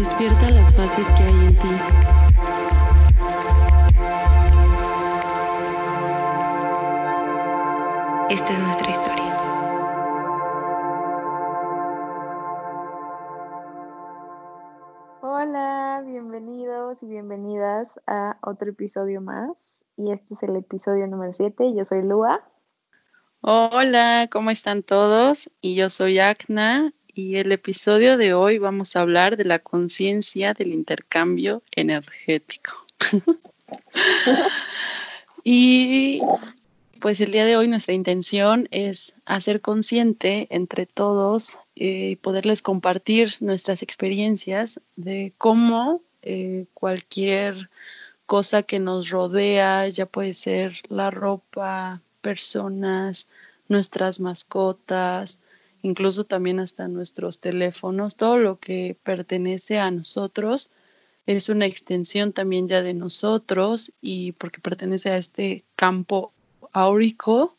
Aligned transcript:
Despierta 0.00 0.50
las 0.50 0.74
fases 0.74 1.06
que 1.10 1.22
hay 1.22 1.46
en 1.46 1.56
ti. 1.56 1.68
Esta 8.30 8.52
es 8.54 8.58
nuestra 8.60 8.88
historia. 8.88 9.36
Hola, 15.20 16.02
bienvenidos 16.06 17.02
y 17.02 17.06
bienvenidas 17.06 18.00
a 18.06 18.38
otro 18.40 18.70
episodio 18.70 19.20
más. 19.20 19.80
Y 19.98 20.12
este 20.12 20.32
es 20.32 20.42
el 20.44 20.56
episodio 20.56 21.06
número 21.08 21.34
7. 21.34 21.74
Yo 21.76 21.84
soy 21.84 22.00
Lua. 22.00 22.42
Hola, 23.42 24.28
¿cómo 24.32 24.50
están 24.50 24.82
todos? 24.82 25.50
Y 25.60 25.74
yo 25.74 25.90
soy 25.90 26.20
Acna 26.20 26.94
y 27.14 27.36
el 27.36 27.52
episodio 27.52 28.16
de 28.16 28.34
hoy 28.34 28.58
vamos 28.58 28.94
a 28.94 29.00
hablar 29.00 29.36
de 29.36 29.44
la 29.44 29.58
conciencia 29.58 30.54
del 30.54 30.72
intercambio 30.72 31.62
energético. 31.74 32.72
y 35.44 36.20
pues 37.00 37.20
el 37.20 37.32
día 37.32 37.44
de 37.44 37.56
hoy 37.56 37.68
nuestra 37.68 37.94
intención 37.94 38.68
es 38.70 39.14
hacer 39.24 39.60
consciente 39.60 40.46
entre 40.50 40.86
todos 40.86 41.58
y 41.74 42.12
eh, 42.12 42.18
poderles 42.20 42.62
compartir 42.62 43.34
nuestras 43.40 43.82
experiencias 43.82 44.80
de 44.96 45.32
cómo 45.38 46.02
eh, 46.22 46.66
cualquier 46.74 47.70
cosa 48.26 48.62
que 48.62 48.78
nos 48.78 49.10
rodea, 49.10 49.88
ya 49.88 50.06
puede 50.06 50.34
ser 50.34 50.74
la 50.88 51.10
ropa, 51.10 52.02
personas, 52.20 53.28
nuestras 53.68 54.20
mascotas, 54.20 55.40
incluso 55.82 56.24
también 56.24 56.60
hasta 56.60 56.88
nuestros 56.88 57.40
teléfonos, 57.40 58.16
todo 58.16 58.38
lo 58.38 58.58
que 58.58 58.96
pertenece 59.02 59.78
a 59.78 59.90
nosotros 59.90 60.70
es 61.26 61.48
una 61.48 61.66
extensión 61.66 62.32
también 62.32 62.68
ya 62.68 62.82
de 62.82 62.94
nosotros 62.94 63.92
y 64.00 64.32
porque 64.32 64.60
pertenece 64.60 65.10
a 65.10 65.16
este 65.16 65.64
campo 65.76 66.32
áurico, 66.72 67.54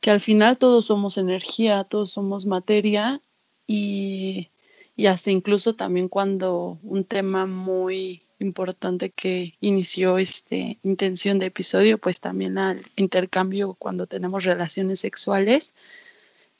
que 0.00 0.10
al 0.10 0.20
final 0.20 0.58
todos 0.58 0.86
somos 0.86 1.18
energía, 1.18 1.84
todos 1.84 2.10
somos 2.10 2.46
materia 2.46 3.20
y, 3.66 4.48
y 4.96 5.06
hasta 5.06 5.30
incluso 5.30 5.74
también 5.74 6.08
cuando 6.08 6.78
un 6.82 7.04
tema 7.04 7.46
muy 7.46 8.22
importante 8.38 9.10
que 9.10 9.54
inició 9.60 10.18
este 10.18 10.78
intención 10.82 11.38
de 11.38 11.46
episodio, 11.46 11.98
pues 11.98 12.20
también 12.20 12.58
al 12.58 12.82
intercambio 12.96 13.74
cuando 13.74 14.06
tenemos 14.06 14.44
relaciones 14.44 15.00
sexuales, 15.00 15.72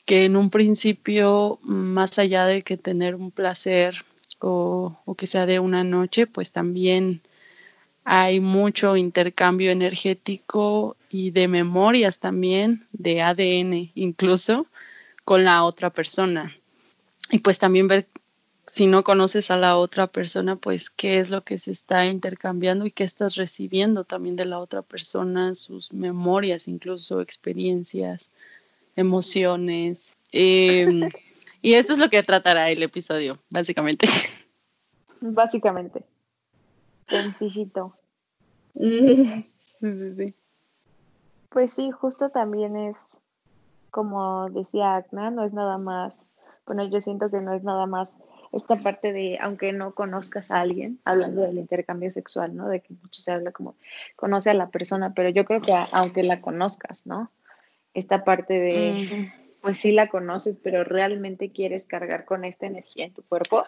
que 0.09 0.25
en 0.25 0.35
un 0.35 0.49
principio, 0.49 1.59
más 1.61 2.17
allá 2.17 2.47
de 2.47 2.63
que 2.63 2.77
tener 2.77 3.13
un 3.13 3.29
placer 3.29 3.93
o, 4.39 4.97
que 5.15 5.27
sea 5.27 5.45
de 5.45 5.59
una 5.59 5.83
noche, 5.83 6.25
pues 6.25 6.51
también 6.51 7.21
hay 8.05 8.39
mucho 8.39 8.97
intercambio 8.97 9.69
energético 9.69 10.97
y 11.11 11.29
de 11.29 11.47
memorias 11.47 12.17
también, 12.17 12.87
de 12.91 13.21
ADN 13.21 13.91
incluso, 13.93 14.65
con 15.25 15.43
la 15.43 15.63
otra 15.63 15.91
persona. 15.91 16.55
Y 17.29 17.37
pues 17.37 17.59
también 17.59 17.87
ver 17.87 18.07
si 18.65 18.87
no 18.87 19.03
conoces 19.03 19.51
a 19.51 19.57
la 19.57 19.77
otra 19.77 20.07
persona, 20.07 20.55
pues 20.55 20.89
qué 20.89 21.19
es 21.19 21.29
lo 21.29 21.43
que 21.43 21.59
se 21.59 21.71
está 21.71 22.07
intercambiando 22.07 22.87
y 22.87 22.91
qué 22.91 23.03
estás 23.03 23.35
recibiendo 23.35 24.05
también 24.05 24.35
de 24.35 24.45
la 24.45 24.57
otra 24.57 24.81
persona, 24.81 25.53
sus 25.53 25.93
memorias, 25.93 26.67
incluso 26.67 27.21
experiencias 27.21 28.31
emociones. 28.99 30.13
Em, 30.31 31.09
y 31.61 31.73
esto 31.73 31.93
es 31.93 31.99
lo 31.99 32.09
que 32.09 32.21
tratará 32.23 32.69
el 32.69 32.83
episodio, 32.83 33.37
básicamente. 33.49 34.07
Básicamente. 35.21 36.05
Sencillito. 37.09 37.93
sí, 38.73 39.45
sí, 39.59 40.15
sí. 40.15 40.33
Pues 41.49 41.73
sí, 41.73 41.91
justo 41.91 42.29
también 42.29 42.77
es, 42.77 43.19
como 43.91 44.49
decía 44.49 44.95
Agna, 44.95 45.29
no 45.29 45.43
es 45.43 45.51
nada 45.51 45.77
más, 45.77 46.25
bueno, 46.65 46.87
yo 46.87 47.01
siento 47.01 47.29
que 47.29 47.41
no 47.41 47.53
es 47.53 47.63
nada 47.63 47.85
más 47.85 48.17
esta 48.51 48.77
parte 48.77 49.11
de, 49.11 49.37
aunque 49.41 49.73
no 49.73 49.93
conozcas 49.93 50.51
a 50.51 50.61
alguien, 50.61 50.99
hablando 51.05 51.41
del 51.41 51.57
intercambio 51.57 52.11
sexual, 52.11 52.55
¿no? 52.55 52.69
De 52.69 52.79
que 52.79 52.93
mucho 52.93 53.21
se 53.21 53.31
habla 53.31 53.51
como, 53.51 53.75
conoce 54.15 54.51
a 54.51 54.53
la 54.53 54.69
persona, 54.69 55.13
pero 55.13 55.29
yo 55.29 55.43
creo 55.43 55.61
que 55.61 55.73
aunque 55.91 56.23
la 56.23 56.39
conozcas, 56.39 57.05
¿no? 57.05 57.29
Esta 57.99 58.23
parte 58.23 58.53
de, 58.53 59.29
pues 59.61 59.79
sí 59.79 59.91
la 59.91 60.07
conoces, 60.07 60.59
pero 60.61 60.83
realmente 60.83 61.51
quieres 61.51 61.85
cargar 61.85 62.25
con 62.25 62.45
esta 62.45 62.65
energía 62.65 63.05
en 63.05 63.13
tu 63.13 63.23
cuerpo, 63.23 63.65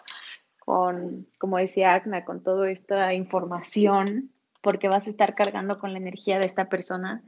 con, 0.58 1.26
como 1.38 1.58
decía 1.58 1.94
Agna, 1.94 2.24
con 2.24 2.42
toda 2.42 2.70
esta 2.70 3.14
información, 3.14 4.30
porque 4.62 4.88
vas 4.88 5.06
a 5.06 5.10
estar 5.10 5.34
cargando 5.34 5.78
con 5.78 5.92
la 5.92 5.98
energía 5.98 6.38
de 6.38 6.46
esta 6.46 6.68
persona 6.68 7.22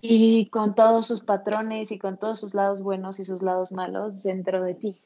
y 0.00 0.46
con 0.46 0.74
todos 0.74 1.06
sus 1.06 1.20
patrones 1.20 1.92
y 1.92 1.98
con 1.98 2.18
todos 2.18 2.40
sus 2.40 2.54
lados 2.54 2.82
buenos 2.82 3.18
y 3.20 3.24
sus 3.24 3.42
lados 3.42 3.72
malos 3.72 4.22
dentro 4.22 4.62
de 4.62 4.74
ti, 4.74 5.02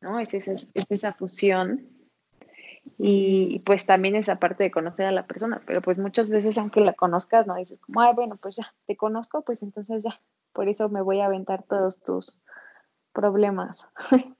¿no? 0.00 0.18
Es 0.18 0.32
esa, 0.32 0.52
es 0.52 0.86
esa 0.88 1.12
fusión 1.12 1.99
y, 2.98 3.60
pues 3.60 3.86
también 3.86 4.14
esa 4.16 4.36
parte 4.36 4.64
de 4.64 4.70
conocer 4.70 5.06
a 5.06 5.12
la 5.12 5.26
persona, 5.26 5.62
pero 5.66 5.80
pues 5.80 5.98
muchas 5.98 6.30
veces 6.30 6.58
aunque 6.58 6.80
la 6.80 6.92
conozcas, 6.92 7.46
no 7.46 7.54
dices 7.54 7.78
como, 7.78 8.00
ay, 8.00 8.14
bueno, 8.14 8.36
pues 8.36 8.56
ya, 8.56 8.74
te 8.86 8.96
conozco, 8.96 9.42
pues 9.42 9.62
entonces 9.62 10.04
ya, 10.04 10.20
por 10.52 10.68
eso 10.68 10.88
me 10.88 11.00
voy 11.00 11.20
a 11.20 11.26
aventar 11.26 11.62
todos 11.62 11.98
tus 11.98 12.38
problemas. 13.12 13.86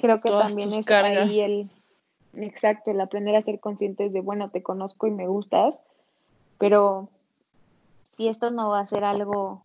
Creo 0.00 0.18
que 0.18 0.30
también 0.30 0.72
es 0.72 0.90
ahí 0.90 1.40
el, 1.40 1.70
exacto, 2.34 2.90
el 2.90 3.00
aprender 3.00 3.36
a 3.36 3.40
ser 3.40 3.60
conscientes 3.60 4.12
de, 4.12 4.20
bueno, 4.20 4.50
te 4.50 4.62
conozco 4.62 5.06
y 5.06 5.10
me 5.10 5.26
gustas, 5.26 5.82
pero 6.58 7.10
si 8.02 8.28
esto 8.28 8.50
no 8.50 8.70
va 8.70 8.80
a 8.80 8.86
ser 8.86 9.04
algo 9.04 9.62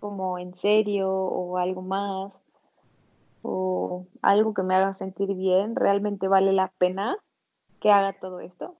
como 0.00 0.38
en 0.38 0.54
serio 0.54 1.10
o 1.10 1.56
algo 1.56 1.82
más, 1.82 2.38
o 3.48 4.06
algo 4.22 4.54
que 4.54 4.64
me 4.64 4.74
haga 4.74 4.92
sentir 4.92 5.32
bien, 5.34 5.76
¿realmente 5.76 6.26
vale 6.26 6.52
la 6.52 6.72
pena 6.78 7.16
que 7.78 7.92
haga 7.92 8.12
todo 8.12 8.40
esto? 8.40 8.74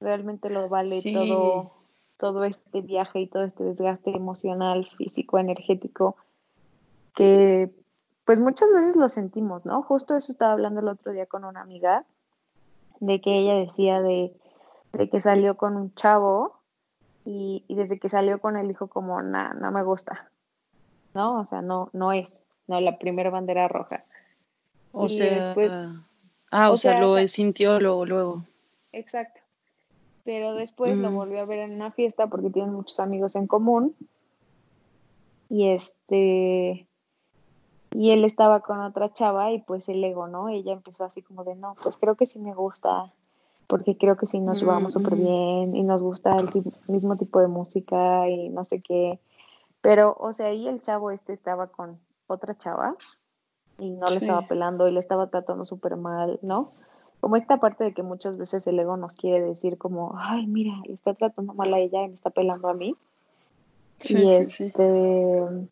¿Realmente 0.00 0.50
lo 0.50 0.68
vale 0.68 1.00
todo, 1.02 1.72
todo 2.16 2.44
este 2.44 2.80
viaje 2.80 3.20
y 3.20 3.26
todo 3.26 3.42
este 3.42 3.64
desgaste 3.64 4.10
emocional, 4.16 4.86
físico, 4.86 5.38
energético, 5.38 6.16
que 7.16 7.74
pues 8.24 8.38
muchas 8.38 8.72
veces 8.72 8.94
lo 8.94 9.08
sentimos, 9.08 9.66
¿no? 9.66 9.82
Justo 9.82 10.16
eso 10.16 10.30
estaba 10.30 10.52
hablando 10.52 10.80
el 10.80 10.88
otro 10.88 11.10
día 11.10 11.26
con 11.26 11.44
una 11.44 11.60
amiga, 11.60 12.04
de 13.00 13.20
que 13.20 13.36
ella 13.36 13.54
decía 13.54 14.00
de, 14.00 14.32
que 15.10 15.20
salió 15.20 15.56
con 15.56 15.76
un 15.76 15.92
chavo 15.94 16.60
y, 17.24 17.64
desde 17.68 17.98
que 17.98 18.08
salió 18.08 18.40
con 18.40 18.56
él 18.56 18.68
dijo 18.68 18.86
como, 18.86 19.22
no, 19.22 19.54
no 19.54 19.72
me 19.72 19.82
gusta, 19.82 20.30
¿no? 21.14 21.40
O 21.40 21.46
sea, 21.46 21.62
no, 21.62 21.90
no 21.92 22.12
es. 22.12 22.44
¿No? 22.66 22.80
La 22.80 22.98
primera 22.98 23.30
bandera 23.30 23.68
roja. 23.68 24.04
O 24.92 25.08
sea, 25.08 25.54
ah, 26.50 26.70
o, 26.70 26.76
sea, 26.76 27.00
lo 27.00 27.16
sintió 27.26 27.80
luego, 27.80 28.06
luego. 28.06 28.44
Exacto. 28.92 29.40
Pero 30.24 30.54
después 30.54 30.96
lo 30.96 31.10
mm. 31.10 31.14
volvió 31.14 31.40
a 31.40 31.44
ver 31.44 31.58
en 31.58 31.72
una 31.72 31.90
fiesta 31.90 32.28
porque 32.28 32.50
tienen 32.50 32.72
muchos 32.72 33.00
amigos 33.00 33.34
en 33.34 33.46
común. 33.46 33.94
Y 35.50 35.68
este, 35.68 36.86
y 37.94 38.10
él 38.10 38.24
estaba 38.24 38.60
con 38.60 38.80
otra 38.80 39.12
chava 39.12 39.52
y 39.52 39.60
pues 39.60 39.88
el 39.88 40.02
ego, 40.02 40.26
¿no? 40.26 40.48
Ella 40.48 40.72
empezó 40.72 41.04
así 41.04 41.22
como 41.22 41.44
de, 41.44 41.54
no, 41.54 41.76
pues 41.82 41.96
creo 41.96 42.16
que 42.16 42.26
sí 42.26 42.38
me 42.38 42.54
gusta, 42.54 43.12
porque 43.66 43.96
creo 43.96 44.16
que 44.16 44.26
sí 44.26 44.40
nos 44.40 44.60
llevamos 44.60 44.94
súper 44.94 45.16
bien 45.16 45.76
y 45.76 45.82
nos 45.82 46.02
gusta 46.02 46.34
el 46.36 46.48
mismo 46.88 47.16
tipo 47.16 47.40
de 47.40 47.46
música 47.46 48.28
y 48.28 48.48
no 48.48 48.64
sé 48.64 48.80
qué. 48.80 49.20
Pero, 49.80 50.16
o 50.18 50.32
sea, 50.32 50.46
ahí 50.46 50.66
el 50.66 50.82
chavo 50.82 51.10
este 51.10 51.34
estaba 51.34 51.68
con 51.68 51.98
otra 52.26 52.56
chava 52.56 52.96
y 53.78 53.90
no 53.90 54.06
le 54.06 54.16
estaba 54.16 54.46
pelando 54.46 54.88
y 54.88 54.92
le 54.92 55.00
estaba 55.00 55.28
tratando 55.28 55.64
súper 55.64 55.96
mal, 55.96 56.38
¿no? 56.42 56.72
Como 57.20 57.36
esta 57.36 57.58
parte 57.58 57.84
de 57.84 57.94
que 57.94 58.02
muchas 58.02 58.36
veces 58.36 58.66
el 58.66 58.78
ego 58.78 58.96
nos 58.96 59.14
quiere 59.14 59.42
decir 59.42 59.78
como, 59.78 60.14
ay, 60.18 60.46
mira, 60.46 60.74
le 60.86 60.92
está 60.94 61.14
tratando 61.14 61.54
mal 61.54 61.72
a 61.72 61.78
ella 61.78 62.04
y 62.04 62.08
me 62.08 62.14
está 62.14 62.30
pelando 62.30 62.68
a 62.68 62.74
mí. 62.74 62.96
y 64.08 64.26
este... 64.30 65.68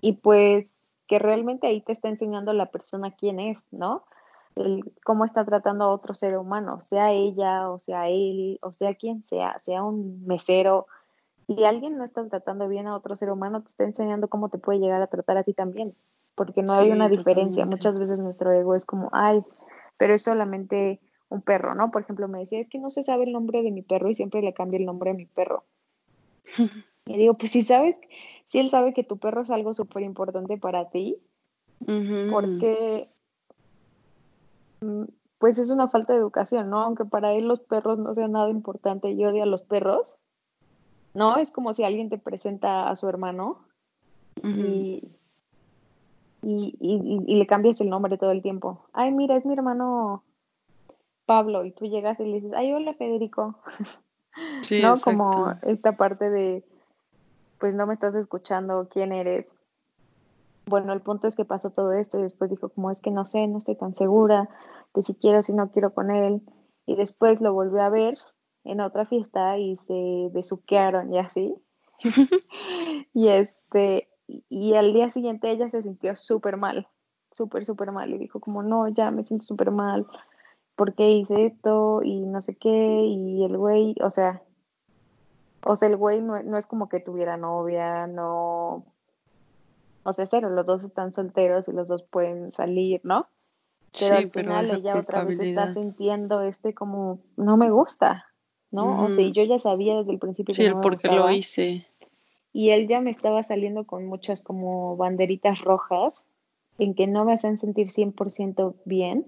Y 0.00 0.14
pues 0.14 0.74
que 1.06 1.18
realmente 1.18 1.66
ahí 1.66 1.80
te 1.80 1.92
está 1.92 2.08
enseñando 2.08 2.52
la 2.52 2.66
persona 2.66 3.10
quién 3.10 3.38
es, 3.38 3.66
¿no? 3.70 4.02
El, 4.56 4.92
cómo 5.04 5.24
está 5.24 5.44
tratando 5.44 5.84
a 5.84 5.92
otro 5.92 6.14
ser 6.14 6.36
humano, 6.36 6.80
sea 6.82 7.12
ella 7.12 7.70
o 7.70 7.78
sea 7.78 8.08
él 8.08 8.58
o 8.62 8.72
sea 8.72 8.94
quien 8.94 9.22
sea, 9.24 9.58
sea 9.58 9.82
un 9.82 10.26
mesero. 10.26 10.86
Si 11.56 11.64
alguien 11.64 11.98
no 11.98 12.04
está 12.04 12.26
tratando 12.28 12.68
bien 12.68 12.86
a 12.86 12.96
otro 12.96 13.16
ser 13.16 13.30
humano, 13.30 13.62
te 13.62 13.68
está 13.68 13.84
enseñando 13.84 14.28
cómo 14.28 14.48
te 14.48 14.58
puede 14.58 14.78
llegar 14.78 15.02
a 15.02 15.06
tratar 15.06 15.36
a 15.36 15.44
ti 15.44 15.52
también, 15.52 15.94
porque 16.34 16.62
no 16.62 16.72
hay 16.72 16.90
una 16.90 17.08
diferencia. 17.08 17.66
Muchas 17.66 17.98
veces 17.98 18.18
nuestro 18.18 18.52
ego 18.52 18.74
es 18.74 18.84
como, 18.84 19.10
ay, 19.12 19.42
pero 19.96 20.14
es 20.14 20.22
solamente 20.22 21.00
un 21.28 21.42
perro, 21.42 21.74
¿no? 21.74 21.90
Por 21.90 22.02
ejemplo, 22.02 22.28
me 22.28 22.40
decía, 22.40 22.60
es 22.60 22.68
que 22.68 22.78
no 22.78 22.90
se 22.90 23.02
sabe 23.02 23.24
el 23.24 23.32
nombre 23.32 23.62
de 23.62 23.70
mi 23.70 23.82
perro 23.82 24.10
y 24.10 24.14
siempre 24.14 24.42
le 24.42 24.52
cambia 24.52 24.78
el 24.78 24.84
nombre 24.84 25.10
a 25.10 25.14
mi 25.14 25.26
perro. 25.26 25.64
y 27.06 27.16
digo, 27.16 27.34
pues 27.34 27.52
si 27.52 27.62
sabes, 27.62 27.98
si 28.48 28.58
él 28.58 28.68
sabe 28.68 28.92
que 28.92 29.04
tu 29.04 29.18
perro 29.18 29.42
es 29.42 29.50
algo 29.50 29.74
súper 29.74 30.02
importante 30.02 30.58
para 30.58 30.90
ti, 30.90 31.18
porque 32.30 33.08
mm, 34.80 35.04
pues 35.38 35.58
es 35.58 35.70
una 35.70 35.88
falta 35.88 36.12
de 36.12 36.20
educación, 36.20 36.70
¿no? 36.70 36.82
Aunque 36.82 37.04
para 37.04 37.32
él 37.32 37.48
los 37.48 37.60
perros 37.60 37.98
no 37.98 38.14
sean 38.14 38.32
nada 38.32 38.50
importante 38.50 39.10
y 39.10 39.24
odia 39.24 39.42
a 39.42 39.46
los 39.46 39.64
perros, 39.64 40.16
¿no? 41.14 41.36
Es 41.36 41.50
como 41.50 41.74
si 41.74 41.84
alguien 41.84 42.08
te 42.08 42.18
presenta 42.18 42.88
a 42.88 42.96
su 42.96 43.08
hermano 43.08 43.58
y, 44.42 45.12
y, 46.42 47.34
le 47.36 47.46
cambias 47.46 47.80
el 47.80 47.90
nombre 47.90 48.18
todo 48.18 48.30
el 48.30 48.42
tiempo. 48.42 48.86
Ay, 48.92 49.12
mira, 49.12 49.36
es 49.36 49.44
mi 49.44 49.52
hermano 49.52 50.24
Pablo, 51.26 51.64
y 51.64 51.70
tú 51.70 51.86
llegas 51.86 52.18
y 52.20 52.24
le 52.24 52.34
dices, 52.36 52.52
ay, 52.54 52.72
hola 52.72 52.94
Federico. 52.94 53.58
Sí, 54.62 54.80
¿No? 54.80 54.94
Como 54.96 55.52
esta 55.60 55.98
parte 55.98 56.30
de, 56.30 56.64
pues 57.58 57.74
no 57.74 57.86
me 57.86 57.92
estás 57.92 58.14
escuchando, 58.14 58.88
quién 58.90 59.12
eres. 59.12 59.54
Bueno, 60.64 60.94
el 60.94 61.02
punto 61.02 61.28
es 61.28 61.36
que 61.36 61.44
pasó 61.44 61.68
todo 61.68 61.92
esto 61.92 62.18
y 62.18 62.22
después 62.22 62.48
dijo 62.48 62.70
como 62.70 62.90
es 62.90 63.02
que 63.02 63.10
no 63.10 63.26
sé, 63.26 63.46
no 63.46 63.58
estoy 63.58 63.76
tan 63.76 63.94
segura 63.94 64.48
de 64.94 65.02
si 65.02 65.14
quiero 65.16 65.40
o 65.40 65.42
si 65.42 65.52
no 65.52 65.70
quiero 65.70 65.92
con 65.92 66.10
él. 66.10 66.40
Y 66.86 66.96
después 66.96 67.42
lo 67.42 67.52
volvió 67.52 67.82
a 67.82 67.90
ver 67.90 68.16
en 68.64 68.80
otra 68.80 69.06
fiesta 69.06 69.58
y 69.58 69.76
se 69.76 70.30
besuquearon 70.32 71.12
y 71.12 71.18
así. 71.18 71.54
y 73.14 73.28
este, 73.28 74.08
y 74.48 74.74
al 74.74 74.92
día 74.92 75.10
siguiente 75.10 75.50
ella 75.50 75.68
se 75.68 75.82
sintió 75.82 76.16
súper 76.16 76.56
mal, 76.56 76.88
súper, 77.32 77.64
súper 77.64 77.92
mal. 77.92 78.12
Y 78.12 78.18
dijo 78.18 78.40
como, 78.40 78.62
no, 78.62 78.88
ya 78.88 79.10
me 79.10 79.24
siento 79.24 79.46
súper 79.46 79.70
mal, 79.70 80.06
¿por 80.76 80.94
qué 80.94 81.10
hice 81.10 81.46
esto? 81.46 82.00
Y 82.02 82.20
no 82.20 82.40
sé 82.40 82.56
qué. 82.56 83.04
Y 83.04 83.44
el 83.44 83.56
güey, 83.56 83.94
o 84.02 84.10
sea, 84.10 84.42
o 85.64 85.76
sea, 85.76 85.88
el 85.88 85.96
güey 85.96 86.20
no, 86.22 86.36
es 86.58 86.66
como 86.66 86.88
que 86.88 87.00
tuviera 87.00 87.36
novia, 87.36 88.06
no. 88.06 88.84
O 90.04 90.12
sea, 90.12 90.26
cero, 90.26 90.50
los 90.50 90.66
dos 90.66 90.82
están 90.82 91.12
solteros 91.12 91.68
y 91.68 91.72
los 91.72 91.86
dos 91.86 92.02
pueden 92.02 92.50
salir, 92.50 93.00
¿no? 93.04 93.28
Pero 93.98 94.16
al 94.16 94.30
final 94.30 94.70
ella 94.70 94.96
otra 94.96 95.22
vez 95.22 95.38
está 95.38 95.72
sintiendo 95.74 96.40
este 96.40 96.74
como, 96.74 97.20
no 97.36 97.56
me 97.58 97.70
gusta, 97.70 98.26
¿no? 98.72 99.04
O 99.04 99.10
sea, 99.10 99.26
yo 99.28 99.44
ya 99.44 99.58
sabía 99.58 99.96
desde 99.96 100.12
el 100.12 100.18
principio 100.18 100.54
que 100.54 100.68
no 100.68 100.76
me 100.76 100.82
porque 100.82 101.08
lo 101.08 101.30
hice. 101.30 101.86
Y 102.52 102.70
él 102.70 102.88
ya 102.88 103.00
me 103.00 103.10
estaba 103.10 103.42
saliendo 103.42 103.84
con 103.84 104.06
muchas 104.06 104.42
como 104.42 104.96
banderitas 104.96 105.60
rojas 105.60 106.24
en 106.78 106.94
que 106.94 107.06
no 107.06 107.24
me 107.24 107.32
hacen 107.32 107.56
sentir 107.56 107.88
100% 107.88 108.74
bien 108.84 109.26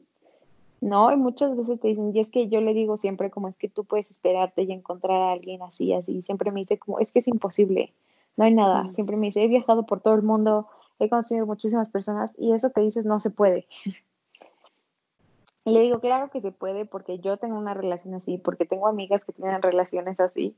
¿no? 0.85 1.11
Y 1.11 1.17
muchas 1.17 1.57
veces 1.57 1.81
te 1.81 1.89
dicen, 1.89 2.15
y 2.15 2.21
es 2.21 2.31
que 2.31 2.49
yo 2.49 2.61
le 2.61 2.75
digo 2.75 2.99
siempre 2.99 3.31
como 3.31 3.49
es 3.49 3.57
que 3.57 3.71
tú 3.71 3.85
puedes 3.85 4.11
esperarte 4.11 4.63
y 4.63 4.73
encontrar 4.73 5.21
a 5.21 5.33
alguien 5.33 5.63
así, 5.63 5.95
así, 5.95 6.21
siempre 6.21 6.51
me 6.53 6.61
dice 6.61 6.79
como, 6.79 6.99
es 6.99 7.11
que 7.11 7.21
es 7.21 7.29
imposible, 7.29 7.95
no 8.37 8.45
hay 8.45 8.53
nada, 8.53 8.93
siempre 8.93 9.17
me 9.17 9.27
dice, 9.27 9.43
he 9.43 9.49
viajado 9.49 9.87
por 9.87 10.01
todo 10.01 10.15
el 10.15 10.23
mundo, 10.23 10.69
he 10.99 11.09
conocido 11.09 11.47
muchísimas 11.47 11.89
personas 11.89 12.37
y 12.39 12.53
eso 12.53 12.71
que 12.71 12.83
dices 12.83 13.07
no 13.07 13.19
se 13.19 13.31
puede. 13.31 13.67
y 15.65 15.73
le 15.73 15.81
digo, 15.81 16.01
claro 16.01 16.31
que 16.31 16.41
se 16.41 16.53
puede 16.53 16.85
porque 16.85 17.19
yo 17.19 17.39
tengo 17.39 17.59
una 17.59 17.75
relación 17.75 18.15
así, 18.15 18.39
porque 18.39 18.67
tengo 18.67 18.87
amigas 18.87 19.25
que 19.25 19.33
tienen 19.33 19.63
relaciones 19.63 20.21
así. 20.21 20.57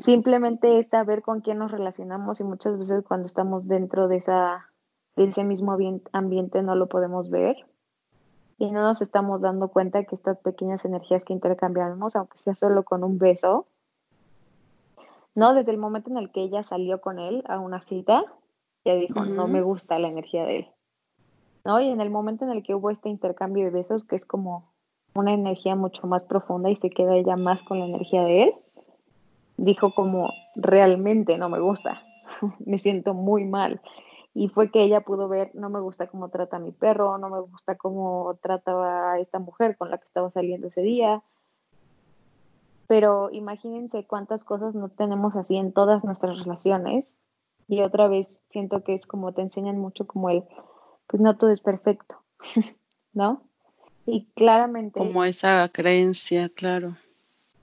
Simplemente 0.00 0.80
es 0.80 0.88
saber 0.88 1.22
con 1.22 1.40
quién 1.40 1.58
nos 1.58 1.70
relacionamos 1.70 2.40
y 2.40 2.44
muchas 2.44 2.76
veces 2.76 3.04
cuando 3.06 3.26
estamos 3.26 3.68
dentro 3.68 4.08
de, 4.08 4.16
esa, 4.16 4.68
de 5.14 5.24
ese 5.24 5.44
mismo 5.44 5.76
ambiente 6.12 6.62
no 6.62 6.74
lo 6.74 6.88
podemos 6.88 7.30
ver 7.30 7.56
y 8.58 8.72
no 8.72 8.82
nos 8.82 9.00
estamos 9.00 9.40
dando 9.40 9.68
cuenta 9.68 10.02
que 10.02 10.16
estas 10.16 10.38
pequeñas 10.38 10.84
energías 10.84 11.24
que 11.24 11.32
intercambiamos, 11.32 12.16
aunque 12.16 12.38
sea 12.38 12.56
solo 12.56 12.82
con 12.82 13.04
un 13.04 13.18
beso, 13.18 13.66
¿no? 15.36 15.54
Desde 15.54 15.70
el 15.70 15.78
momento 15.78 16.10
en 16.10 16.18
el 16.18 16.32
que 16.32 16.42
ella 16.42 16.64
salió 16.64 17.00
con 17.00 17.20
él 17.20 17.44
a 17.46 17.60
una 17.60 17.80
cita, 17.80 18.24
ya 18.84 18.94
dijo, 18.94 19.24
no 19.24 19.46
me 19.46 19.62
gusta 19.62 20.00
la 20.00 20.08
energía 20.08 20.44
de 20.44 20.56
él, 20.58 20.68
¿no? 21.64 21.80
Y 21.80 21.88
en 21.90 22.00
el 22.00 22.10
momento 22.10 22.44
en 22.44 22.50
el 22.50 22.62
que 22.62 22.74
hubo 22.74 22.90
este 22.90 23.08
intercambio 23.08 23.64
de 23.64 23.70
besos, 23.70 24.04
que 24.04 24.16
es 24.16 24.24
como 24.24 24.70
una 25.14 25.32
energía 25.32 25.74
mucho 25.74 26.06
más 26.06 26.24
profunda 26.24 26.70
y 26.70 26.76
se 26.76 26.90
queda 26.90 27.16
ella 27.16 27.36
más 27.36 27.62
con 27.62 27.80
la 27.80 27.86
energía 27.86 28.22
de 28.22 28.44
él, 28.44 28.52
dijo 29.56 29.90
como, 29.92 30.30
realmente 30.54 31.38
no 31.38 31.48
me 31.48 31.60
gusta, 31.60 32.02
me 32.64 32.78
siento 32.78 33.14
muy 33.14 33.44
mal 33.44 33.80
y 34.38 34.48
fue 34.48 34.70
que 34.70 34.84
ella 34.84 35.00
pudo 35.00 35.26
ver, 35.28 35.50
no 35.54 35.68
me 35.68 35.80
gusta 35.80 36.06
cómo 36.06 36.28
trata 36.28 36.58
a 36.58 36.60
mi 36.60 36.70
perro, 36.70 37.18
no 37.18 37.28
me 37.28 37.40
gusta 37.40 37.74
cómo 37.76 38.38
trataba 38.40 39.12
a 39.12 39.18
esta 39.18 39.40
mujer 39.40 39.76
con 39.76 39.90
la 39.90 39.98
que 39.98 40.06
estaba 40.06 40.30
saliendo 40.30 40.68
ese 40.68 40.82
día. 40.82 41.24
Pero 42.86 43.30
imagínense 43.32 44.04
cuántas 44.06 44.44
cosas 44.44 44.76
no 44.76 44.90
tenemos 44.90 45.34
así 45.34 45.56
en 45.56 45.72
todas 45.72 46.04
nuestras 46.04 46.38
relaciones. 46.38 47.14
Y 47.66 47.82
otra 47.82 48.06
vez 48.06 48.42
siento 48.46 48.84
que 48.84 48.94
es 48.94 49.06
como 49.06 49.32
te 49.32 49.42
enseñan 49.42 49.78
mucho 49.78 50.06
como 50.06 50.30
el, 50.30 50.44
pues 51.08 51.20
no 51.20 51.36
todo 51.36 51.50
es 51.50 51.60
perfecto, 51.60 52.22
¿no? 53.12 53.42
Y 54.06 54.26
claramente... 54.36 55.00
Como 55.00 55.24
esa 55.24 55.68
creencia, 55.70 56.48
claro 56.48 56.96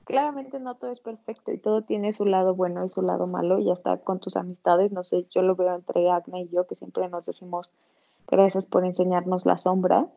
claramente 0.06 0.60
no 0.60 0.76
todo 0.76 0.92
es 0.92 1.00
perfecto 1.00 1.52
y 1.52 1.58
todo 1.58 1.82
tiene 1.82 2.14
su 2.14 2.26
lado 2.26 2.56
bueno 2.56 2.86
y 2.86 2.90
su 2.90 3.02
lado 3.02 3.28
malo 3.28 3.60
y 3.60 3.72
hasta 3.72 3.98
con 3.98 4.20
tus 4.20 4.38
amistades, 4.38 4.92
no 4.92 5.04
sé, 5.04 5.26
yo 5.32 5.42
lo 5.42 5.56
veo 5.56 5.76
entre 5.76 6.10
Agna 6.10 6.40
y 6.40 6.48
yo 6.50 6.68
que 6.68 6.76
siempre 6.76 7.10
nos 7.10 7.26
decimos 7.26 7.72
gracias 8.28 8.66
por 8.66 8.86
enseñarnos 8.86 9.46
la 9.46 9.58
sombra. 9.58 10.08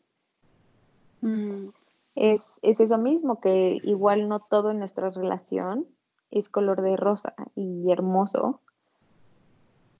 Mm. 1.22 1.70
Es, 2.14 2.58
es 2.62 2.80
eso 2.80 2.98
mismo, 2.98 3.40
que 3.40 3.78
igual 3.82 4.28
no 4.28 4.40
todo 4.40 4.70
en 4.70 4.78
nuestra 4.78 5.10
relación 5.10 5.86
es 6.30 6.48
color 6.48 6.82
de 6.82 6.96
rosa 6.96 7.34
y 7.54 7.90
hermoso. 7.90 8.60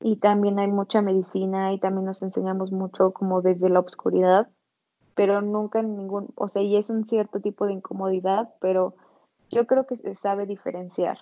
Y 0.00 0.16
también 0.16 0.58
hay 0.58 0.68
mucha 0.68 1.02
medicina 1.02 1.72
y 1.72 1.80
también 1.80 2.04
nos 2.04 2.22
enseñamos 2.22 2.70
mucho 2.72 3.12
como 3.12 3.42
desde 3.42 3.68
la 3.68 3.80
oscuridad, 3.80 4.48
pero 5.14 5.42
nunca 5.42 5.80
en 5.80 5.96
ningún, 5.96 6.28
o 6.36 6.48
sea, 6.48 6.62
y 6.62 6.76
es 6.76 6.90
un 6.90 7.06
cierto 7.06 7.40
tipo 7.40 7.66
de 7.66 7.72
incomodidad, 7.72 8.54
pero 8.60 8.94
yo 9.50 9.66
creo 9.66 9.86
que 9.86 9.96
se 9.96 10.14
sabe 10.14 10.46
diferenciar. 10.46 11.18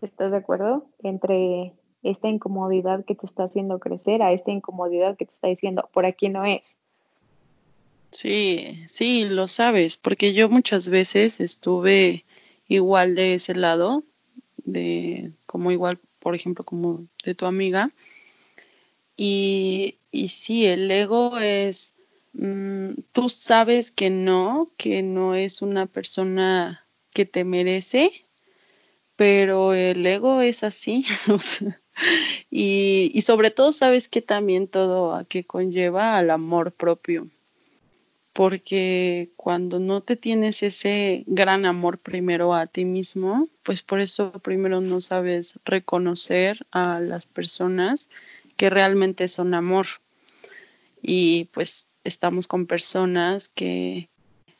¿Estás 0.00 0.30
de 0.30 0.38
acuerdo? 0.38 0.86
Entre 1.02 1.74
esta 2.02 2.28
incomodidad 2.28 3.04
que 3.04 3.14
te 3.14 3.26
está 3.26 3.44
haciendo 3.44 3.78
crecer 3.78 4.22
a 4.22 4.32
esta 4.32 4.50
incomodidad 4.50 5.16
que 5.16 5.26
te 5.26 5.32
está 5.32 5.48
diciendo, 5.48 5.88
por 5.92 6.06
aquí 6.06 6.28
no 6.28 6.44
es. 6.44 6.76
Sí, 8.10 8.84
sí, 8.86 9.24
lo 9.24 9.46
sabes, 9.46 9.96
porque 9.96 10.32
yo 10.32 10.48
muchas 10.48 10.88
veces 10.88 11.40
estuve 11.40 12.24
igual 12.66 13.14
de 13.14 13.34
ese 13.34 13.54
lado, 13.54 14.02
de 14.64 15.32
como 15.46 15.70
igual, 15.70 16.00
por 16.28 16.34
ejemplo, 16.34 16.62
como 16.62 17.06
de 17.24 17.34
tu 17.34 17.46
amiga. 17.46 17.90
Y, 19.16 19.96
y 20.12 20.28
sí, 20.28 20.66
el 20.66 20.90
ego 20.90 21.38
es, 21.38 21.94
mm, 22.34 22.90
tú 23.12 23.30
sabes 23.30 23.90
que 23.90 24.10
no, 24.10 24.68
que 24.76 25.02
no 25.02 25.34
es 25.34 25.62
una 25.62 25.86
persona 25.86 26.86
que 27.14 27.24
te 27.24 27.44
merece, 27.44 28.12
pero 29.16 29.72
el 29.72 30.04
ego 30.04 30.42
es 30.42 30.64
así. 30.64 31.02
y, 32.50 33.10
y, 33.14 33.22
sobre 33.22 33.50
todo 33.50 33.72
sabes 33.72 34.10
que 34.10 34.20
también 34.20 34.68
todo 34.68 35.14
a 35.14 35.24
que 35.24 35.44
conlleva 35.44 36.18
al 36.18 36.28
amor 36.28 36.72
propio. 36.72 37.26
Porque 38.38 39.32
cuando 39.34 39.80
no 39.80 40.00
te 40.00 40.14
tienes 40.14 40.62
ese 40.62 41.24
gran 41.26 41.66
amor 41.66 41.98
primero 41.98 42.54
a 42.54 42.66
ti 42.66 42.84
mismo, 42.84 43.48
pues 43.64 43.82
por 43.82 43.98
eso 43.98 44.30
primero 44.30 44.80
no 44.80 45.00
sabes 45.00 45.58
reconocer 45.64 46.64
a 46.70 47.00
las 47.00 47.26
personas 47.26 48.08
que 48.56 48.70
realmente 48.70 49.26
son 49.26 49.54
amor. 49.54 49.86
Y 51.02 51.46
pues 51.46 51.88
estamos 52.04 52.46
con 52.46 52.66
personas 52.66 53.48
que 53.48 54.08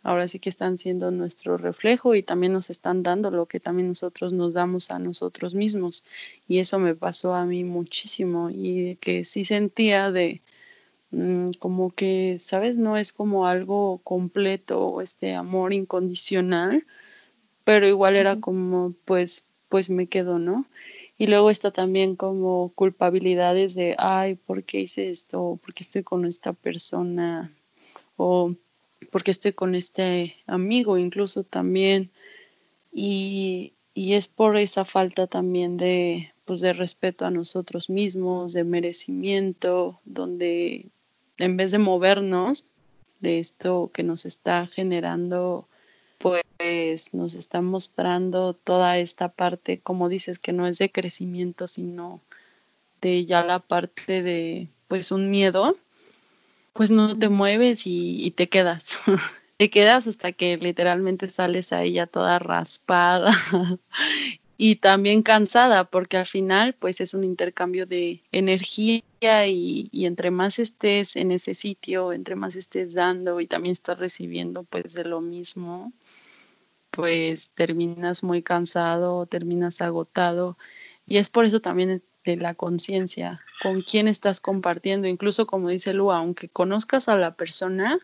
ahora 0.03 0.27
sí 0.27 0.41
que 0.41 0.51
están 0.51 0.77
siendo 0.77 1.13
nuestro 1.13 1.57
reflejo 1.57 2.17
y 2.17 2.25
también 2.25 2.55
nos 2.55 2.71
están 2.71 3.05
dando 3.05 3.31
lo 3.31 3.47
que 3.47 3.61
también 3.61 3.87
nosotros 3.87 4.33
nos 4.33 4.55
damos 4.55 4.91
a 4.91 4.99
nosotros 4.99 5.55
mismos. 5.55 6.05
Y 6.49 6.59
eso 6.59 6.81
me 6.81 6.97
pasó 6.97 7.33
a 7.33 7.45
mí 7.45 7.63
muchísimo 7.63 8.51
y 8.51 8.97
que 8.97 9.25
sí 9.25 9.45
sentía 9.45 10.11
de 10.11 10.43
mm, 11.11 11.51
como 11.59 11.91
que, 11.91 12.39
¿sabes? 12.41 12.79
No 12.79 12.97
es 12.97 13.13
como 13.13 13.47
algo 13.47 14.01
completo, 14.05 15.01
este 15.01 15.35
amor 15.35 15.73
incondicional, 15.73 16.87
pero 17.65 17.87
igual 17.87 18.17
era 18.17 18.41
como, 18.41 18.95
pues, 19.05 19.47
pues 19.69 19.91
me 19.91 20.07
quedo, 20.07 20.39
¿no? 20.39 20.67
Y 21.19 21.27
luego 21.27 21.51
está 21.51 21.73
también 21.73 22.17
como 22.17 22.73
culpabilidades 22.75 23.75
de, 23.75 23.95
ay, 23.99 24.37
¿por 24.37 24.65
qué 24.65 24.81
hice 24.81 25.11
esto? 25.11 25.59
¿Por 25.63 25.75
qué 25.75 25.83
estoy 25.83 26.03
con 26.05 26.25
esta 26.25 26.53
persona? 26.53 27.53
O 28.17 28.55
¿por 29.11 29.23
qué 29.23 29.31
estoy 29.31 29.53
con 29.53 29.75
este 29.75 30.37
amigo 30.47 30.99
incluso 30.99 31.45
también? 31.45 32.11
Y, 32.93 33.75
y 33.95 34.15
es 34.15 34.29
por 34.29 34.57
esa 34.57 34.85
falta 34.85 35.27
también 35.27 35.77
de, 35.77 36.33
pues, 36.45 36.61
de 36.61 36.73
respeto 36.73 37.27
a 37.27 37.31
nosotros 37.31 37.91
mismos, 37.91 38.53
de 38.53 38.65
merecimiento, 38.65 40.01
donde 40.05 40.87
en 41.39 41.57
vez 41.57 41.71
de 41.71 41.79
movernos 41.79 42.67
de 43.21 43.39
esto 43.39 43.91
que 43.93 44.03
nos 44.03 44.27
está 44.27 44.67
generando 44.67 45.67
pues 46.19 47.15
nos 47.15 47.35
está 47.35 47.61
mostrando 47.61 48.53
toda 48.53 48.99
esta 48.99 49.29
parte, 49.29 49.79
como 49.79 50.09
dices, 50.09 50.39
que 50.39 50.53
no 50.53 50.67
es 50.67 50.79
de 50.79 50.91
crecimiento, 50.91 51.69
sino 51.69 52.21
de 53.01 53.25
ya 53.25 53.45
la 53.45 53.61
parte 53.61 54.23
de, 54.23 54.69
pues, 54.89 55.13
un 55.13 55.31
miedo, 55.31 55.77
pues 56.73 56.91
no 56.91 57.17
te 57.17 57.29
mueves 57.29 57.83
y, 57.85 58.33
te 58.33 58.49
quedas. 58.49 58.99
te 59.57 59.71
quedas 59.71 60.09
hasta 60.09 60.33
que 60.33 60.57
literalmente 60.57 61.29
sales 61.29 61.73
ahí 61.73 61.93
ya 61.93 62.07
toda 62.07 62.39
raspada 62.39 63.33
y 64.61 64.77
también 64.77 65.23
cansada, 65.23 65.85
porque 65.85 66.17
al 66.17 66.27
final, 66.27 66.75
pues, 66.75 67.01
es 67.01 67.15
un 67.15 67.23
intercambio 67.23 67.87
de 67.87 68.23
energía 68.33 69.03
y, 69.47 69.89
y, 69.93 70.05
entre 70.07 70.33
más 70.33 70.59
estés 70.59 71.15
en 71.15 71.31
ese 71.31 71.55
sitio, 71.55 72.13
entre 72.13 72.35
más 72.35 72.57
estés 72.57 72.93
dando 72.93 73.41
y 73.41 73.47
también 73.47 73.73
estás 73.73 73.99
recibiendo, 73.99 74.65
pues, 74.65 74.95
de 74.95 75.05
lo 75.05 75.21
mismo, 75.21 75.93
pues 76.91 77.51
terminas 77.51 78.25
muy 78.25 78.43
cansado, 78.43 79.27
terminas 79.27 79.81
agotado. 79.81 80.59
Y 81.07 81.19
es 81.19 81.29
por 81.29 81.45
eso 81.45 81.61
también 81.61 82.03
de 82.25 82.37
la 82.37 82.55
conciencia, 82.55 83.41
con 83.63 83.83
quién 83.83 84.09
estás 84.09 84.41
compartiendo, 84.41 85.07
incluso 85.07 85.47
como 85.47 85.69
dice 85.69 85.95
Lu, 85.95 86.11
aunque 86.11 86.49
conozcas 86.49 87.09
a 87.09 87.17
la 87.17 87.35
persona, 87.37 88.01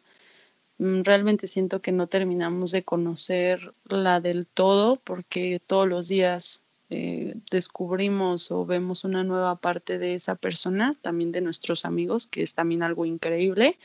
realmente 0.78 1.46
siento 1.46 1.80
que 1.80 1.92
no 1.92 2.06
terminamos 2.06 2.70
de 2.72 2.82
conocerla 2.82 4.20
del 4.20 4.46
todo 4.46 4.96
porque 4.96 5.60
todos 5.64 5.88
los 5.88 6.08
días 6.08 6.64
eh, 6.90 7.36
descubrimos 7.50 8.50
o 8.50 8.66
vemos 8.66 9.04
una 9.04 9.24
nueva 9.24 9.56
parte 9.56 9.98
de 9.98 10.14
esa 10.14 10.34
persona, 10.34 10.94
también 11.00 11.32
de 11.32 11.40
nuestros 11.40 11.84
amigos, 11.84 12.26
que 12.26 12.42
es 12.42 12.54
también 12.54 12.82
algo 12.82 13.06
increíble 13.06 13.78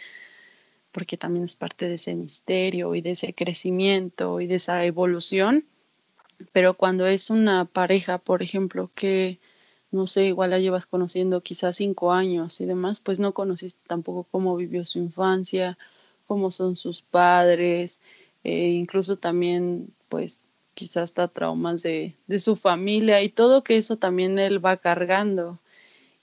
porque 0.91 1.17
también 1.17 1.45
es 1.45 1.55
parte 1.55 1.87
de 1.87 1.95
ese 1.95 2.15
misterio 2.15 2.95
y 2.95 3.01
de 3.01 3.11
ese 3.11 3.33
crecimiento 3.33 4.41
y 4.41 4.47
de 4.47 4.55
esa 4.55 4.83
evolución. 4.85 5.65
Pero 6.51 6.73
cuando 6.73 7.05
es 7.05 7.29
una 7.29 7.65
pareja, 7.65 8.17
por 8.17 8.41
ejemplo, 8.41 8.89
que 8.95 9.39
no 9.91 10.07
sé, 10.07 10.25
igual 10.25 10.51
la 10.51 10.59
llevas 10.59 10.85
conociendo 10.85 11.41
quizás 11.41 11.77
cinco 11.77 12.11
años 12.13 12.61
y 12.61 12.65
demás, 12.65 12.99
pues 12.99 13.19
no 13.19 13.33
conociste 13.33 13.79
tampoco 13.87 14.25
cómo 14.29 14.55
vivió 14.55 14.85
su 14.85 14.99
infancia, 14.99 15.77
cómo 16.29 16.51
son 16.51 16.75
sus 16.75 17.01
padres, 17.01 17.99
eh, 18.43 18.69
incluso 18.69 19.17
también, 19.17 19.91
pues 20.09 20.45
quizás 20.75 21.05
hasta 21.05 21.27
traumas 21.27 21.81
de, 21.81 22.15
de 22.27 22.37
su 22.37 22.55
familia 22.55 23.21
y 23.23 23.29
todo 23.29 23.63
que 23.63 23.77
eso 23.77 23.97
también 23.97 24.37
él 24.37 24.63
va 24.63 24.77
cargando. 24.77 25.59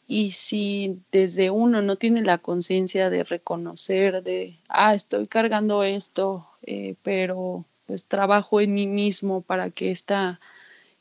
Y 0.06 0.30
si 0.30 1.00
desde 1.10 1.50
uno 1.50 1.82
no 1.82 1.96
tiene 1.96 2.22
la 2.22 2.38
conciencia 2.38 3.10
de 3.10 3.24
reconocer, 3.24 4.22
de, 4.22 4.60
ah, 4.68 4.94
estoy 4.94 5.26
cargando 5.26 5.82
esto, 5.82 6.46
eh, 6.62 6.94
pero 7.02 7.64
pues 7.86 8.06
trabajo 8.06 8.60
en 8.60 8.74
mí 8.74 8.86
mismo 8.86 9.42
para 9.42 9.70
que 9.70 9.90
esta 9.90 10.38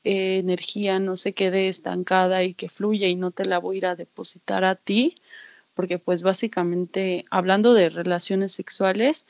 eh, 0.04 0.40
energía 0.40 0.98
no 0.98 1.16
se 1.16 1.34
quede 1.34 1.70
estancada 1.70 2.44
y 2.44 2.56
que 2.56 2.70
fluya 2.70 3.08
y 3.08 3.16
no 3.16 3.30
te 3.30 3.46
la 3.46 3.60
voy 3.60 3.76
a 3.76 3.78
ir 3.78 3.86
a 3.86 3.96
depositar 3.96 4.64
a 4.64 4.76
ti, 4.76 5.14
porque 5.76 6.00
pues 6.00 6.24
básicamente 6.24 7.26
hablando 7.30 7.74
de 7.74 7.90
relaciones 7.90 8.54
sexuales, 8.54 9.28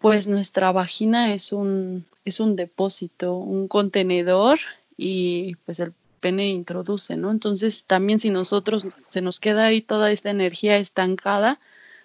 pues 0.00 0.26
nuestra 0.26 0.72
vagina 0.72 1.32
es 1.32 1.52
un, 1.52 2.04
es 2.24 2.40
un 2.40 2.54
depósito, 2.54 3.36
un 3.36 3.68
contenedor 3.68 4.58
y 4.96 5.54
pues 5.66 5.80
el 5.80 5.92
pene 6.20 6.48
introduce, 6.48 7.16
¿no? 7.16 7.30
Entonces 7.30 7.84
también 7.84 8.18
si 8.18 8.30
nosotros 8.30 8.86
se 9.08 9.20
nos 9.20 9.38
queda 9.38 9.66
ahí 9.66 9.80
toda 9.80 10.10
esta 10.10 10.30
energía 10.30 10.76
estancada, 10.78 11.60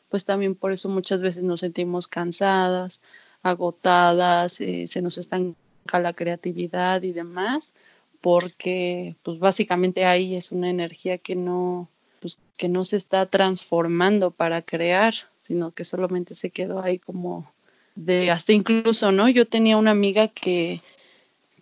pues 0.09 0.25
también 0.25 0.55
por 0.55 0.73
eso 0.73 0.89
muchas 0.89 1.21
veces 1.21 1.43
nos 1.43 1.61
sentimos 1.61 2.07
cansadas, 2.07 3.01
agotadas, 3.43 4.59
eh, 4.61 4.85
se 4.87 5.01
nos 5.01 5.17
estanca 5.17 5.99
la 5.99 6.13
creatividad 6.13 7.01
y 7.03 7.13
demás, 7.13 7.73
porque 8.19 9.15
pues 9.23 9.39
básicamente 9.39 10.05
ahí 10.05 10.35
es 10.35 10.51
una 10.51 10.69
energía 10.69 11.17
que 11.17 11.35
no, 11.35 11.89
pues, 12.21 12.39
que 12.57 12.69
no 12.69 12.85
se 12.85 12.95
está 12.95 13.25
transformando 13.25 14.31
para 14.31 14.61
crear, 14.61 15.13
sino 15.37 15.71
que 15.71 15.83
solamente 15.83 16.35
se 16.35 16.51
quedó 16.51 16.81
ahí 16.81 16.99
como 16.99 17.51
de 17.95 18.31
hasta 18.31 18.53
incluso, 18.53 19.11
¿no? 19.11 19.27
Yo 19.27 19.45
tenía 19.45 19.75
una 19.75 19.91
amiga 19.91 20.29
que 20.29 20.81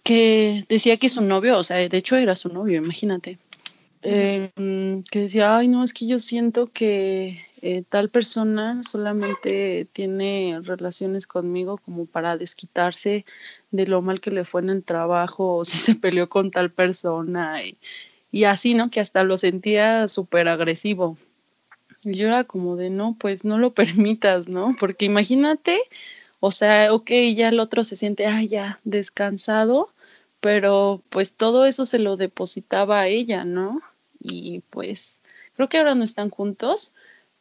que 0.04 0.66
decía 0.70 0.98
que 0.98 1.08
su 1.08 1.22
novio, 1.22 1.58
o 1.58 1.64
sea, 1.64 1.78
de 1.78 1.98
hecho 1.98 2.16
era 2.16 2.36
su 2.36 2.50
novio, 2.50 2.78
imagínate, 2.78 3.38
em, 4.02 5.04
que 5.04 5.20
decía, 5.20 5.58
ay, 5.58 5.68
no, 5.68 5.84
es 5.84 5.94
que 5.94 6.08
yo 6.08 6.18
siento 6.18 6.72
que 6.72 7.46
eh, 7.62 7.84
tal 7.88 8.10
persona 8.10 8.82
solamente 8.82 9.86
tiene 9.94 10.60
relaciones 10.64 11.28
conmigo 11.28 11.78
como 11.78 12.06
para 12.06 12.38
desquitarse 12.38 13.24
de 13.72 13.86
lo 13.86 14.02
mal 14.02 14.22
que 14.22 14.32
le 14.32 14.46
fue 14.46 14.62
en 14.62 14.70
el 14.70 14.84
trabajo 14.84 15.58
o 15.58 15.66
si 15.66 15.78
se 15.94 15.96
peleó 15.96 16.28
con 16.30 16.50
tal 16.50 16.72
persona 16.72 17.64
y, 17.64 17.78
y 18.32 18.46
así, 18.46 18.74
¿no? 18.74 18.90
Que 18.92 19.00
hasta 19.00 19.24
lo 19.24 19.38
sentía 19.38 20.08
súper 20.08 20.48
agresivo. 20.48 21.18
Y 22.04 22.14
yo 22.16 22.28
era 22.28 22.44
como 22.44 22.76
de, 22.76 22.90
no, 22.90 23.16
pues 23.20 23.46
no 23.46 23.58
lo 23.58 23.74
permitas, 23.74 24.48
¿no? 24.48 24.76
Porque 24.80 25.06
imagínate 25.06 25.80
o 26.40 26.52
sea, 26.52 26.94
ok, 26.94 27.12
ya 27.36 27.50
el 27.50 27.60
otro 27.60 27.84
se 27.84 27.96
siente, 27.96 28.26
ah, 28.26 28.44
ya, 28.44 28.80
descansado, 28.84 29.94
pero 30.40 31.04
pues 31.10 31.34
todo 31.34 31.66
eso 31.66 31.86
se 31.86 32.00
lo 32.00 32.18
depositaba 32.18 33.02
a 33.02 33.08
ella, 33.08 33.44
¿no? 33.46 33.82
Y 34.20 34.62
pues 34.70 35.22
creo 35.56 35.70
que 35.70 35.78
ahora 35.78 35.96
no 35.96 36.04
están 36.06 36.30
juntos, 36.30 36.94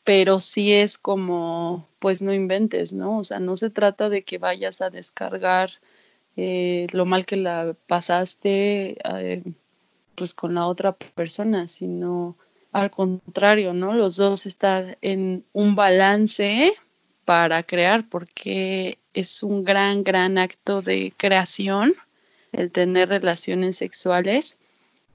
pero 0.05 0.41
sí 0.41 0.73
es 0.73 0.99
como, 0.99 1.89
pues 2.01 2.23
no 2.23 2.35
inventes, 2.35 2.93
¿no? 2.93 3.19
O 3.19 3.25
sea, 3.25 3.41
no 3.41 3.57
se 3.57 3.71
trata 3.71 4.09
de 4.09 4.25
que 4.25 4.39
vayas 4.39 4.81
a 4.81 4.91
descargar 4.91 5.71
eh, 6.37 6.89
lo 6.93 7.05
mal 7.07 7.27
que 7.27 7.37
la 7.37 7.77
pasaste, 7.87 8.99
eh, 9.05 9.43
pues 10.19 10.35
con 10.35 10.55
la 10.55 10.67
otra 10.67 10.93
persona, 10.93 11.69
sino 11.69 12.37
al 12.73 12.91
contrario, 12.91 13.73
¿no? 13.73 13.95
Los 13.95 14.17
dos 14.17 14.47
estar 14.47 14.99
en 15.01 15.45
un 15.53 15.77
balance 15.77 16.75
para 17.25 17.63
crear, 17.63 18.05
porque 18.05 18.99
es 19.15 19.45
un 19.45 19.63
gran, 19.63 20.03
gran 20.03 20.37
acto 20.37 20.83
de 20.83 21.15
creación 21.17 21.95
el 22.53 22.73
tener 22.73 23.11
relaciones 23.11 23.77
sexuales, 23.77 24.59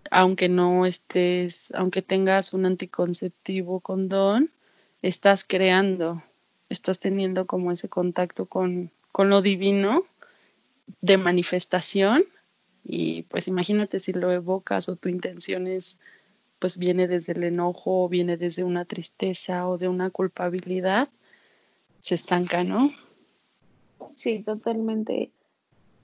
aunque 0.10 0.48
no 0.48 0.86
estés, 0.86 1.74
aunque 1.76 2.02
tengas 2.02 2.54
un 2.54 2.66
anticonceptivo 2.66 3.82
condón, 3.82 4.52
estás 5.02 5.44
creando, 5.44 6.24
estás 6.70 7.00
teniendo 7.00 7.46
como 7.46 7.72
ese 7.72 7.90
contacto 7.90 8.46
con, 8.46 8.92
con 9.12 9.30
lo 9.30 9.42
divino 9.42 10.06
de 11.02 11.18
manifestación 11.18 12.26
y 12.84 13.24
pues 13.24 13.48
imagínate 13.48 14.00
si 14.00 14.12
lo 14.12 14.32
evocas 14.32 14.90
o 14.90 14.96
tu 14.96 15.10
intención 15.10 15.68
es 15.68 15.98
pues 16.63 16.78
viene 16.78 17.10
desde 17.10 17.34
el 17.34 17.44
enojo, 17.44 18.06
o 18.06 18.08
viene 18.08 18.38
desde 18.38 18.63
una 18.63 18.86
tristeza 18.86 19.68
o 19.68 19.78
de 19.78 19.90
una 19.90 20.10
culpabilidad, 20.12 21.10
se 22.00 22.16
estanca, 22.16 22.63
¿no? 22.63 22.90
Sí, 24.16 24.42
totalmente. 24.44 25.32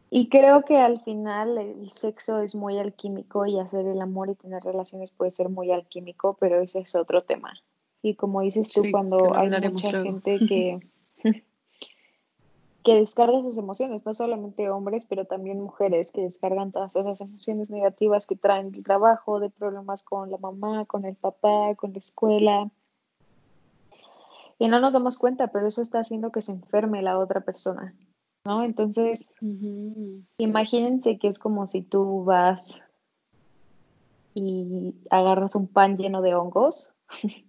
Y 0.10 0.28
creo 0.28 0.64
que 0.64 0.76
al 0.76 1.00
final 1.00 1.58
el 1.58 1.90
sexo 1.92 2.42
es 2.42 2.56
muy 2.56 2.78
alquímico 2.78 3.46
y 3.46 3.58
hacer 3.58 3.86
el 3.86 4.02
amor 4.02 4.32
y 4.32 4.36
tener 4.36 4.62
relaciones 4.64 5.12
puede 5.12 5.32
ser 5.32 5.48
muy 5.48 5.72
alquímico, 5.72 6.36
pero 6.38 6.60
ese 6.62 6.80
es 6.80 6.94
otro 6.96 7.24
tema. 7.24 7.54
Y 8.02 8.16
como 8.16 8.42
dices 8.42 8.70
tú, 8.70 8.84
cuando 8.92 9.36
hay 9.36 9.50
mucha 9.72 10.04
gente 10.04 10.40
que, 10.40 10.80
que 12.84 12.96
descarga 12.96 13.42
sus 13.42 13.58
emociones, 13.58 14.06
no 14.06 14.14
solamente 14.14 14.70
hombres, 14.70 15.06
pero 15.08 15.26
también 15.26 15.62
mujeres 15.62 16.12
que 16.12 16.22
descargan 16.22 16.72
todas 16.72 16.96
esas 16.96 17.22
emociones 17.22 17.70
negativas 17.70 18.26
que 18.26 18.36
traen 18.36 18.72
del 18.72 18.84
trabajo, 18.84 19.40
de 19.40 19.50
problemas 19.50 20.04
con 20.04 20.32
la 20.32 20.38
mamá, 20.38 20.86
con 20.86 21.06
el 21.06 21.16
papá, 21.16 21.76
con 21.76 21.94
la 21.94 22.00
escuela, 22.00 22.72
y 24.60 24.68
no 24.68 24.82
nos 24.82 24.92
damos 24.92 25.18
cuenta, 25.18 25.48
pero 25.48 25.68
eso 25.68 25.82
está 25.82 26.00
haciendo 26.00 26.32
que 26.32 26.42
se 26.42 26.52
enferme 26.52 27.02
la 27.02 27.18
otra 27.18 27.40
persona, 27.40 27.96
¿no? 28.44 28.64
Entonces, 28.64 29.32
imagínense 30.38 31.18
que 31.18 31.30
es 31.30 31.40
como 31.40 31.66
si 31.66 31.82
tú 31.82 32.26
vas 32.26 32.82
y 34.34 34.94
agarras 35.10 35.56
un 35.56 35.68
pan 35.68 35.98
lleno 35.98 36.22
de 36.22 36.36
hongos 36.36 36.94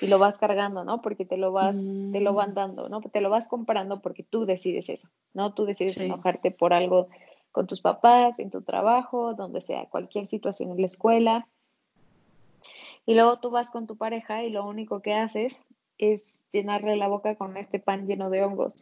y 0.00 0.06
lo 0.06 0.18
vas 0.18 0.38
cargando, 0.38 0.84
¿no? 0.84 1.02
Porque 1.02 1.24
te 1.24 1.36
lo 1.36 1.52
vas, 1.52 1.78
te 2.12 2.20
lo 2.20 2.32
van 2.32 2.52
mm. 2.52 2.54
dando, 2.54 2.88
¿no? 2.88 3.00
Te 3.00 3.20
lo 3.20 3.30
vas 3.30 3.48
comprando 3.48 4.00
porque 4.00 4.22
tú 4.22 4.46
decides 4.46 4.88
eso, 4.88 5.08
¿no? 5.34 5.52
Tú 5.52 5.64
decides 5.66 5.98
enojarte 5.98 6.50
por 6.50 6.72
algo 6.72 7.08
con 7.52 7.66
tus 7.66 7.80
papás, 7.80 8.38
en 8.38 8.50
tu 8.50 8.62
trabajo, 8.62 9.34
donde 9.34 9.60
sea, 9.60 9.86
cualquier 9.86 10.26
situación 10.26 10.70
en 10.70 10.80
la 10.80 10.86
escuela, 10.86 11.46
Y 13.06 13.14
luego 13.14 13.40
tú 13.40 13.50
vas 13.50 13.70
con 13.70 13.86
tu 13.86 13.96
pareja 13.96 14.44
y 14.44 14.50
lo 14.50 14.66
único 14.66 15.00
que 15.00 15.14
haces 15.14 15.60
es 15.98 16.44
llenarle 16.52 16.96
la 16.96 17.08
boca 17.08 17.34
con 17.34 17.56
este 17.56 17.78
pan 17.78 18.06
lleno 18.06 18.30
de 18.30 18.44
hongos. 18.44 18.74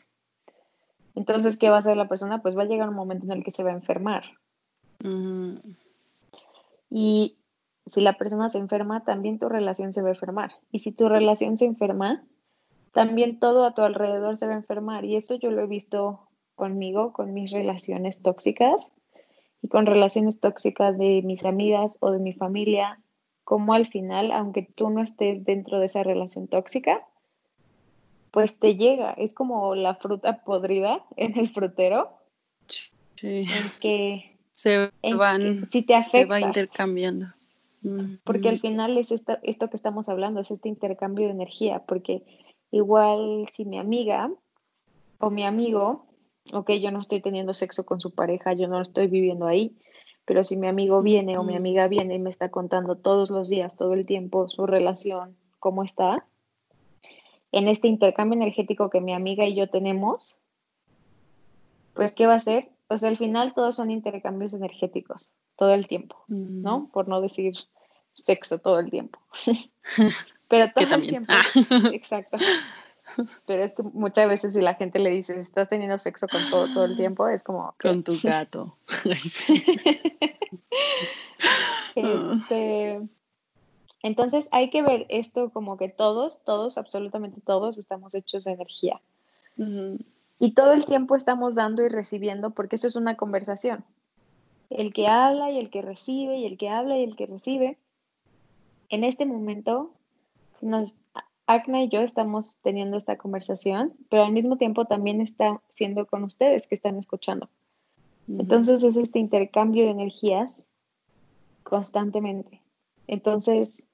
Entonces, 1.15 1.57
¿qué 1.57 1.71
va 1.71 1.77
a 1.77 1.79
hacer 1.79 1.97
la 1.97 2.09
persona? 2.09 2.43
Pues 2.43 2.57
va 2.57 2.63
a 2.63 2.67
llegar 2.67 2.89
un 2.89 2.95
momento 2.95 3.27
en 3.27 3.33
el 3.33 3.45
que 3.45 3.51
se 3.51 3.65
va 3.65 3.71
a 3.71 3.75
enfermar. 3.75 4.25
Y 6.91 7.38
si 7.89 8.01
la 8.01 8.15
persona 8.15 8.49
se 8.49 8.59
enferma, 8.59 9.05
también 9.05 9.39
tu 9.39 9.49
relación 9.49 9.93
se 9.93 10.03
va 10.03 10.09
a 10.09 10.13
enfermar. 10.13 10.53
Y 10.71 10.81
si 10.81 10.93
tu 10.93 11.09
relación 11.09 11.57
se 11.57 11.65
enferma, 11.65 12.25
también 12.93 13.39
todo 13.39 13.65
a 13.65 13.75
tu 13.75 13.83
alrededor 13.83 14.37
se 14.37 14.47
va 14.47 14.53
a 14.53 14.57
enfermar. 14.57 15.05
Y 15.05 15.17
esto 15.17 15.35
yo 15.37 15.51
lo 15.51 15.63
he 15.63 15.67
visto 15.67 16.29
conmigo, 16.55 17.13
con 17.13 17.33
mis 17.33 17.53
relaciones 17.53 18.21
tóxicas 18.21 18.93
y 19.63 19.69
con 19.69 19.87
relaciones 19.87 20.41
tóxicas 20.41 20.99
de 20.99 21.23
mis 21.23 21.45
amigas 21.45 21.97
o 22.01 22.11
de 22.11 22.19
mi 22.19 22.33
familia, 22.33 23.01
como 23.45 23.75
al 23.75 23.87
final, 23.87 24.33
aunque 24.33 24.63
tú 24.63 24.91
no 24.91 25.03
estés 25.03 25.45
dentro 25.45 25.79
de 25.79 25.87
esa 25.87 26.03
relación 26.03 26.49
tóxica, 26.49 27.07
pues 28.31 28.59
te 28.59 28.77
llega. 28.77 29.13
Es 29.13 29.33
como 29.33 29.75
la 29.75 29.95
fruta 29.95 30.45
podrida 30.45 31.05
en 31.17 31.39
el 31.39 31.49
frutero. 31.49 32.11
Sí. 32.67 33.47
En 33.47 33.81
que 33.81 34.37
se 34.53 34.91
van, 35.17 35.69
si 35.71 35.83
te 35.83 35.95
afecta, 35.95 36.19
se 36.19 36.25
va 36.27 36.41
intercambiando. 36.41 37.27
Porque 38.25 38.49
al 38.49 38.61
final 38.61 38.99
es 38.99 39.13
esto, 39.13 39.39
esto 39.43 39.71
que 39.71 39.77
estamos 39.77 40.09
hablando, 40.09 40.41
es 40.41 40.51
este 40.51 40.69
intercambio 40.69 41.27
de 41.27 41.33
energía, 41.33 41.85
porque 41.87 42.23
igual 42.71 43.47
si 43.53 43.65
mi 43.65 43.79
amiga 43.79 44.31
o 45.19 45.31
mi 45.31 45.45
amigo, 45.45 46.07
ok, 46.53 46.73
yo 46.73 46.91
no 46.91 47.01
estoy 47.01 47.21
teniendo 47.21 47.55
sexo 47.55 47.87
con 47.87 48.01
su 48.01 48.15
pareja, 48.15 48.53
yo 48.53 48.69
no 48.69 48.77
lo 48.77 48.83
estoy 48.83 49.07
viviendo 49.07 49.47
ahí, 49.47 49.77
pero 50.25 50.43
si 50.43 50.57
mi 50.57 50.67
amigo 50.67 51.03
viene 51.03 51.39
o 51.39 51.43
mi 51.45 51.57
amiga 51.57 51.89
viene 51.89 52.17
y 52.17 52.19
me 52.19 52.31
está 52.31 52.51
contando 52.51 52.97
todos 52.97 53.31
los 53.31 53.49
días, 53.49 53.77
todo 53.77 53.95
el 53.95 54.05
tiempo, 54.07 54.49
su 54.49 54.67
relación, 54.67 55.37
cómo 55.59 55.85
está, 55.85 56.27
en 57.53 57.69
este 57.69 57.89
intercambio 57.89 58.37
energético 58.37 58.91
que 58.91 59.01
mi 59.01 59.15
amiga 59.15 59.47
y 59.47 59.55
yo 59.55 59.71
tenemos, 59.71 60.39
pues, 61.95 62.15
¿qué 62.15 62.27
va 62.27 62.35
a 62.35 62.41
ser? 62.41 62.69
Pues 62.89 63.05
al 63.05 63.17
final 63.17 63.55
todos 63.55 63.77
son 63.77 63.91
intercambios 63.91 64.53
energéticos, 64.53 65.33
todo 65.59 65.75
el 65.75 65.89
tiempo, 65.89 66.17
¿no? 66.29 66.89
Por 66.93 67.09
no 67.09 67.21
decir 67.21 67.55
sexo 68.15 68.59
todo 68.59 68.79
el 68.79 68.91
tiempo. 68.91 69.19
Pero 70.49 70.73
todo 70.75 70.95
el 70.95 71.07
tiempo. 71.07 71.33
Ah. 71.33 71.43
Exacto. 71.93 72.39
Pero 73.47 73.65
es 73.65 73.75
que 73.75 73.83
muchas 73.83 74.29
veces 74.29 74.55
si 74.55 74.61
la 74.61 74.75
gente 74.75 75.01
le 75.01 75.11
dice, 75.11 75.39
estás 75.41 75.69
teniendo 75.69 75.99
sexo 75.99 76.29
con 76.29 76.49
todo, 76.51 76.73
todo 76.73 76.85
el 76.85 76.97
tiempo, 76.97 77.27
es 77.29 77.43
como... 77.43 77.75
Con 77.81 78.05
tu 78.05 78.17
gato. 78.23 78.77
este, 81.97 83.09
entonces 84.03 84.49
hay 84.53 84.71
que 84.71 84.83
ver 84.83 85.07
esto 85.09 85.51
como 85.51 85.77
que 85.77 85.89
todos, 85.89 86.45
todos, 86.45 86.79
absolutamente 86.79 87.41
todos 87.41 87.77
estamos 87.79 88.15
hechos 88.15 88.45
de 88.45 88.53
energía. 88.53 89.01
Y 90.39 90.53
todo 90.55 90.73
el 90.73 90.87
tiempo 90.87 91.17
estamos 91.17 91.57
dando 91.57 91.85
y 91.85 91.89
recibiendo 91.89 92.51
porque 92.51 92.77
eso 92.77 92.87
es 92.87 92.95
una 92.95 93.17
conversación. 93.17 93.85
El 94.71 94.93
que 94.93 95.07
habla 95.07 95.51
y 95.51 95.59
el 95.59 95.71
que 95.71 95.83
recibe 95.83 96.39
y 96.39 96.47
el 96.47 96.59
que 96.59 96.69
habla 96.69 96.99
y 96.99 97.05
el 97.05 97.17
que 97.17 97.27
recibe. 97.27 97.79
En 98.91 99.05
este 99.05 99.27
momento, 99.27 99.93
nos, 100.61 100.95
Acna 101.47 101.83
y 101.83 101.89
yo 101.89 102.01
estamos 102.01 102.59
teniendo 102.63 102.99
esta 102.99 103.17
conversación, 103.17 103.95
pero 104.11 104.25
al 104.25 104.33
mismo 104.33 104.59
tiempo 104.59 104.85
también 104.85 105.23
está 105.23 105.63
siendo 105.71 106.07
con 106.07 106.25
ustedes 106.25 106.67
que 106.67 106.75
están 106.75 106.99
escuchando. 106.99 107.49
Entonces 108.29 108.85
es 108.85 108.99
este 108.99 109.19
intercambio 109.19 109.85
de 109.85 109.93
energías 109.93 110.67
constantemente. 111.63 112.61
Entonces 113.07 113.87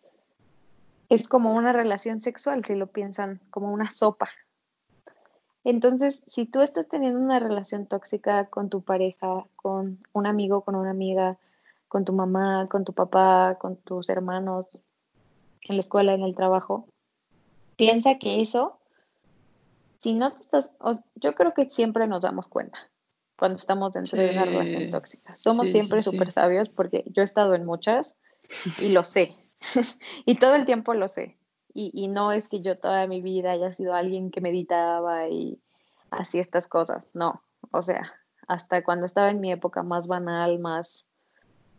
es 1.09 1.28
como 1.28 1.54
una 1.54 1.73
relación 1.73 2.23
sexual, 2.23 2.64
si 2.64 2.75
lo 2.75 2.88
piensan, 2.88 3.41
como 3.50 3.73
una 3.73 3.91
sopa. 3.91 4.30
Entonces, 5.64 6.22
si 6.26 6.44
tú 6.44 6.60
estás 6.60 6.88
teniendo 6.88 7.18
una 7.18 7.38
relación 7.38 7.86
tóxica 7.86 8.46
con 8.46 8.68
tu 8.68 8.82
pareja, 8.82 9.46
con 9.56 9.98
un 10.12 10.26
amigo, 10.26 10.60
con 10.60 10.74
una 10.76 10.90
amiga, 10.90 11.38
con 11.88 12.04
tu 12.04 12.12
mamá, 12.12 12.68
con 12.70 12.84
tu 12.84 12.92
papá, 12.92 13.56
con 13.58 13.76
tus 13.76 14.10
hermanos, 14.10 14.66
en 15.62 15.76
la 15.76 15.80
escuela, 15.80 16.12
en 16.12 16.22
el 16.22 16.36
trabajo, 16.36 16.86
piensa 17.76 18.18
que 18.18 18.42
eso, 18.42 18.78
si 19.98 20.12
no 20.12 20.34
te 20.34 20.40
estás, 20.42 20.70
yo 21.14 21.34
creo 21.34 21.54
que 21.54 21.70
siempre 21.70 22.06
nos 22.06 22.22
damos 22.22 22.48
cuenta 22.48 22.78
cuando 23.36 23.58
estamos 23.58 23.92
dentro 23.92 24.20
de 24.20 24.30
una 24.30 24.44
relación 24.44 24.90
tóxica. 24.90 25.34
Somos 25.34 25.68
siempre 25.68 26.02
súper 26.02 26.30
sabios 26.30 26.68
porque 26.68 27.04
yo 27.06 27.22
he 27.22 27.24
estado 27.24 27.54
en 27.54 27.64
muchas 27.64 28.16
y 28.80 28.90
lo 28.90 29.02
sé. 29.02 29.34
y 30.26 30.34
todo 30.34 30.54
el 30.54 30.66
tiempo 30.66 30.92
lo 30.92 31.08
sé. 31.08 31.38
Y, 31.76 32.06
no 32.06 32.30
es 32.30 32.49
que 32.49 32.60
yo 32.60 32.78
toda 32.78 33.08
mi 33.08 33.21
vida 33.21 33.50
haya 33.50 33.73
sido 33.73 33.95
alguien 33.95 34.30
que 34.30 34.41
meditaba 34.41 35.28
y 35.28 35.60
hacía 36.10 36.41
estas 36.41 36.69
cosas, 36.69 37.08
no. 37.15 37.43
O 37.73 37.82
sea, 37.82 38.15
hasta 38.47 38.84
cuando 38.84 39.06
estaba 39.06 39.30
en 39.30 39.41
mi 39.41 39.50
época 39.50 39.82
más 39.82 40.06
banal, 40.06 40.60
más... 40.60 41.08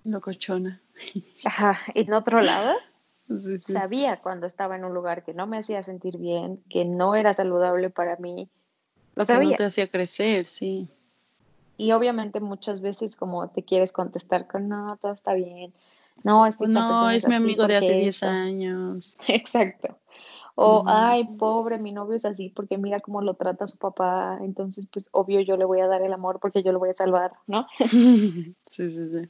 Locochona. 0.04 0.82
Ajá, 1.46 1.80
en 1.94 2.12
otro 2.14 2.42
lado, 2.42 2.76
sabía 3.62 4.22
cuando 4.22 4.48
estaba 4.48 4.76
en 4.76 4.84
un 4.84 4.94
lugar 4.94 5.24
que 5.24 5.34
no 5.34 5.48
me 5.48 5.60
hacía 5.60 5.82
sentir 5.82 6.18
bien, 6.18 6.62
que 6.70 6.84
no 6.84 7.16
era 7.16 7.32
saludable 7.32 7.90
para 7.90 8.18
mí. 8.18 8.50
Lo 9.16 9.24
sabía. 9.24 9.52
no 9.52 9.56
te 9.56 9.64
hacía 9.64 9.90
crecer, 9.90 10.44
sí. 10.44 10.90
Y 11.78 11.94
obviamente 11.94 12.42
muchas 12.42 12.82
veces 12.82 13.16
como 13.16 13.50
te 13.50 13.64
quieres 13.64 13.94
contestar 13.94 14.46
con, 14.48 14.68
no, 14.68 14.98
todo 14.98 15.14
está 15.14 15.34
bien, 15.34 15.74
no, 16.24 16.46
es 16.46 16.58
que 16.58 16.68
no, 16.68 17.10
es, 17.10 17.28
mi 17.28 17.36
amigo 17.36 17.68
de 17.68 17.78
hace 17.78 17.94
10 17.94 18.24
años. 18.24 19.18
Exacto. 19.28 19.98
O, 20.58 20.86
ay, 20.88 21.26
pobre, 21.38 21.78
mi 21.78 21.92
novio 21.92 22.16
es 22.16 22.24
así 22.24 22.50
porque 22.50 22.78
mira 22.78 23.02
cómo 23.02 23.22
lo 23.22 23.34
trata 23.34 23.68
su 23.68 23.78
papá, 23.78 24.40
entonces 24.42 24.88
pues 24.88 25.06
obvio 25.12 25.42
yo 25.42 25.58
le 25.58 25.66
voy 25.66 25.82
a 25.82 25.88
dar 25.88 26.02
el 26.02 26.14
amor 26.14 26.40
porque 26.40 26.64
yo 26.64 26.72
lo 26.72 26.80
voy 26.80 26.90
a 26.90 26.96
salvar, 26.96 27.34
¿no? 27.46 27.68
sí, 27.80 28.56
sí, 28.66 28.90
sí. 28.90 29.30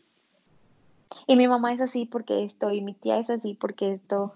Y 1.25 1.35
mi 1.35 1.47
mamá 1.47 1.73
es 1.73 1.81
así 1.81 2.05
porque 2.05 2.43
esto, 2.43 2.71
y 2.71 2.81
mi 2.81 2.93
tía 2.93 3.17
es 3.17 3.31
así 3.31 3.55
porque 3.55 3.93
esto. 3.93 4.35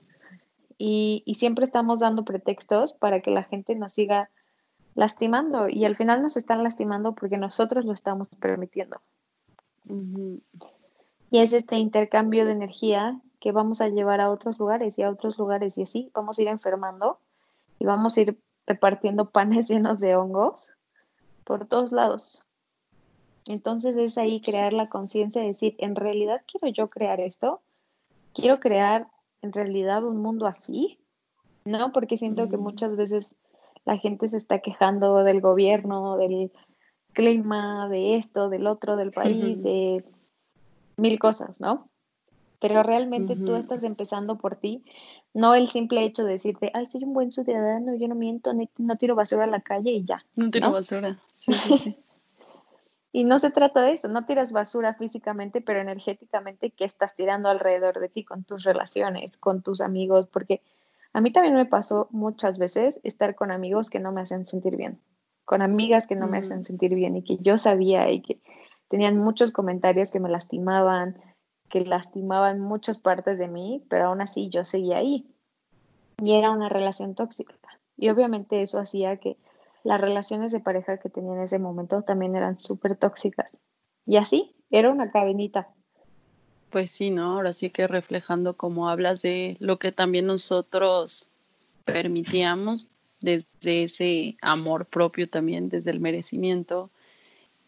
Y, 0.80 1.22
y 1.26 1.36
siempre 1.36 1.66
estamos 1.66 2.00
dando 2.00 2.26
pretextos 2.26 2.94
para 2.94 3.20
que 3.20 3.30
la 3.30 3.44
gente 3.44 3.76
nos 3.76 3.94
siga 3.94 4.30
lastimando 4.96 5.70
y 5.70 5.86
al 5.86 5.96
final 5.96 6.24
nos 6.24 6.38
están 6.38 6.64
lastimando 6.64 7.14
porque 7.14 7.38
nosotros 7.38 7.86
lo 7.86 7.94
estamos 7.94 8.30
permitiendo. 8.40 9.00
Y 11.32 11.40
es 11.40 11.54
este 11.54 11.78
intercambio 11.78 12.46
de 12.46 12.52
energía 12.52 13.20
que 13.40 13.52
vamos 13.52 13.82
a 13.82 13.88
llevar 13.88 14.22
a 14.22 14.30
otros 14.30 14.58
lugares 14.60 14.98
y 14.98 15.04
a 15.04 15.10
otros 15.10 15.38
lugares 15.38 15.78
y 15.78 15.84
así 15.84 16.12
vamos 16.14 16.38
a 16.38 16.42
ir 16.42 16.48
enfermando 16.48 17.20
y 17.80 17.86
vamos 17.86 18.18
a 18.18 18.22
ir 18.22 18.40
repartiendo 18.68 19.30
panes 19.32 19.70
llenos 19.70 20.00
de 20.00 20.16
hongos 20.16 20.72
por 21.44 21.68
todos 21.68 21.92
lados. 21.92 22.46
Entonces 23.48 23.98
es 23.98 24.18
ahí 24.18 24.42
crear 24.42 24.74
la 24.74 24.90
conciencia 24.90 25.42
de 25.42 25.48
decir, 25.48 25.76
en 25.80 25.96
realidad 25.96 26.42
quiero 26.46 26.68
yo 26.68 26.90
crear 26.90 27.20
esto, 27.20 27.62
quiero 28.34 28.60
crear 28.60 29.08
en 29.42 29.54
realidad 29.54 30.04
un 30.04 30.22
mundo 30.22 30.46
así, 30.46 31.00
¿no? 31.66 31.92
Porque 31.92 32.18
siento 32.18 32.50
que 32.50 32.58
mm. 32.58 32.62
muchas 32.62 32.96
veces 32.96 33.36
la 33.86 33.98
gente 33.98 34.30
se 34.30 34.38
está 34.38 34.60
quejando 34.60 35.24
del 35.24 35.42
gobierno, 35.42 36.18
del 36.18 36.52
clima, 37.14 37.88
de 37.90 38.18
esto, 38.18 38.50
del 38.50 38.68
otro, 38.68 38.98
del 38.98 39.12
país, 39.12 39.64
de 39.64 40.04
mil 41.00 41.20
cosas, 41.20 41.62
¿no? 41.62 41.90
Pero 42.62 42.84
realmente 42.84 43.38
tú 43.38 43.56
estás 43.56 43.86
empezando 43.86 44.38
por 44.38 44.58
ti, 44.58 44.84
no 45.34 45.56
el 45.56 45.68
simple 45.70 46.04
hecho 46.04 46.26
de 46.26 46.34
decirte, 46.34 46.72
ay, 46.74 46.88
soy 46.88 47.06
un 47.06 47.14
buen 47.14 47.32
ciudadano, 47.32 47.96
yo 47.96 48.08
no 48.10 48.16
miento, 48.16 48.52
no 48.78 48.98
tiro 48.98 49.16
basura 49.16 49.46
a 49.46 49.48
la 49.48 49.62
calle 49.62 49.92
y 49.92 50.04
ya. 50.04 50.26
No 50.36 50.52
tiro 50.52 50.72
basura. 50.72 51.18
y 53.14 53.24
no 53.24 53.40
se 53.40 53.52
trata 53.52 53.82
de 53.82 53.94
eso, 53.94 54.10
no 54.10 54.26
tiras 54.26 54.52
basura 54.52 54.94
físicamente, 54.94 55.62
pero 55.62 55.80
energéticamente, 55.80 56.72
¿qué 56.72 56.84
estás 56.84 57.16
tirando 57.16 57.48
alrededor 57.48 58.00
de 58.00 58.10
ti 58.10 58.26
con 58.26 58.44
tus 58.44 58.64
relaciones, 58.64 59.38
con 59.38 59.62
tus 59.62 59.80
amigos? 59.80 60.28
Porque 60.28 60.62
a 61.14 61.22
mí 61.22 61.32
también 61.32 61.56
me 61.56 61.66
pasó 61.66 62.08
muchas 62.12 62.60
veces 62.60 63.00
estar 63.04 63.36
con 63.36 63.52
amigos 63.52 63.90
que 63.90 64.00
no 64.00 64.12
me 64.12 64.22
hacen 64.22 64.46
sentir 64.46 64.76
bien, 64.76 65.00
con 65.46 65.62
amigas 65.62 66.08
que 66.08 66.16
no 66.16 66.28
me 66.28 66.38
hacen 66.38 66.64
sentir 66.64 66.94
bien 66.94 67.16
y 67.16 67.24
que 67.24 67.38
yo 67.38 67.58
sabía 67.58 68.12
y 68.12 68.22
que 68.22 68.42
tenían 68.90 69.18
muchos 69.18 69.52
comentarios 69.52 70.12
que 70.12 70.20
me 70.20 70.30
lastimaban, 70.30 71.22
que 71.70 71.82
lastimaban 71.82 72.60
muchas 72.60 72.98
partes 72.98 73.38
de 73.38 73.48
mí, 73.48 73.86
pero 73.90 74.08
aún 74.08 74.22
así 74.22 74.50
yo 74.50 74.66
seguía 74.66 74.98
ahí. 74.98 75.26
Y 76.18 76.34
era 76.34 76.52
una 76.52 76.68
relación 76.68 77.16
tóxica. 77.16 77.56
Y 77.96 78.10
obviamente 78.10 78.62
eso 78.62 78.80
hacía 78.80 79.18
que 79.18 79.38
las 79.84 80.02
relaciones 80.02 80.52
de 80.52 80.60
pareja 80.60 80.98
que 80.98 81.10
tenía 81.10 81.34
en 81.34 81.42
ese 81.42 81.60
momento 81.60 82.02
también 82.02 82.36
eran 82.36 82.60
súper 82.60 82.98
tóxicas. 82.98 83.58
Y 84.06 84.18
así, 84.18 84.56
era 84.70 84.90
una 84.90 85.12
cadenita. 85.12 85.70
Pues 86.70 86.92
sí, 86.92 87.10
¿no? 87.10 87.34
Ahora 87.34 87.54
sí 87.54 87.70
que 87.70 87.88
reflejando 87.88 88.56
como 88.56 88.90
hablas 88.90 89.22
de 89.22 89.58
lo 89.60 89.80
que 89.80 89.92
también 89.92 90.28
nosotros 90.28 91.30
permitíamos 91.86 92.90
desde 93.22 93.84
ese 93.84 94.38
amor 94.42 94.86
propio 94.86 95.28
también, 95.28 95.70
desde 95.70 95.92
el 95.92 96.00
merecimiento, 96.00 96.92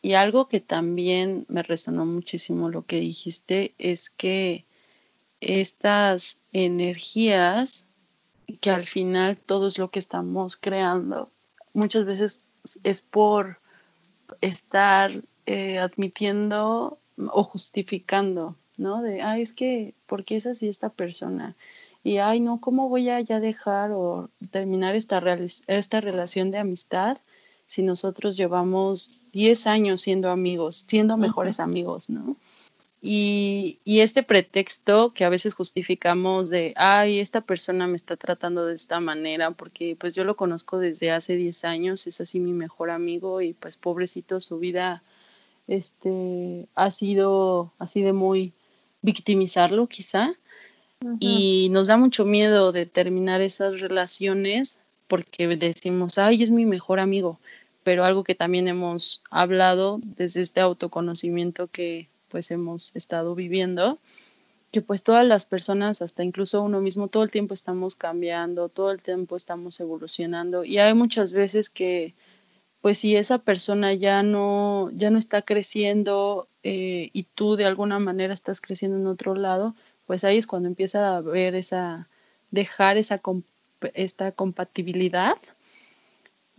y 0.02 0.14
algo 0.14 0.48
que 0.48 0.60
también 0.60 1.46
me 1.48 1.64
resonó 1.64 2.06
muchísimo 2.06 2.70
lo 2.70 2.84
que 2.84 3.00
dijiste 3.00 3.74
es 3.78 4.10
que 4.10 4.66
estas 5.40 6.38
energías 6.52 7.86
que 8.60 8.72
al 8.72 8.86
final 8.86 9.38
todo 9.38 9.68
es 9.68 9.78
lo 9.78 9.90
que 9.90 10.00
estamos 10.00 10.58
creando. 10.58 11.30
Muchas 11.74 12.06
veces 12.06 12.42
es 12.84 13.02
por 13.02 13.60
estar 14.42 15.12
eh, 15.46 15.78
admitiendo 15.78 16.98
o 17.18 17.44
justificando, 17.44 18.56
¿no? 18.78 19.02
De, 19.02 19.22
ay, 19.22 19.42
es 19.42 19.54
que, 19.54 19.94
¿por 20.08 20.26
qué 20.26 20.38
es 20.38 20.48
así 20.48 20.68
esta 20.68 20.90
persona? 20.90 21.56
Y, 22.04 22.18
ay, 22.18 22.40
no, 22.40 22.60
¿cómo 22.60 22.90
voy 22.90 23.10
a 23.10 23.22
ya 23.22 23.40
dejar 23.40 23.92
o 23.92 24.30
terminar 24.50 24.96
esta, 24.96 25.22
esta 25.68 26.02
relación 26.02 26.52
de 26.52 26.58
amistad 26.58 27.18
si 27.72 27.84
nosotros 27.84 28.36
llevamos 28.36 29.12
10 29.32 29.66
años 29.66 30.02
siendo 30.02 30.30
amigos, 30.30 30.84
siendo 30.86 31.16
mejores 31.16 31.62
amigos, 31.62 32.10
¿no? 32.10 32.36
Y, 33.02 33.80
este 33.86 34.24
pretexto 34.24 35.14
que 35.14 35.24
a 35.24 35.30
veces 35.30 35.54
justificamos 35.54 36.50
de, 36.50 36.74
ay, 36.76 37.20
esta 37.20 37.40
persona 37.40 37.88
me 37.88 37.96
está 37.96 38.18
tratando 38.18 38.66
de 38.66 38.76
esta 38.76 39.00
manera 39.00 39.52
porque 39.52 39.96
pues 39.98 40.14
yo 40.14 40.26
lo 40.26 40.36
conozco 40.36 40.80
desde 40.80 41.12
hace 41.12 41.38
10 41.38 41.64
años, 41.64 42.08
es 42.08 42.20
así 42.20 42.42
mi 42.42 42.52
mejor 42.52 42.90
amigo 42.90 43.40
y 43.40 43.54
pues 43.54 43.78
pobrecito 43.78 44.42
su 44.42 44.60
vida 44.60 45.02
este, 45.70 46.68
ha 46.76 46.92
sido 46.92 47.72
así 47.80 48.02
de 48.02 48.12
muy 48.12 48.52
victimizarlo 49.02 49.88
quizá. 49.88 50.34
Y 51.22 51.70
nos 51.72 51.88
da 51.88 51.96
mucho 51.96 52.26
miedo 52.26 52.74
de 52.74 52.86
terminar 52.86 53.40
esas 53.40 53.80
relaciones 53.80 54.78
porque 55.12 55.46
decimos, 55.58 56.18
ay, 56.18 56.42
es 56.42 56.52
mi 56.52 56.66
mejor 56.66 57.02
amigo. 57.02 57.38
Pero 57.84 58.04
algo 58.04 58.24
que 58.24 58.36
también 58.36 58.68
hemos 58.68 59.24
hablado 59.30 60.00
desde 60.04 60.42
este 60.42 60.62
autoconocimiento 60.62 61.68
que 61.68 62.10
pues 62.30 62.52
hemos 62.52 62.96
estado 62.96 63.36
viviendo, 63.36 64.00
que 64.72 64.82
pues 64.82 65.04
todas 65.04 65.26
las 65.26 65.46
personas, 65.46 66.02
hasta 66.02 66.24
incluso 66.24 66.62
uno 66.62 66.80
mismo, 66.80 67.10
todo 67.10 67.24
el 67.24 67.32
tiempo 67.32 67.54
estamos 67.54 67.96
cambiando, 67.96 68.70
todo 68.70 68.92
el 68.92 69.02
tiempo 69.02 69.36
estamos 69.36 69.80
evolucionando 69.80 70.64
y 70.64 70.78
hay 70.78 70.94
muchas 70.94 71.34
veces 71.34 71.70
que 71.70 72.14
pues 72.82 72.98
si 72.98 73.16
esa 73.16 73.38
persona 73.38 73.94
ya 73.94 74.24
no, 74.24 74.90
ya 74.94 75.12
no 75.12 75.20
está 75.20 75.44
creciendo 75.44 76.48
eh, 76.64 77.10
y 77.14 77.24
tú 77.24 77.56
de 77.56 77.66
alguna 77.66 78.00
manera 78.00 78.34
estás 78.34 78.60
creciendo 78.60 78.98
en 78.98 79.08
otro 79.08 79.36
lado, 79.36 79.76
pues 80.08 80.24
ahí 80.24 80.38
es 80.38 80.48
cuando 80.48 80.68
empieza 80.68 81.16
a 81.16 81.22
ver 81.22 81.54
esa, 81.54 82.08
dejar 82.50 82.98
esa, 82.98 83.22
esta 83.94 84.32
compatibilidad 84.32 85.38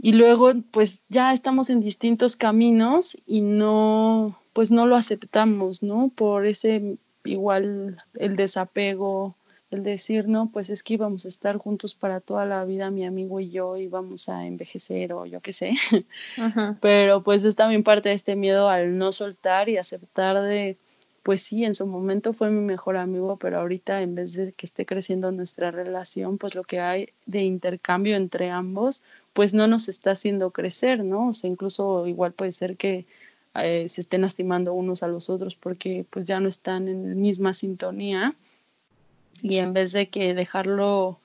y 0.03 0.13
luego 0.15 0.53
pues 0.73 1.01
ya 1.09 1.33
estamos 1.33 1.71
en 1.71 1.81
distintos 1.81 2.37
caminos 2.37 3.17
y 3.25 3.41
no, 3.41 4.37
pues 4.53 4.73
no 4.73 4.87
lo 4.87 4.97
aceptamos, 4.97 5.85
¿no? 5.85 6.11
Por 6.15 6.45
ese 6.45 6.97
igual 7.25 7.97
el 8.15 8.35
desapego, 8.35 9.37
el 9.71 9.85
decir, 9.85 10.27
no, 10.27 10.51
pues 10.53 10.71
es 10.71 10.83
que 10.83 10.95
íbamos 10.95 11.25
a 11.25 11.29
estar 11.29 11.57
juntos 11.57 11.95
para 11.95 12.19
toda 12.19 12.45
la 12.47 12.65
vida, 12.65 12.91
mi 12.91 13.07
amigo 13.07 13.39
y 13.39 13.51
yo, 13.51 13.77
íbamos 13.77 14.29
a 14.29 14.45
envejecer 14.45 15.13
o 15.13 15.25
yo 15.25 15.41
qué 15.41 15.53
sé. 15.53 15.75
Pero 16.81 17.23
pues 17.23 17.45
es 17.45 17.55
también 17.55 17.85
parte 17.85 18.09
de 18.09 18.17
este 18.17 18.35
miedo 18.35 18.69
al 18.69 18.99
no 18.99 19.13
soltar 19.13 19.69
y 19.69 19.77
aceptar 19.77 20.43
de, 20.43 20.77
pues 21.23 21.43
sí, 21.43 21.65
en 21.65 21.77
su 21.77 21.87
momento 21.87 22.33
fue 22.33 22.51
mi 22.51 22.61
mejor 22.61 22.97
amigo, 22.97 23.37
pero 23.37 23.61
ahorita 23.61 24.03
en 24.03 24.17
vez 24.17 24.35
de 24.35 24.53
que 24.53 24.67
esté 24.67 24.85
creciendo 24.85 25.31
nuestra 25.31 25.71
relación, 25.71 26.39
pues 26.39 26.57
lo 26.57 26.65
que 26.65 26.81
hay 26.81 27.11
de 27.27 27.43
intercambio 27.43 28.17
entre 28.17 28.51
ambos, 28.51 29.05
pues 29.33 29.55
no 29.55 29.67
nos 29.67 29.89
está 29.89 30.13
haciendo 30.13 30.51
crecer, 30.51 31.05
¿no? 31.05 31.29
O 31.29 31.35
sea, 31.35 31.49
incluso 31.49 32.07
igual 32.07 32.33
puede 32.33 32.53
ser 32.53 32.77
que 32.77 33.07
eh, 33.55 33.89
se 33.89 34.01
estén 34.01 34.23
lastimando 34.23 34.73
unos 34.73 35.03
a 35.03 35.09
los 35.09 35.29
otros 35.29 35.55
porque 35.55 36.07
pues 36.09 36.25
ya 36.25 36.41
no 36.41 36.49
están 36.49 36.89
en 36.89 37.11
la 37.11 37.15
misma 37.15 37.53
sintonía 37.53 38.35
y 39.43 39.57
en 39.57 39.75
vez 39.75 39.93
de 39.93 40.09
que 40.09 40.35
dejarlo 40.35 41.21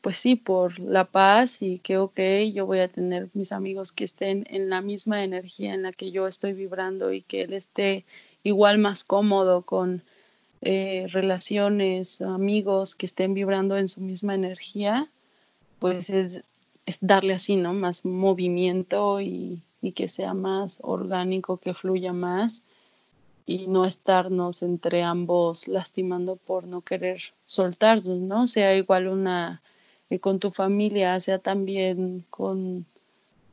pues 0.00 0.16
sí 0.16 0.36
por 0.36 0.78
la 0.78 1.04
paz 1.04 1.60
y 1.60 1.78
que 1.80 1.96
ok 1.96 2.20
yo 2.52 2.66
voy 2.66 2.80
a 2.80 2.88
tener 2.88 3.30
mis 3.34 3.50
amigos 3.50 3.90
que 3.90 4.04
estén 4.04 4.46
en 4.50 4.68
la 4.68 4.80
misma 4.80 5.24
energía 5.24 5.74
en 5.74 5.82
la 5.82 5.92
que 5.92 6.12
yo 6.12 6.28
estoy 6.28 6.52
vibrando 6.52 7.12
y 7.12 7.22
que 7.22 7.42
él 7.42 7.52
esté 7.52 8.04
igual 8.44 8.78
más 8.78 9.02
cómodo 9.02 9.62
con 9.62 10.02
eh, 10.60 11.06
relaciones 11.08 12.20
amigos 12.20 12.94
que 12.94 13.06
estén 13.06 13.34
vibrando 13.34 13.76
en 13.76 13.88
su 13.88 14.00
misma 14.00 14.34
energía 14.34 15.08
pues 15.80 16.10
es, 16.10 16.42
es 16.86 16.98
darle 17.00 17.34
así 17.34 17.56
no 17.56 17.72
más 17.72 18.04
movimiento 18.04 19.20
y 19.20 19.62
y 19.82 19.92
que 19.92 20.08
sea 20.08 20.32
más 20.32 20.78
orgánico, 20.82 21.58
que 21.58 21.74
fluya 21.74 22.12
más 22.12 22.64
y 23.44 23.66
no 23.66 23.84
estarnos 23.84 24.62
entre 24.62 25.02
ambos 25.02 25.66
lastimando 25.66 26.36
por 26.36 26.64
no 26.64 26.80
querer 26.80 27.20
soltarnos, 27.44 28.20
¿no? 28.20 28.46
Sea 28.46 28.76
igual 28.76 29.08
una 29.08 29.60
eh, 30.08 30.20
con 30.20 30.38
tu 30.38 30.52
familia, 30.52 31.18
sea 31.20 31.40
también 31.40 32.24
con 32.30 32.86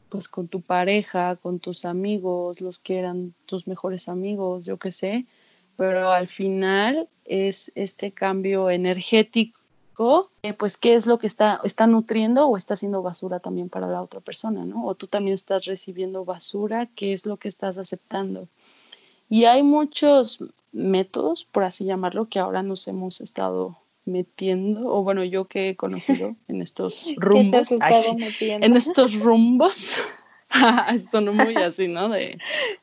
pues 0.10 0.28
con 0.28 0.48
tu 0.48 0.62
pareja, 0.62 1.36
con 1.36 1.60
tus 1.60 1.86
amigos, 1.86 2.62
los 2.62 2.80
que 2.80 2.98
eran 2.98 3.34
tus 3.46 3.68
mejores 3.68 4.10
amigos, 4.10 4.66
yo 4.66 4.78
qué 4.78 4.92
sé, 4.92 5.28
pero 5.78 6.10
al 6.10 6.28
final 6.28 7.08
es 7.26 7.72
este 7.76 8.12
cambio 8.12 8.72
energético 8.72 9.59
eh, 10.44 10.54
pues 10.54 10.78
qué 10.78 10.96
es 10.96 11.06
lo 11.06 11.20
que 11.20 11.28
está, 11.28 11.60
está 11.64 11.86
nutriendo 11.86 12.48
o 12.48 12.56
está 12.56 12.76
haciendo 12.76 13.02
basura 13.02 13.40
también 13.40 13.68
para 13.68 13.88
la 13.88 14.02
otra 14.02 14.22
persona, 14.22 14.64
¿no? 14.66 14.86
O 14.86 14.96
tú 14.96 15.08
también 15.08 15.34
estás 15.34 15.66
recibiendo 15.66 16.24
basura, 16.24 16.88
qué 16.96 17.12
es 17.12 17.26
lo 17.26 17.36
que 17.36 17.50
estás 17.50 17.78
aceptando. 17.78 18.48
Y 19.30 19.44
hay 19.46 19.62
muchos 19.62 20.46
métodos, 20.72 21.44
por 21.44 21.64
así 21.64 21.84
llamarlo, 21.84 22.30
que 22.30 22.40
ahora 22.40 22.64
nos 22.64 22.88
hemos 22.88 23.20
estado 23.20 23.78
metiendo, 24.06 24.88
o 24.88 25.04
bueno, 25.04 25.24
yo 25.26 25.46
que 25.46 25.70
he 25.70 25.76
conocido 25.76 26.36
en 26.48 26.62
estos 26.62 27.08
rumbos, 27.18 27.70
en 27.72 28.78
estos 28.78 29.16
rumbos, 29.16 29.92
son 31.12 31.36
muy 31.36 31.56
así, 31.56 31.90
¿no? 31.90 32.08
De 32.08 32.38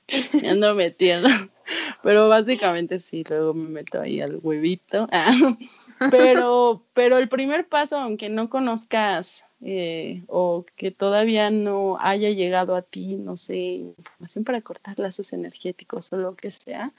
me 0.34 0.50
ando 0.50 0.74
metiendo. 0.74 1.28
Pero 2.02 2.28
básicamente 2.28 2.98
sí, 2.98 3.24
luego 3.28 3.54
me 3.54 3.68
meto 3.68 4.00
ahí 4.00 4.20
al 4.20 4.38
huevito. 4.42 5.08
Pero, 6.10 6.84
pero 6.92 7.16
el 7.16 7.28
primer 7.30 7.66
paso, 7.66 7.96
aunque 7.96 8.28
no 8.28 8.50
conozcas 8.50 9.44
eh, 9.62 10.24
o 10.26 10.66
que 10.76 10.90
todavía 10.90 11.50
no 11.50 11.96
haya 11.98 12.28
llegado 12.28 12.76
a 12.76 12.82
ti, 12.82 13.16
no 13.16 13.38
sé, 13.38 13.56
información 13.56 14.44
para 14.44 14.60
cortar 14.60 14.98
lazos 14.98 15.32
energéticos 15.32 16.12
o 16.12 16.18
lo 16.18 16.36
que 16.36 16.50
sea, 16.50 16.92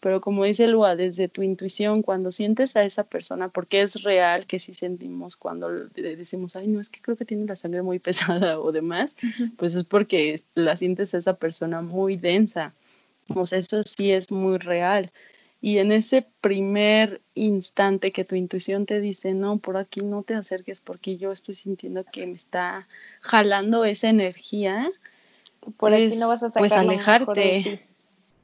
pero 0.00 0.22
como 0.22 0.44
dice 0.44 0.66
Lua, 0.66 0.96
desde 0.96 1.28
tu 1.28 1.42
intuición, 1.42 2.02
cuando 2.02 2.30
sientes 2.30 2.74
a 2.74 2.84
esa 2.84 3.04
persona, 3.04 3.50
porque 3.50 3.82
es 3.82 4.02
real 4.02 4.46
que 4.46 4.58
si 4.58 4.72
sentimos 4.72 5.36
cuando 5.36 5.68
decimos, 5.68 6.56
ay, 6.56 6.68
no, 6.68 6.80
es 6.80 6.88
que 6.88 7.02
creo 7.02 7.16
que 7.16 7.26
tiene 7.26 7.44
la 7.44 7.56
sangre 7.56 7.82
muy 7.82 7.98
pesada 8.00 8.58
o 8.58 8.72
demás, 8.72 9.14
pues 9.56 9.74
es 9.74 9.84
porque 9.84 10.40
la 10.54 10.76
sientes 10.76 11.14
a 11.14 11.18
esa 11.18 11.34
persona 11.34 11.82
muy 11.82 12.16
densa. 12.16 12.74
Sea, 13.44 13.58
eso 13.58 13.82
sí 13.82 14.12
es 14.12 14.30
muy 14.30 14.58
real. 14.58 15.10
Y 15.62 15.78
en 15.78 15.92
ese 15.92 16.26
primer 16.40 17.20
instante 17.34 18.10
que 18.10 18.24
tu 18.24 18.34
intuición 18.34 18.86
te 18.86 19.00
dice, 19.00 19.34
no, 19.34 19.58
por 19.58 19.76
aquí 19.76 20.00
no 20.00 20.22
te 20.22 20.34
acerques 20.34 20.80
porque 20.80 21.18
yo 21.18 21.32
estoy 21.32 21.54
sintiendo 21.54 22.04
que 22.04 22.26
me 22.26 22.36
está 22.36 22.88
jalando 23.20 23.84
esa 23.84 24.08
energía, 24.08 24.90
por 25.76 25.92
aquí 25.92 26.16
no 26.16 26.28
vas 26.28 26.42
a 26.42 26.48
pues, 26.48 26.54
sacar 26.54 26.60
pues 26.60 26.72
alejarte. 26.72 27.86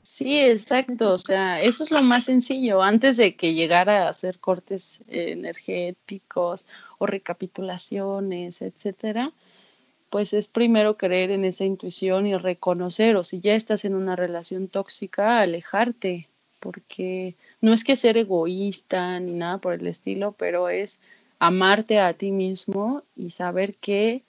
Sí, 0.02 0.38
exacto. 0.38 1.14
O 1.14 1.18
sea, 1.18 1.60
eso 1.60 1.82
es 1.82 1.90
lo 1.90 2.00
más 2.00 2.24
sencillo. 2.24 2.80
Antes 2.80 3.16
de 3.16 3.34
que 3.34 3.54
llegara 3.54 4.06
a 4.06 4.10
hacer 4.10 4.38
cortes 4.38 5.00
energéticos 5.08 6.66
o 6.98 7.06
recapitulaciones, 7.06 8.62
etcétera, 8.62 9.32
pues 10.10 10.32
es 10.32 10.48
primero 10.48 10.96
creer 10.96 11.30
en 11.30 11.44
esa 11.44 11.64
intuición 11.64 12.26
y 12.26 12.36
reconocer, 12.36 13.16
o 13.16 13.24
si 13.24 13.40
ya 13.40 13.54
estás 13.54 13.84
en 13.84 13.94
una 13.94 14.16
relación 14.16 14.68
tóxica, 14.68 15.40
alejarte, 15.40 16.28
porque 16.60 17.34
no 17.60 17.72
es 17.72 17.84
que 17.84 17.96
ser 17.96 18.16
egoísta 18.16 19.18
ni 19.20 19.32
nada 19.32 19.58
por 19.58 19.74
el 19.74 19.86
estilo, 19.86 20.32
pero 20.32 20.68
es 20.68 20.98
amarte 21.38 22.00
a 22.00 22.14
ti 22.14 22.30
mismo 22.30 23.02
y 23.14 23.30
saber 23.30 23.74
qué 23.74 24.22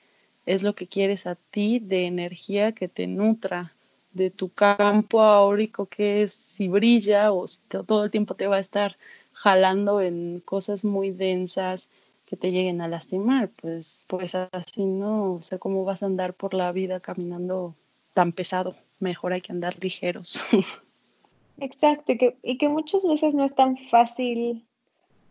es 0.46 0.64
lo 0.64 0.76
que 0.76 0.88
quieres 0.88 1.28
a 1.28 1.36
ti 1.36 1.80
de 1.80 2.06
energía 2.06 2.72
que 2.72 2.88
te 2.88 3.08
nutra, 3.08 3.74
de 4.14 4.30
tu 4.32 4.50
campo 4.50 5.22
áurico 5.22 5.86
que 5.86 6.24
es 6.24 6.34
si 6.34 6.68
brilla 6.68 7.32
o 7.32 7.48
si 7.48 7.62
todo 7.70 8.06
el 8.06 8.12
tiempo 8.12 8.34
te 8.34 8.48
va 8.48 8.58
a 8.58 8.62
estar 8.62 8.96
jalando 9.34 10.02
en 10.02 10.42
cosas 10.44 10.84
muy 10.84 11.12
densas 11.12 11.90
que 12.28 12.36
te 12.36 12.52
lleguen 12.52 12.82
a 12.82 12.90
lastimar, 12.90 13.50
pues, 13.62 14.04
pues 14.08 14.36
así 14.36 14.86
no, 14.86 15.36
o 15.36 15.42
sea, 15.42 15.58
¿cómo 15.60 15.86
vas 15.86 16.04
a 16.04 16.08
andar 16.08 16.34
por 16.34 16.54
la 16.54 16.74
vida 16.74 17.00
caminando 17.00 17.74
tan 18.14 18.34
pesado? 18.34 18.76
Mejor 19.00 19.32
hay 19.32 19.40
que 19.40 19.54
andar 19.54 19.82
ligeros. 19.82 20.44
Exacto, 21.60 22.12
y 22.12 22.18
que, 22.18 22.38
y 22.44 22.58
que 22.58 22.68
muchas 22.68 23.08
veces 23.08 23.34
no 23.34 23.46
es 23.46 23.56
tan 23.56 23.78
fácil 23.90 24.66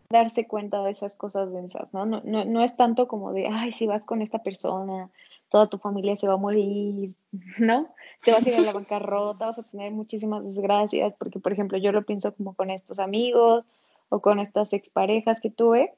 darse 0.09 0.47
cuenta 0.47 0.83
de 0.83 0.89
esas 0.89 1.15
cosas 1.15 1.53
densas, 1.53 1.87
¿no? 1.93 2.07
No, 2.07 2.21
no, 2.25 2.45
no 2.45 2.63
es 2.63 2.75
tanto 2.75 3.07
como 3.07 3.31
de, 3.31 3.47
ay, 3.47 3.71
si 3.71 3.85
vas 3.85 4.03
con 4.03 4.23
esta 4.23 4.39
persona, 4.39 5.11
toda 5.49 5.69
tu 5.69 5.77
familia 5.77 6.15
se 6.15 6.27
va 6.27 6.33
a 6.33 6.37
morir, 6.37 7.13
¿no? 7.59 7.89
Te 8.23 8.31
vas 8.31 8.45
a 8.45 8.49
ir 8.49 8.55
a 8.55 8.61
la 8.61 8.73
bancarrota, 8.73 9.45
vas 9.45 9.59
a 9.59 9.63
tener 9.63 9.91
muchísimas 9.91 10.43
desgracias, 10.43 11.13
porque, 11.19 11.39
por 11.39 11.53
ejemplo, 11.53 11.77
yo 11.77 11.91
lo 11.91 12.03
pienso 12.03 12.33
como 12.33 12.55
con 12.55 12.71
estos 12.71 12.97
amigos 12.97 13.67
o 14.09 14.19
con 14.19 14.39
estas 14.39 14.73
exparejas 14.73 15.41
que 15.41 15.51
tuve, 15.51 15.93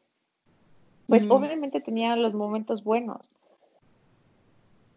pues 1.10 1.30
obviamente 1.30 1.82
tenía 1.82 2.16
los 2.16 2.34
momentos 2.34 2.84
buenos. 2.84 3.36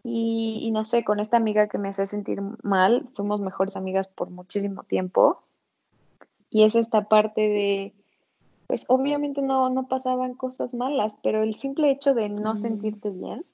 Y, 0.03 0.59
y, 0.61 0.71
no 0.71 0.85
sé, 0.85 1.03
con 1.03 1.19
esta 1.19 1.37
amiga 1.37 1.67
que 1.67 1.77
me 1.77 1.89
hace 1.89 2.05
sentir 2.05 2.41
mal, 2.61 3.09
fuimos 3.15 3.39
mejores 3.39 3.75
amigas 3.75 4.07
por 4.07 4.29
muchísimo 4.29 4.83
tiempo. 4.83 5.41
Y 6.49 6.63
es 6.63 6.75
esta 6.75 7.07
parte 7.07 7.41
de, 7.41 7.93
pues 8.67 8.85
obviamente 8.87 9.41
no, 9.41 9.69
no 9.69 9.87
pasaban 9.87 10.35
cosas 10.35 10.73
malas, 10.73 11.17
pero 11.23 11.43
el 11.43 11.55
simple 11.55 11.89
hecho 11.89 12.13
de 12.13 12.29
no 12.29 12.55
sentirte 12.55 13.09
bien, 13.09 13.45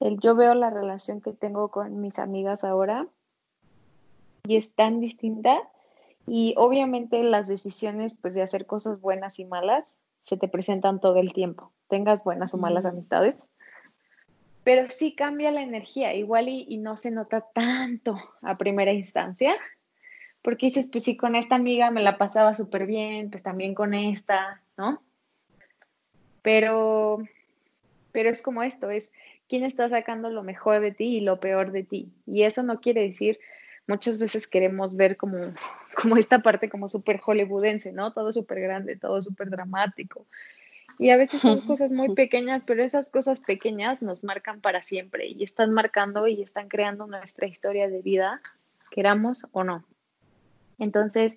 el, 0.00 0.18
yo 0.20 0.36
veo 0.36 0.54
la 0.54 0.70
relación 0.70 1.20
que 1.20 1.32
tengo 1.32 1.68
con 1.68 2.00
mis 2.00 2.18
amigas 2.18 2.64
ahora 2.64 3.06
y 4.46 4.56
es 4.56 4.72
tan 4.72 5.00
distinta 5.00 5.58
y 6.26 6.54
obviamente 6.56 7.22
las 7.22 7.48
decisiones 7.48 8.14
pues 8.14 8.34
de 8.34 8.42
hacer 8.42 8.66
cosas 8.66 9.00
buenas 9.00 9.38
y 9.38 9.44
malas 9.44 9.96
se 10.28 10.36
te 10.36 10.48
presentan 10.48 11.00
todo 11.00 11.16
el 11.16 11.32
tiempo, 11.32 11.72
tengas 11.88 12.22
buenas 12.22 12.54
o 12.54 12.58
malas 12.58 12.86
amistades, 12.86 13.46
pero 14.62 14.90
sí 14.90 15.12
cambia 15.14 15.50
la 15.50 15.62
energía, 15.62 16.14
igual 16.14 16.48
y, 16.48 16.66
y, 16.68 16.76
no 16.78 16.96
se 16.96 17.10
nota 17.10 17.46
tanto 17.54 18.18
a 18.42 18.58
primera 18.58 18.92
instancia, 18.92 19.56
porque 20.42 20.66
dices, 20.66 20.88
pues 20.90 21.04
sí, 21.04 21.16
con 21.16 21.34
esta 21.34 21.54
amiga 21.54 21.90
me 21.90 22.02
la 22.02 22.18
pasaba 22.18 22.54
súper 22.54 22.86
bien, 22.86 23.30
pues 23.30 23.42
también 23.42 23.74
con 23.74 23.94
esta, 23.94 24.60
¿no? 24.76 25.02
Pero, 26.42 27.18
pero 28.12 28.30
es 28.30 28.42
como 28.42 28.62
esto, 28.62 28.90
es 28.90 29.10
quién 29.48 29.64
está 29.64 29.88
sacando 29.88 30.30
lo 30.30 30.42
mejor 30.42 30.80
de 30.80 30.92
ti 30.92 31.16
y 31.16 31.20
lo 31.20 31.40
peor 31.40 31.72
de 31.72 31.82
ti. 31.82 32.12
Y 32.26 32.42
eso 32.42 32.62
no 32.62 32.80
quiere 32.80 33.02
decir 33.02 33.38
muchas 33.86 34.18
veces 34.18 34.46
queremos 34.46 34.94
ver 34.94 35.16
como, 35.16 35.38
como 36.00 36.16
esta 36.16 36.38
parte 36.40 36.68
como 36.68 36.88
súper 36.88 37.18
hollywoodense, 37.18 37.92
¿no? 37.92 38.12
Todo 38.12 38.30
súper 38.30 38.60
grande, 38.60 38.96
todo 38.96 39.20
súper 39.20 39.50
dramático. 39.50 40.26
Y 40.98 41.10
a 41.10 41.16
veces 41.16 41.40
son 41.40 41.60
cosas 41.60 41.92
muy 41.92 42.14
pequeñas, 42.14 42.62
pero 42.64 42.84
esas 42.84 43.10
cosas 43.10 43.40
pequeñas 43.40 44.00
nos 44.00 44.22
marcan 44.22 44.60
para 44.60 44.82
siempre 44.82 45.26
y 45.26 45.42
están 45.42 45.72
marcando 45.72 46.26
y 46.28 46.42
están 46.42 46.68
creando 46.68 47.06
nuestra 47.06 47.46
historia 47.48 47.88
de 47.88 48.00
vida, 48.00 48.40
queramos 48.90 49.46
o 49.52 49.64
no. 49.64 49.84
Entonces, 50.78 51.36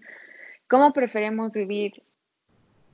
¿cómo 0.67 0.93
preferimos 0.93 1.51
vivir 1.51 2.03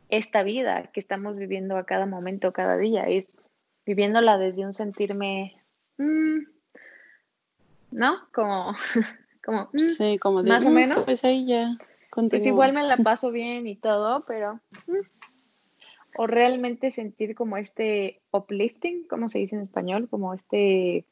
esta 0.09 0.43
vida 0.43 0.89
que 0.93 1.01
estamos 1.01 1.35
viviendo 1.35 1.77
a 1.77 1.85
cada 1.85 2.05
momento, 2.05 2.53
cada 2.53 2.77
día? 2.77 3.03
Es 3.07 3.49
viviéndola 3.85 4.37
desde 4.37 4.65
un 4.65 4.73
sentirme, 4.73 5.61
mm, 5.97 6.39
¿no? 7.91 8.27
Como 8.33 8.73
como, 9.47 9.69
mm, 9.71 9.77
sí, 9.77 10.17
como 10.17 10.43
más 10.43 10.65
o 10.65 10.69
mm, 10.69 10.73
menos. 10.73 11.03
Pues 11.05 11.23
ahí 11.23 11.45
ya. 11.45 11.77
Pues 12.11 12.45
igual 12.45 12.73
me 12.73 12.83
la 12.83 12.97
paso 12.97 13.31
bien 13.31 13.65
y 13.65 13.77
todo, 13.77 14.25
pero. 14.27 14.59
Mm, 14.87 15.05
o 16.17 16.27
realmente 16.27 16.91
sentir 16.91 17.33
como 17.33 17.55
este 17.55 18.19
uplifting, 18.31 19.07
como 19.07 19.29
se 19.29 19.39
dice 19.39 19.55
en 19.55 19.61
español, 19.61 20.09
como 20.09 20.33
este. 20.33 21.05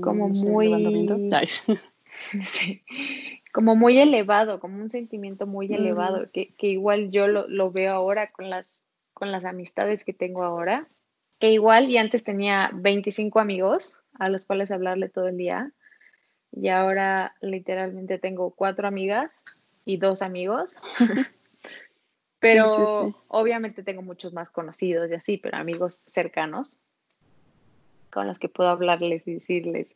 Como 0.00 0.30
muy. 0.30 1.06
sí, 2.42 2.82
como 3.52 3.76
muy 3.76 4.00
elevado, 4.00 4.58
como 4.58 4.82
un 4.82 4.90
sentimiento 4.90 5.46
muy 5.46 5.72
elevado, 5.72 6.28
que, 6.32 6.54
que, 6.56 6.66
igual 6.66 7.12
yo 7.12 7.28
lo, 7.28 7.46
lo, 7.46 7.70
veo 7.70 7.92
ahora 7.92 8.32
con 8.32 8.50
las, 8.50 8.82
con 9.14 9.30
las 9.30 9.44
amistades 9.44 10.04
que 10.04 10.12
tengo 10.12 10.42
ahora, 10.42 10.88
que 11.38 11.52
igual 11.52 11.88
y 11.88 11.98
antes 11.98 12.24
tenía 12.24 12.72
25 12.74 13.38
amigos 13.38 14.00
a 14.18 14.28
los 14.28 14.44
cuales 14.44 14.72
hablarle 14.72 15.08
todo 15.08 15.28
el 15.28 15.36
día, 15.36 15.72
y 16.52 16.68
ahora 16.68 17.34
literalmente 17.40 18.18
tengo 18.18 18.50
cuatro 18.50 18.88
amigas 18.88 19.42
y 19.84 19.96
dos 19.96 20.22
amigos. 20.22 20.76
pero 22.40 23.14
obviamente 23.28 23.82
tengo 23.82 24.02
muchos 24.02 24.32
más 24.32 24.50
conocidos 24.50 25.10
y 25.10 25.14
así, 25.14 25.36
pero 25.36 25.58
amigos 25.58 26.02
cercanos 26.06 26.80
con 28.10 28.26
los 28.26 28.38
que 28.38 28.48
puedo 28.48 28.70
hablarles 28.70 29.26
y 29.28 29.34
decirles. 29.34 29.86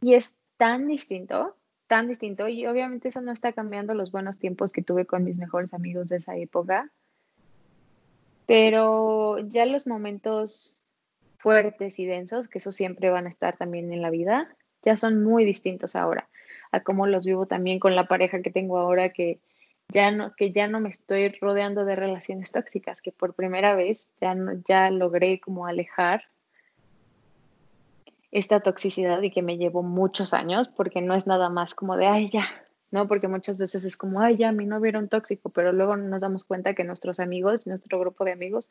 Y 0.00 0.14
es 0.14 0.34
tan 0.58 0.86
distinto, 0.86 1.56
tan 1.86 2.06
distinto, 2.06 2.46
y 2.46 2.66
obviamente 2.66 3.08
eso 3.08 3.20
no 3.20 3.32
está 3.32 3.52
cambiando 3.52 3.94
los 3.94 4.12
buenos 4.12 4.38
tiempos 4.38 4.72
que 4.72 4.82
tuve 4.82 5.06
con 5.06 5.24
mis 5.24 5.38
mejores 5.38 5.74
amigos 5.74 6.08
de 6.08 6.16
esa 6.16 6.36
época, 6.36 6.90
pero 8.46 9.38
ya 9.38 9.66
los 9.66 9.86
momentos 9.86 10.82
fuertes 11.38 11.98
y 11.98 12.06
densos, 12.06 12.48
que 12.48 12.58
eso 12.58 12.70
siempre 12.70 13.10
van 13.10 13.26
a 13.26 13.30
estar 13.30 13.56
también 13.56 13.92
en 13.92 14.02
la 14.02 14.10
vida, 14.10 14.54
ya 14.88 14.96
son 14.96 15.22
muy 15.22 15.44
distintos 15.44 15.94
ahora 15.94 16.26
a 16.72 16.80
cómo 16.80 17.06
los 17.06 17.26
vivo 17.26 17.44
también 17.44 17.78
con 17.78 17.94
la 17.94 18.08
pareja 18.08 18.40
que 18.40 18.50
tengo 18.50 18.78
ahora 18.78 19.10
que 19.10 19.38
ya 19.90 20.10
no 20.10 20.34
que 20.34 20.50
ya 20.50 20.66
no 20.66 20.80
me 20.80 20.88
estoy 20.88 21.28
rodeando 21.28 21.84
de 21.84 21.94
relaciones 21.94 22.52
tóxicas 22.52 23.02
que 23.02 23.12
por 23.12 23.34
primera 23.34 23.74
vez 23.74 24.12
ya 24.18 24.34
ya 24.66 24.90
logré 24.90 25.40
como 25.40 25.66
alejar 25.66 26.22
esta 28.30 28.60
toxicidad 28.60 29.20
y 29.20 29.30
que 29.30 29.42
me 29.42 29.58
llevó 29.58 29.82
muchos 29.82 30.32
años 30.32 30.68
porque 30.68 31.02
no 31.02 31.14
es 31.14 31.26
nada 31.26 31.50
más 31.50 31.74
como 31.74 31.98
de 31.98 32.06
ay 32.06 32.30
ya 32.30 32.46
no 32.90 33.06
porque 33.08 33.28
muchas 33.28 33.58
veces 33.58 33.84
es 33.84 33.98
como 33.98 34.22
ay 34.22 34.36
ya 34.38 34.52
mi 34.52 34.64
novio 34.64 34.88
era 34.88 35.00
un 35.00 35.10
tóxico 35.10 35.50
pero 35.50 35.72
luego 35.72 35.96
nos 35.98 36.22
damos 36.22 36.44
cuenta 36.44 36.72
que 36.72 36.84
nuestros 36.84 37.20
amigos 37.20 37.66
nuestro 37.66 38.00
grupo 38.00 38.24
de 38.24 38.32
amigos 38.32 38.70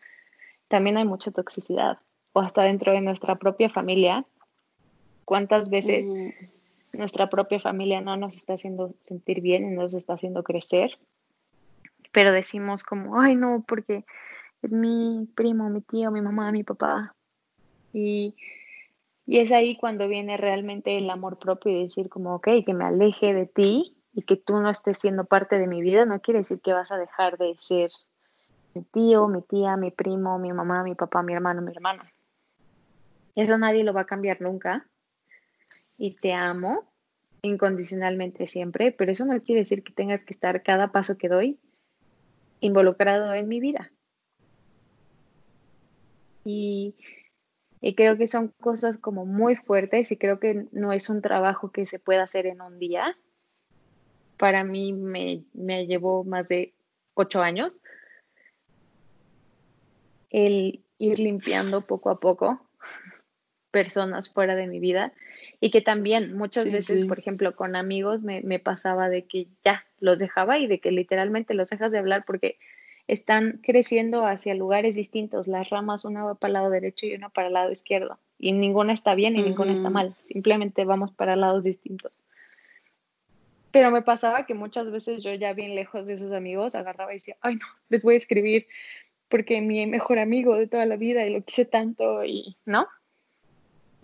también 0.67 0.97
hay 0.97 1.05
mucha 1.05 1.29
toxicidad 1.29 1.99
o 2.33 2.39
hasta 2.39 2.63
dentro 2.63 2.91
de 2.91 3.01
nuestra 3.01 3.35
propia 3.35 3.69
familia 3.69 4.25
¿Cuántas 5.27 5.69
veces 5.69 6.05
nuestra 6.93 7.29
propia 7.29 7.59
familia 7.59 7.99
no 7.99 8.15
nos 8.15 8.37
está 8.37 8.53
haciendo 8.53 8.93
sentir 9.01 9.41
bien 9.41 9.69
y 9.69 9.75
nos 9.75 9.93
está 9.93 10.13
haciendo 10.13 10.41
crecer? 10.41 10.97
Pero 12.13 12.31
decimos 12.31 12.85
como, 12.85 13.19
ay 13.19 13.35
no, 13.35 13.61
porque 13.67 14.05
es 14.61 14.71
mi 14.71 15.27
primo, 15.35 15.69
mi 15.69 15.81
tío, 15.81 16.11
mi 16.11 16.21
mamá, 16.21 16.53
mi 16.53 16.63
papá. 16.63 17.13
Y, 17.91 18.35
y 19.25 19.39
es 19.39 19.51
ahí 19.51 19.75
cuando 19.75 20.07
viene 20.07 20.37
realmente 20.37 20.97
el 20.97 21.09
amor 21.09 21.37
propio 21.39 21.73
y 21.73 21.83
decir 21.83 22.07
como, 22.07 22.35
ok, 22.35 22.47
que 22.65 22.73
me 22.73 22.85
aleje 22.85 23.33
de 23.33 23.47
ti 23.47 23.97
y 24.13 24.21
que 24.21 24.37
tú 24.37 24.57
no 24.61 24.69
estés 24.69 24.97
siendo 24.97 25.25
parte 25.25 25.59
de 25.59 25.67
mi 25.67 25.81
vida, 25.81 26.05
no 26.05 26.21
quiere 26.21 26.37
decir 26.37 26.61
que 26.61 26.71
vas 26.71 26.89
a 26.93 26.97
dejar 26.97 27.37
de 27.37 27.53
ser 27.59 27.91
mi 28.73 28.81
tío, 28.83 29.27
mi 29.27 29.41
tía, 29.41 29.75
mi 29.75 29.91
primo, 29.91 30.39
mi 30.39 30.53
mamá, 30.53 30.83
mi 30.83 30.95
papá, 30.95 31.21
mi 31.21 31.33
hermano, 31.33 31.61
mi 31.61 31.73
hermano. 31.73 32.03
Eso 33.35 33.57
nadie 33.57 33.83
lo 33.83 33.91
va 33.91 34.01
a 34.03 34.05
cambiar 34.05 34.39
nunca 34.39 34.87
y 35.97 36.15
te 36.15 36.33
amo 36.33 36.85
incondicionalmente 37.41 38.47
siempre, 38.47 38.91
pero 38.91 39.11
eso 39.11 39.25
no 39.25 39.41
quiere 39.41 39.61
decir 39.61 39.83
que 39.83 39.93
tengas 39.93 40.23
que 40.23 40.33
estar 40.33 40.63
cada 40.63 40.91
paso 40.91 41.17
que 41.17 41.29
doy 41.29 41.59
involucrado 42.59 43.33
en 43.33 43.47
mi 43.47 43.59
vida. 43.59 43.91
Y, 46.43 46.95
creo 47.95 48.17
que 48.17 48.27
son 48.27 48.53
cosas 48.59 48.97
como 48.97 49.25
muy 49.25 49.55
fuertes 49.55 50.11
y 50.11 50.17
creo 50.17 50.39
que 50.39 50.67
no 50.71 50.93
es 50.93 51.09
un 51.09 51.21
trabajo 51.21 51.71
que 51.71 51.85
se 51.85 51.99
pueda 51.99 52.23
hacer 52.23 52.45
en 52.47 52.61
un 52.61 52.79
día. 52.79 53.17
Para 54.37 54.63
mí 54.63 54.93
me, 54.93 55.43
me 55.53 55.87
llevó 55.87 56.23
más 56.23 56.47
de 56.47 56.73
ocho 57.13 57.41
años 57.41 57.75
el 60.29 60.83
ir 60.97 61.19
limpiando 61.19 61.81
poco 61.81 62.09
a 62.09 62.19
poco 62.19 62.66
personas 63.71 64.29
fuera 64.29 64.55
de 64.55 64.67
mi 64.67 64.79
vida 64.79 65.13
y 65.59 65.71
que 65.71 65.81
también 65.81 66.35
muchas 66.35 66.71
veces, 66.71 67.05
por 67.05 67.19
ejemplo, 67.19 67.55
con 67.55 67.75
amigos 67.75 68.21
me, 68.21 68.41
me, 68.41 68.59
pasaba 68.59 69.09
de 69.09 69.23
que 69.25 69.47
ya 69.63 69.85
los 69.99 70.19
dejaba 70.19 70.59
y 70.59 70.67
de 70.67 70.79
que 70.79 70.91
literalmente 70.91 71.53
los 71.53 71.69
dejas 71.69 71.91
de 71.91 71.97
hablar 71.97 72.23
porque 72.25 72.57
están 73.07 73.59
creciendo 73.63 74.25
hacia 74.25 74.53
lugares 74.53 74.95
distintos, 74.95 75.47
las 75.47 75.69
ramas, 75.69 76.05
una 76.05 76.25
va 76.25 76.35
para 76.35 76.49
el 76.49 76.53
lado 76.53 76.69
derecho 76.69 77.05
y 77.05 77.15
una 77.15 77.29
para 77.29 77.47
el 77.47 77.53
lado 77.53 77.71
izquierdo, 77.71 78.19
y 78.37 78.51
ninguna 78.51 78.93
está 78.93 79.15
bien 79.15 79.37
y 79.37 79.43
ninguna 79.43 79.73
está 79.73 79.89
mal, 79.89 80.13
simplemente 80.27 80.83
vamos 80.83 81.11
para 81.11 81.35
lados 81.35 81.63
distintos. 81.63 82.21
Pero 83.71 83.91
me 83.91 84.01
pasaba 84.01 84.45
que 84.45 84.53
muchas 84.53 84.91
veces 84.91 85.23
yo 85.23 85.33
ya 85.33 85.53
bien 85.53 85.75
lejos 85.75 86.07
de 86.07 86.17
sus 86.17 86.31
amigos 86.31 86.75
agarraba 86.75 87.11
y 87.11 87.15
decía, 87.15 87.37
ay 87.41 87.55
no, 87.55 87.65
les 87.89 88.03
voy 88.03 88.15
a 88.15 88.17
escribir 88.17 88.67
porque 89.29 89.61
mi 89.61 89.85
mejor 89.87 90.19
amigo 90.19 90.55
de 90.55 90.67
toda 90.67 90.85
la 90.85 90.95
vida 90.95 91.25
y 91.25 91.33
lo 91.33 91.41
quise 91.43 91.65
tanto 91.65 92.23
y, 92.23 92.57
¿no? 92.65 92.87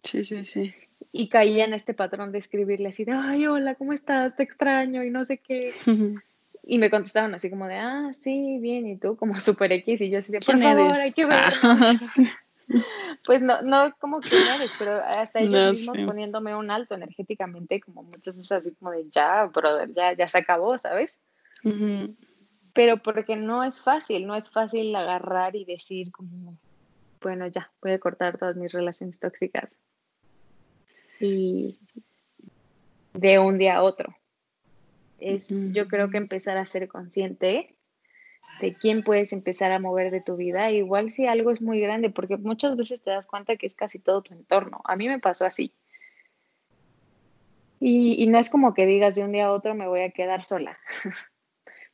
Sí, 0.03 0.23
sí, 0.23 0.45
sí 0.45 0.73
y 1.15 1.29
caía 1.29 1.63
en 1.63 1.73
este 1.73 1.93
patrón 1.93 2.31
de 2.31 2.39
escribirle 2.39 2.89
así 2.89 3.05
de, 3.05 3.13
ay, 3.13 3.45
hola, 3.45 3.75
¿cómo 3.75 3.93
estás? 3.93 4.35
Te 4.35 4.43
extraño 4.43 5.03
y 5.03 5.11
no 5.11 5.23
sé 5.23 5.37
qué. 5.37 5.73
Y 6.65 6.77
me 6.77 6.89
contestaban 6.89 7.35
así 7.35 7.49
como 7.49 7.67
de, 7.67 7.75
ah, 7.75 8.11
sí, 8.13 8.57
bien, 8.61 8.87
y 8.87 8.95
tú 8.95 9.17
como 9.17 9.37
super 9.41 9.69
X, 9.73 9.99
y 9.99 10.09
yo 10.09 10.19
así 10.19 10.31
de, 10.31 10.39
por 10.39 10.57
favor, 10.57 10.95
hay 10.95 11.11
que 11.11 11.25
ver. 11.25 11.51
Ah. 11.61 11.93
pues 13.25 13.41
no, 13.41 13.61
no 13.63 13.93
como 13.99 14.21
que 14.21 14.29
eres, 14.55 14.71
pero 14.79 14.95
hasta 14.95 15.41
ellos 15.41 15.71
mismos 15.71 15.97
poniéndome 16.07 16.55
un 16.55 16.71
alto 16.71 16.95
energéticamente, 16.95 17.81
como 17.81 18.03
muchas 18.03 18.37
veces 18.37 18.51
así 18.53 18.71
como 18.75 18.91
de, 18.91 19.09
ya, 19.11 19.43
brother, 19.47 19.93
ya, 19.93 20.13
ya 20.13 20.25
se 20.29 20.37
acabó, 20.37 20.77
¿sabes? 20.77 21.19
Pero 22.71 23.03
porque 23.03 23.35
no 23.35 23.65
es 23.65 23.81
fácil, 23.81 24.25
no 24.25 24.33
es 24.33 24.49
fácil 24.49 24.95
agarrar 24.95 25.57
y 25.57 25.65
decir 25.65 26.13
como, 26.13 26.57
bueno, 27.21 27.45
ya, 27.47 27.69
voy 27.81 27.91
a 27.91 27.99
cortar 27.99 28.37
todas 28.37 28.55
mis 28.55 28.71
relaciones 28.71 29.19
tóxicas 29.19 29.75
y 31.19 31.77
de 33.13 33.39
un 33.39 33.57
día 33.57 33.77
a 33.77 33.83
otro. 33.83 34.15
Es, 35.19 35.49
yo 35.71 35.87
creo 35.87 36.09
que 36.09 36.17
empezar 36.17 36.57
a 36.57 36.65
ser 36.65 36.87
consciente 36.87 37.75
de 38.59 38.75
quién 38.75 39.01
puedes 39.01 39.33
empezar 39.33 39.71
a 39.71 39.79
mover 39.79 40.11
de 40.11 40.21
tu 40.21 40.35
vida, 40.35 40.71
igual 40.71 41.11
si 41.11 41.25
algo 41.25 41.51
es 41.51 41.61
muy 41.61 41.79
grande, 41.79 42.09
porque 42.09 42.37
muchas 42.37 42.75
veces 42.75 43.01
te 43.01 43.11
das 43.11 43.25
cuenta 43.25 43.55
que 43.55 43.65
es 43.65 43.75
casi 43.75 43.99
todo 43.99 44.21
tu 44.21 44.33
entorno. 44.33 44.81
A 44.85 44.95
mí 44.95 45.07
me 45.07 45.19
pasó 45.19 45.45
así. 45.45 45.73
Y, 47.79 48.21
y 48.21 48.27
no 48.27 48.37
es 48.37 48.49
como 48.49 48.73
que 48.73 48.85
digas 48.85 49.15
de 49.15 49.23
un 49.23 49.31
día 49.33 49.47
a 49.47 49.51
otro 49.51 49.75
me 49.75 49.87
voy 49.87 50.01
a 50.01 50.11
quedar 50.11 50.43
sola. 50.43 50.77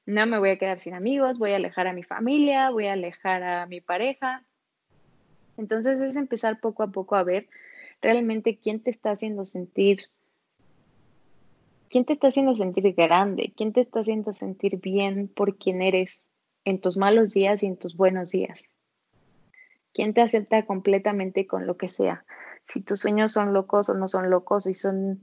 no 0.05 0.25
me 0.25 0.39
voy 0.39 0.51
a 0.51 0.57
quedar 0.57 0.79
sin 0.79 0.93
amigos, 0.93 1.39
voy 1.39 1.51
a 1.51 1.55
alejar 1.55 1.87
a 1.87 1.93
mi 1.93 2.03
familia, 2.03 2.69
voy 2.71 2.87
a 2.87 2.93
alejar 2.93 3.43
a 3.43 3.65
mi 3.65 3.81
pareja. 3.81 4.43
Entonces 5.57 5.99
es 5.99 6.15
empezar 6.15 6.59
poco 6.59 6.83
a 6.83 6.87
poco 6.87 7.15
a 7.15 7.23
ver 7.23 7.47
realmente 8.01 8.57
quién 8.57 8.81
te 8.81 8.89
está 8.89 9.11
haciendo 9.11 9.45
sentir, 9.45 10.05
quién 11.89 12.05
te 12.05 12.13
está 12.13 12.27
haciendo 12.27 12.55
sentir 12.55 12.93
grande, 12.93 13.53
quién 13.55 13.73
te 13.73 13.81
está 13.81 14.01
haciendo 14.01 14.33
sentir 14.33 14.79
bien 14.79 15.27
por 15.27 15.57
quien 15.57 15.81
eres 15.81 16.23
en 16.65 16.79
tus 16.81 16.97
malos 16.97 17.33
días 17.33 17.63
y 17.63 17.67
en 17.67 17.77
tus 17.77 17.95
buenos 17.95 18.31
días. 18.31 18.61
¿Quién 19.93 20.13
te 20.13 20.21
acepta 20.21 20.65
completamente 20.65 21.47
con 21.47 21.65
lo 21.65 21.77
que 21.77 21.89
sea? 21.89 22.25
Si 22.63 22.81
tus 22.81 22.99
sueños 22.99 23.31
son 23.31 23.53
locos 23.53 23.89
o 23.89 23.95
no 23.95 24.07
son 24.07 24.29
locos 24.29 24.67
y 24.67 24.73
son 24.73 25.21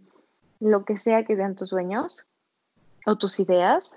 lo 0.58 0.84
que 0.84 0.96
sea 0.96 1.24
que 1.24 1.36
sean 1.36 1.54
tus 1.54 1.68
sueños 1.68 2.26
o 3.04 3.16
tus 3.16 3.38
ideas 3.38 3.92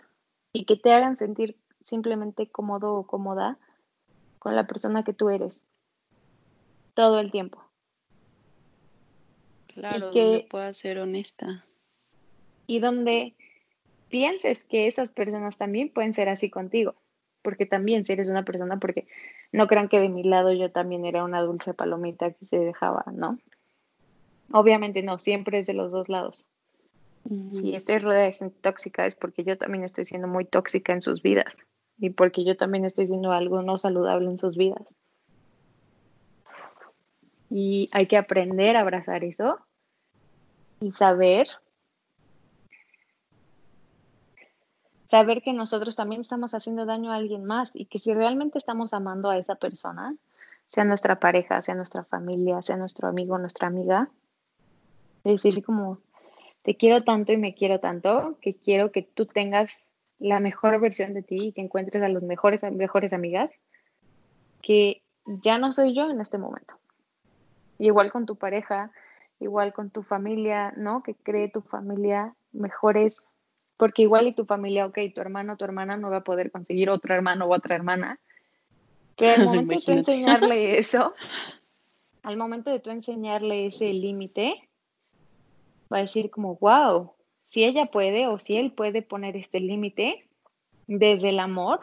y 0.54 0.66
que 0.66 0.76
te 0.76 0.94
hagan 0.94 1.18
sentir 1.18 1.58
simplemente 1.84 2.50
cómodo 2.50 2.94
o 2.94 3.08
cómoda 3.08 3.58
con 4.38 4.56
la 4.56 4.68
persona 4.68 5.04
que 5.04 5.14
tú 5.14 5.30
eres 5.30 5.64
todo 6.94 7.20
el 7.20 7.32
tiempo. 7.32 7.69
Claro, 9.80 10.12
que 10.12 10.48
pueda 10.50 10.74
ser 10.74 11.00
honesta. 11.00 11.66
Y 12.68 12.80
donde 12.80 13.34
pienses 14.10 14.64
que 14.64 14.88
esas 14.88 15.12
personas 15.12 15.58
también 15.58 15.90
pueden 15.90 16.14
ser 16.14 16.30
así 16.30 16.50
contigo 16.50 16.96
porque 17.42 17.66
también 17.66 18.06
si 18.06 18.14
eres 18.14 18.30
una 18.30 18.44
persona, 18.44 18.80
porque 18.80 19.08
no 19.52 19.68
crean 19.68 19.90
que 19.90 20.00
de 20.00 20.10
mi 20.10 20.24
lado 20.24 20.52
yo 20.54 20.72
también 20.72 21.06
era 21.06 21.24
una 21.24 21.42
dulce 21.42 21.74
palomita 21.74 22.32
que 22.32 22.46
se 22.46 22.58
dejaba, 22.58 23.06
¿no? 23.14 23.40
Obviamente 24.52 25.04
no, 25.04 25.20
siempre 25.20 25.60
es 25.60 25.68
de 25.68 25.74
los 25.74 25.92
dos 25.92 26.10
lados. 26.10 26.46
Si 27.52 27.76
estoy 27.76 28.00
rodeada 28.00 28.26
de 28.26 28.32
gente 28.32 28.58
tóxica 28.62 29.06
es 29.06 29.14
porque 29.14 29.44
yo 29.44 29.58
también 29.58 29.84
estoy 29.84 30.06
siendo 30.06 30.28
muy 30.28 30.46
tóxica 30.46 30.94
en 30.94 31.02
sus 31.02 31.22
vidas 31.22 31.58
y 31.98 32.10
porque 32.12 32.44
yo 32.44 32.58
también 32.58 32.86
estoy 32.86 33.08
siendo 33.08 33.32
algo 33.32 33.62
no 33.62 33.78
saludable 33.78 34.30
en 34.30 34.40
sus 34.40 34.58
vidas. 34.58 34.82
Y 37.52 37.90
hay 37.94 38.08
que 38.08 38.18
aprender 38.18 38.78
a 38.78 38.82
abrazar 38.82 39.24
eso 39.24 39.60
y 40.82 40.92
saber 40.92 41.48
saber 45.10 45.42
que 45.42 45.54
nosotros 45.54 45.96
también 45.96 46.22
estamos 46.22 46.54
haciendo 46.54 46.86
daño 46.86 47.12
a 47.12 47.16
alguien 47.16 47.44
más 47.44 47.76
y 47.76 47.86
que 47.86 47.98
si 47.98 48.14
realmente 48.14 48.60
estamos 48.60 48.94
amando 48.94 49.30
a 49.30 49.38
esa 49.38 49.56
persona, 49.56 50.16
sea 50.68 50.84
nuestra 50.84 51.20
pareja, 51.20 51.62
sea 51.62 51.74
nuestra 51.74 52.04
familia, 52.04 52.62
sea 52.62 52.78
nuestro 52.78 53.08
amigo, 53.08 53.38
nuestra 53.40 53.68
amiga, 53.68 54.10
decir 55.24 55.64
como, 55.64 55.98
te 56.62 56.76
quiero 56.76 57.04
tanto 57.04 57.34
y 57.34 57.38
me 57.38 57.56
quiero 57.56 57.80
tanto, 57.80 58.38
que 58.40 58.54
quiero 58.54 58.92
que 58.92 59.02
tú 59.02 59.26
tengas 59.26 59.82
la 60.20 60.40
mejor 60.40 60.80
versión 60.80 61.16
de 61.16 61.24
ti 61.24 61.48
y 61.48 61.52
que 61.54 61.62
encuentres 61.62 62.04
a 62.04 62.10
los 62.10 62.24
mejores, 62.24 62.62
mejores 62.72 63.12
amigas, 63.14 63.50
que 64.62 65.02
ya 65.26 65.58
no 65.58 65.72
soy 65.72 65.96
yo 65.96 66.10
en 66.10 66.22
este 66.22 66.38
momento. 66.38 66.76
igual 67.80 68.12
con 68.12 68.28
tu 68.28 68.36
pareja, 68.36 68.92
igual 69.40 69.74
con 69.74 69.90
tu 69.90 70.04
familia, 70.04 70.74
¿no? 70.76 71.04
Que 71.04 71.16
cree 71.16 71.50
tu 71.50 71.62
familia 71.62 72.36
mejores 72.52 73.24
porque 73.80 74.02
igual 74.02 74.28
y 74.28 74.34
tu 74.34 74.44
familia, 74.44 74.86
ok, 74.88 74.98
tu 75.16 75.22
hermano, 75.22 75.56
tu 75.56 75.64
hermana 75.64 75.96
no 75.96 76.10
va 76.10 76.18
a 76.18 76.24
poder 76.26 76.52
conseguir 76.52 76.90
otro 76.90 77.16
hermano 77.16 77.46
o 77.46 77.56
otra 77.56 77.76
hermana, 77.76 78.20
pero 79.16 79.32
al 79.36 79.46
momento 79.46 79.74
de 79.74 79.80
tú 79.80 79.92
enseñarle 79.94 80.78
eso, 80.80 81.14
al 82.22 82.36
momento 82.36 82.72
de 82.72 82.82
tú 82.82 82.90
enseñarle 82.90 83.68
ese 83.68 83.94
límite, 83.94 84.68
va 85.92 86.00
a 86.00 86.02
decir 86.02 86.30
como, 86.30 86.58
wow, 86.58 87.14
si 87.42 87.64
ella 87.64 87.86
puede 87.86 88.28
o 88.28 88.38
si 88.38 88.58
él 88.58 88.74
puede 88.74 89.02
poner 89.02 89.38
este 89.38 89.62
límite 89.62 90.28
desde 90.88 91.30
el 91.30 91.40
amor, 91.40 91.80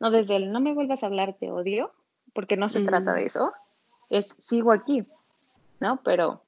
no 0.00 0.10
desde 0.10 0.36
el 0.36 0.52
no 0.52 0.60
me 0.60 0.74
vuelvas 0.74 1.02
a 1.02 1.06
hablar, 1.06 1.38
te 1.40 1.50
odio, 1.50 1.92
porque 2.34 2.58
no 2.58 2.68
se 2.68 2.84
trata 2.84 3.14
de 3.14 3.24
eso, 3.24 3.54
es 4.10 4.26
sigo 4.38 4.70
aquí, 4.70 5.06
¿no? 5.80 6.02
Pero 6.02 6.42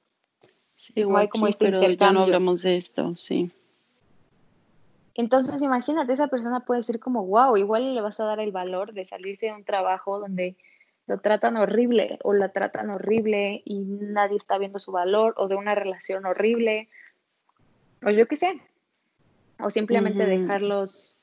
aquí, 0.77 1.29
como 1.29 1.47
este 1.47 1.65
pero 1.65 1.81
ya 1.89 2.11
no 2.11 2.21
hablamos 2.21 2.61
de 2.63 2.77
esto, 2.77 3.15
sí. 3.15 3.51
Entonces, 5.15 5.61
imagínate, 5.61 6.11
esa 6.11 6.27
persona 6.27 6.59
puede 6.59 6.83
ser 6.83 6.99
como, 6.99 7.25
wow, 7.25 7.55
igual 7.55 7.95
le 7.95 8.01
vas 8.01 8.19
a 8.19 8.25
dar 8.25 8.41
el 8.41 8.51
valor 8.51 8.93
de 8.93 9.05
salirse 9.05 9.45
de 9.45 9.53
un 9.53 9.63
trabajo 9.63 10.19
donde 10.19 10.57
lo 11.07 11.19
tratan 11.19 11.55
horrible 11.55 12.19
o 12.23 12.33
la 12.33 12.49
tratan 12.49 12.89
horrible 12.89 13.61
y 13.63 13.79
nadie 13.79 14.37
está 14.37 14.57
viendo 14.57 14.79
su 14.79 14.91
valor 14.91 15.33
o 15.37 15.47
de 15.47 15.55
una 15.55 15.75
relación 15.75 16.25
horrible 16.25 16.89
o 18.03 18.09
yo 18.09 18.27
qué 18.27 18.35
sé. 18.35 18.61
O 19.59 19.69
simplemente 19.69 20.25
dejarlos, 20.25 21.17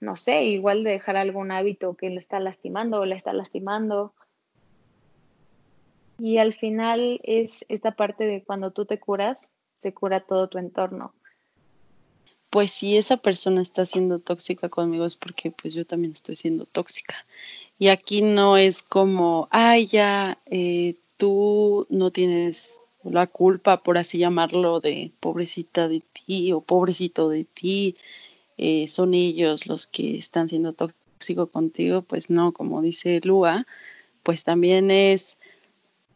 no 0.00 0.16
sé, 0.16 0.44
igual 0.44 0.82
de 0.82 0.90
dejar 0.90 1.16
algún 1.16 1.52
hábito 1.52 1.94
que 1.94 2.10
lo 2.10 2.18
está 2.18 2.40
lastimando 2.40 3.00
o 3.00 3.04
la 3.04 3.14
está 3.14 3.32
lastimando. 3.32 4.12
Y 6.20 6.38
al 6.38 6.52
final 6.54 7.20
es 7.24 7.64
esta 7.68 7.92
parte 7.92 8.24
de 8.24 8.42
cuando 8.42 8.72
tú 8.72 8.84
te 8.84 9.00
curas, 9.00 9.50
se 9.78 9.94
cura 9.94 10.20
todo 10.20 10.48
tu 10.48 10.58
entorno 10.58 11.14
pues 12.50 12.72
si 12.72 12.96
esa 12.96 13.16
persona 13.16 13.62
está 13.62 13.86
siendo 13.86 14.18
tóxica 14.18 14.68
conmigo 14.68 15.06
es 15.06 15.14
porque 15.16 15.52
pues 15.52 15.72
yo 15.72 15.86
también 15.86 16.12
estoy 16.12 16.34
siendo 16.34 16.66
tóxica. 16.66 17.24
Y 17.78 17.88
aquí 17.88 18.22
no 18.22 18.56
es 18.56 18.82
como, 18.82 19.48
ay, 19.50 19.86
ya, 19.86 20.38
eh, 20.46 20.96
tú 21.16 21.86
no 21.88 22.10
tienes 22.10 22.80
la 23.04 23.26
culpa, 23.28 23.82
por 23.82 23.96
así 23.96 24.18
llamarlo, 24.18 24.80
de 24.80 25.12
pobrecita 25.20 25.88
de 25.88 26.02
ti 26.12 26.52
o 26.52 26.60
pobrecito 26.60 27.28
de 27.30 27.44
ti, 27.44 27.96
eh, 28.58 28.86
son 28.88 29.14
ellos 29.14 29.66
los 29.66 29.86
que 29.86 30.18
están 30.18 30.48
siendo 30.48 30.74
tóxicos 30.74 31.48
contigo, 31.50 32.02
pues 32.02 32.28
no, 32.28 32.52
como 32.52 32.82
dice 32.82 33.20
Lua, 33.24 33.66
pues 34.22 34.44
también 34.44 34.90
es 34.90 35.38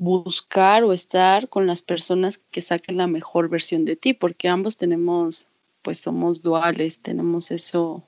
buscar 0.05 0.85
o 0.85 0.93
estar 0.93 1.49
con 1.49 1.67
las 1.67 1.81
personas 1.81 2.39
que 2.39 2.61
saquen 2.61 2.99
la 2.99 3.07
mejor 3.07 3.49
versión 3.49 3.85
de 3.85 3.97
ti, 3.97 4.13
porque 4.13 4.49
ambos 4.49 4.77
tenemos 4.77 5.47
pues 5.85 5.99
somos 5.99 6.41
duales, 6.41 6.99
tenemos 6.99 7.51
eso, 7.51 8.03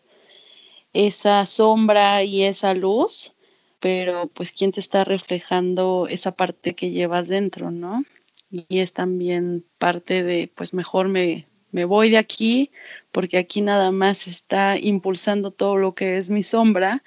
esa 0.95 1.45
sombra 1.45 2.23
y 2.25 2.43
esa 2.43 2.73
luz, 2.73 3.35
pero 3.81 4.29
pues 4.29 4.53
quién 4.53 4.73
te 4.73 4.81
está 4.81 5.05
reflejando 5.05 6.07
esa 6.09 6.33
parte 6.33 6.75
que 6.75 6.91
llevas 6.91 7.29
dentro, 7.29 7.71
¿no? 7.71 8.03
Y 8.51 8.79
es 8.79 8.95
también 8.95 9.65
parte 9.79 10.23
de, 10.23 10.51
pues 10.55 10.73
mejor 10.73 11.09
me, 11.09 11.47
me 11.71 11.85
voy 11.85 12.09
de 12.09 12.17
aquí, 12.17 12.71
porque 13.13 13.37
aquí 13.37 13.61
nada 13.61 13.91
más 13.91 14.27
está 14.27 14.79
impulsando 14.79 15.51
todo 15.51 15.77
lo 15.77 15.93
que 15.93 16.17
es 16.17 16.31
mi 16.31 16.43
sombra 16.43 17.03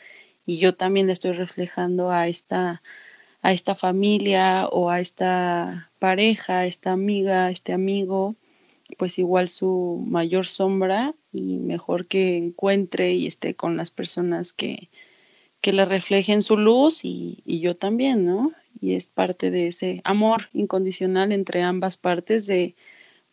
y 0.46 0.58
yo 0.58 0.76
también 0.76 1.08
le 1.08 1.14
estoy 1.14 1.32
reflejando 1.32 2.12
a 2.12 2.28
esta, 2.28 2.84
a 3.42 3.54
esta 3.54 3.76
familia 3.76 4.68
o 4.68 4.90
a 4.90 5.00
esta 5.00 5.92
pareja, 6.00 6.60
a 6.60 6.66
esta 6.66 6.92
amiga, 6.92 7.46
a 7.46 7.52
este 7.52 7.74
amigo, 7.74 8.36
pues 8.98 9.20
igual 9.20 9.48
su 9.48 10.04
mayor 10.06 10.46
sombra 10.46 11.14
y 11.32 11.58
mejor 11.58 12.08
que 12.08 12.38
encuentre 12.38 13.14
y 13.14 13.28
esté 13.28 13.56
con 13.56 13.78
las 13.78 13.92
personas 13.92 14.52
que, 14.54 14.90
que 15.62 15.74
le 15.74 15.86
reflejen 15.86 16.42
su 16.42 16.58
luz 16.58 17.06
y, 17.06 17.42
y, 17.46 17.60
yo 17.60 17.76
también, 17.76 18.26
¿no? 18.26 18.52
Y 18.82 18.94
es 18.94 19.08
parte 19.08 19.52
de 19.52 19.68
ese 19.68 20.02
amor 20.04 20.50
incondicional 20.54 21.32
entre 21.32 21.62
ambas 21.62 21.98
partes 21.98 22.48
de, 22.48 22.76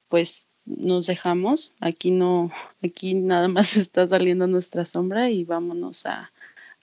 pues 0.09 0.47
nos 0.66 1.07
dejamos, 1.07 1.75
aquí 1.81 2.11
no, 2.11 2.50
aquí 2.83 3.15
nada 3.15 3.48
más 3.48 3.77
está 3.77 4.07
saliendo 4.07 4.46
nuestra 4.46 4.85
sombra 4.85 5.31
y 5.31 5.44
vámonos 5.44 6.07
a, 6.07 6.33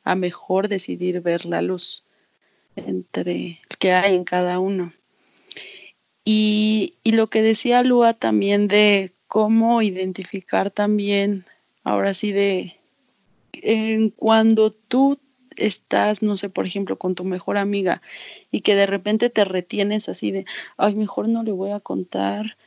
a 0.03 0.15
mejor 0.15 0.67
decidir 0.67 1.21
ver 1.21 1.45
la 1.45 1.61
luz 1.61 2.03
entre 2.75 3.59
que 3.79 3.91
hay 3.91 4.15
en 4.15 4.23
cada 4.23 4.59
uno. 4.59 4.93
Y, 6.25 6.95
lo 7.03 7.27
que 7.29 7.41
decía 7.41 7.83
Lua 7.83 8.13
también 8.13 8.67
de 8.67 9.11
cómo 9.27 9.81
identificar 9.81 10.71
también, 10.71 11.45
ahora 11.83 12.13
sí, 12.13 12.31
de 12.31 12.77
en 13.53 14.09
cuando 14.09 14.71
tú 14.71 15.19
estás, 15.55 16.23
no 16.23 16.37
sé, 16.37 16.49
por 16.49 16.65
ejemplo, 16.65 16.97
con 16.97 17.13
tu 17.15 17.23
mejor 17.23 17.57
amiga 17.57 18.01
y 18.51 18.61
que 18.61 18.75
de 18.75 18.87
repente 18.87 19.29
te 19.29 19.45
retienes 19.45 20.09
así 20.09 20.31
de, 20.31 20.45
ay, 20.77 20.95
mejor 20.95 21.27
no 21.27 21.43
le 21.43 21.51
voy 21.51 21.71
a 21.71 21.79
contar 21.79 22.57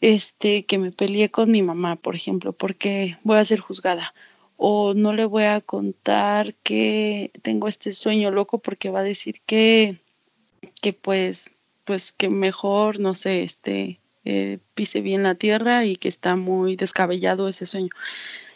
este 0.00 0.64
que 0.64 0.78
me 0.78 0.90
peleé 0.90 1.30
con 1.30 1.50
mi 1.50 1.62
mamá, 1.62 1.96
por 1.96 2.16
ejemplo, 2.16 2.52
porque 2.52 3.16
voy 3.22 3.38
a 3.38 3.44
ser 3.44 3.60
juzgada 3.60 4.14
o 4.56 4.94
no 4.94 5.12
le 5.12 5.24
voy 5.24 5.44
a 5.44 5.60
contar 5.60 6.54
que 6.62 7.30
tengo 7.42 7.68
este 7.68 7.92
sueño 7.92 8.30
loco 8.30 8.58
porque 8.58 8.90
va 8.90 9.00
a 9.00 9.02
decir 9.02 9.40
que 9.46 9.98
que 10.80 10.92
pues 10.92 11.50
pues 11.86 12.12
que 12.12 12.28
mejor, 12.28 12.98
no 12.98 13.14
sé, 13.14 13.42
este, 13.44 14.00
eh, 14.24 14.58
pise 14.74 15.00
bien 15.00 15.22
la 15.22 15.36
tierra 15.36 15.84
y 15.84 15.96
que 15.96 16.08
está 16.08 16.34
muy 16.34 16.74
descabellado 16.76 17.48
ese 17.48 17.64
sueño. 17.64 17.90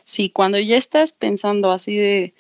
Sí, 0.05 0.31
cuando 0.31 0.59
ya 0.59 0.77
estás 0.77 1.13
pensando 1.13 1.71
así 1.71 1.97
de, 1.97 2.35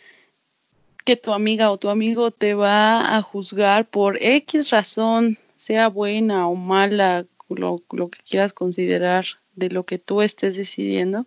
que 1.04 1.16
tu 1.16 1.32
amiga 1.32 1.70
o 1.70 1.78
tu 1.78 1.88
amigo 1.90 2.32
te 2.32 2.54
va 2.54 3.16
a 3.16 3.22
juzgar 3.22 3.88
por 3.88 4.18
X 4.20 4.70
razón, 4.70 5.38
sea 5.56 5.88
buena 5.88 6.48
o 6.48 6.56
mala, 6.56 7.24
lo, 7.48 7.82
lo 7.92 8.08
que 8.08 8.18
quieras 8.28 8.52
considerar 8.52 9.24
de 9.54 9.70
lo 9.70 9.84
que 9.84 9.98
tú 9.98 10.22
estés 10.22 10.56
decidiendo, 10.56 11.26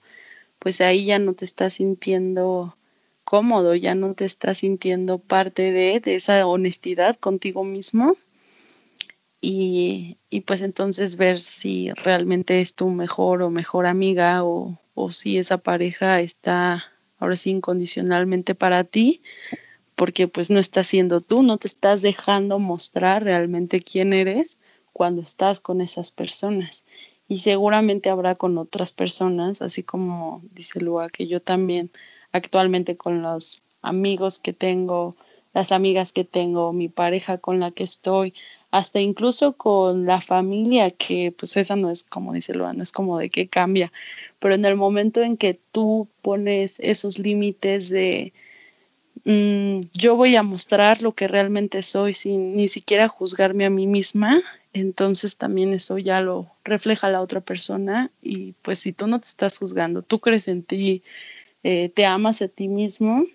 pues 0.63 0.79
ahí 0.79 1.07
ya 1.07 1.19
no 1.19 1.33
te 1.33 1.43
estás 1.43 1.73
sintiendo 1.73 2.77
cómodo, 3.25 3.75
ya 3.75 3.95
no 3.95 4.13
te 4.13 4.23
estás 4.23 4.59
sintiendo 4.59 5.19
parte 5.19 5.73
de, 5.73 5.99
de 5.99 6.15
esa 6.15 6.47
honestidad 6.47 7.17
contigo 7.17 7.65
mismo. 7.65 8.15
Y, 9.41 10.19
y, 10.29 10.41
pues 10.41 10.61
entonces 10.61 11.17
ver 11.17 11.37
si 11.37 11.91
realmente 11.91 12.61
es 12.61 12.75
tu 12.75 12.89
mejor 12.89 13.41
o 13.41 13.49
mejor 13.49 13.87
amiga 13.87 14.45
o, 14.45 14.79
o 14.93 15.11
si 15.11 15.37
esa 15.37 15.57
pareja 15.57 16.21
está 16.21 16.85
ahora 17.17 17.35
sí 17.35 17.49
incondicionalmente 17.49 18.55
para 18.55 18.85
ti, 18.85 19.21
porque 19.95 20.29
pues 20.29 20.49
no 20.49 20.59
estás 20.59 20.87
siendo 20.87 21.19
tú, 21.19 21.43
no 21.43 21.57
te 21.57 21.67
estás 21.67 22.01
dejando 22.01 22.57
mostrar 22.57 23.25
realmente 23.25 23.81
quién 23.81 24.13
eres 24.13 24.59
cuando 24.93 25.23
estás 25.23 25.59
con 25.59 25.81
esas 25.81 26.11
personas. 26.11 26.85
Y 27.27 27.37
seguramente 27.37 28.09
habrá 28.09 28.35
con 28.35 28.57
otras 28.57 28.91
personas, 28.91 29.61
así 29.61 29.83
como 29.83 30.41
dice 30.51 30.81
Lua, 30.81 31.09
que 31.09 31.27
yo 31.27 31.41
también 31.41 31.89
actualmente 32.31 32.95
con 32.95 33.21
los 33.21 33.63
amigos 33.81 34.39
que 34.39 34.53
tengo, 34.53 35.15
las 35.53 35.71
amigas 35.71 36.11
que 36.11 36.23
tengo, 36.23 36.73
mi 36.73 36.89
pareja 36.89 37.37
con 37.37 37.59
la 37.59 37.71
que 37.71 37.83
estoy, 37.83 38.33
hasta 38.71 38.99
incluso 38.99 39.53
con 39.53 40.07
la 40.07 40.19
familia, 40.19 40.89
que 40.89 41.31
pues 41.31 41.57
esa 41.57 41.75
no 41.75 41.91
es 41.91 42.03
como 42.03 42.33
dice 42.33 42.55
Lua, 42.55 42.73
no 42.73 42.81
es 42.81 42.91
como 42.91 43.19
de 43.19 43.29
que 43.29 43.47
cambia, 43.47 43.91
pero 44.39 44.55
en 44.55 44.65
el 44.65 44.75
momento 44.75 45.21
en 45.21 45.37
que 45.37 45.59
tú 45.71 46.07
pones 46.23 46.79
esos 46.79 47.19
límites 47.19 47.89
de 47.89 48.33
mm, 49.25 49.81
yo 49.93 50.15
voy 50.15 50.35
a 50.35 50.41
mostrar 50.41 51.03
lo 51.03 51.13
que 51.13 51.27
realmente 51.27 51.83
soy 51.83 52.15
sin 52.15 52.55
ni 52.55 52.67
siquiera 52.67 53.07
juzgarme 53.07 53.65
a 53.65 53.69
mí 53.69 53.85
misma, 53.85 54.41
entonces 54.73 55.37
también 55.37 55.71
eso 55.71 55.97
ya 55.99 56.21
lo 56.21 56.51
refleja 56.63 57.09
la 57.09 57.21
otra 57.21 57.41
persona 57.41 58.11
y 58.21 58.53
pues 58.63 58.79
si 58.79 58.91
tú 58.91 59.07
no 59.07 59.19
te 59.19 59.27
estás 59.27 59.57
juzgando, 59.57 60.01
tú 60.01 60.19
crees 60.19 60.47
en 60.47 60.63
ti, 60.63 61.03
eh, 61.63 61.89
te 61.89 62.05
amas 62.05 62.41
a 62.41 62.47
ti 62.47 62.67
mismo, 62.67 63.25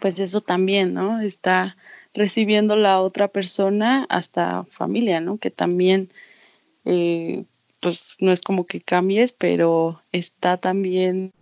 pues 0.00 0.18
eso 0.18 0.40
también, 0.40 0.92
¿no? 0.92 1.20
Está 1.20 1.76
recibiendo 2.14 2.76
la 2.76 3.00
otra 3.00 3.28
persona 3.28 4.06
hasta 4.08 4.64
familia, 4.64 5.20
¿no? 5.20 5.38
Que 5.38 5.50
también, 5.50 6.10
eh, 6.84 7.44
pues 7.80 8.16
no 8.20 8.32
es 8.32 8.40
como 8.40 8.66
que 8.66 8.80
cambies, 8.80 9.32
pero 9.32 10.02
está 10.12 10.56
también 10.56 11.32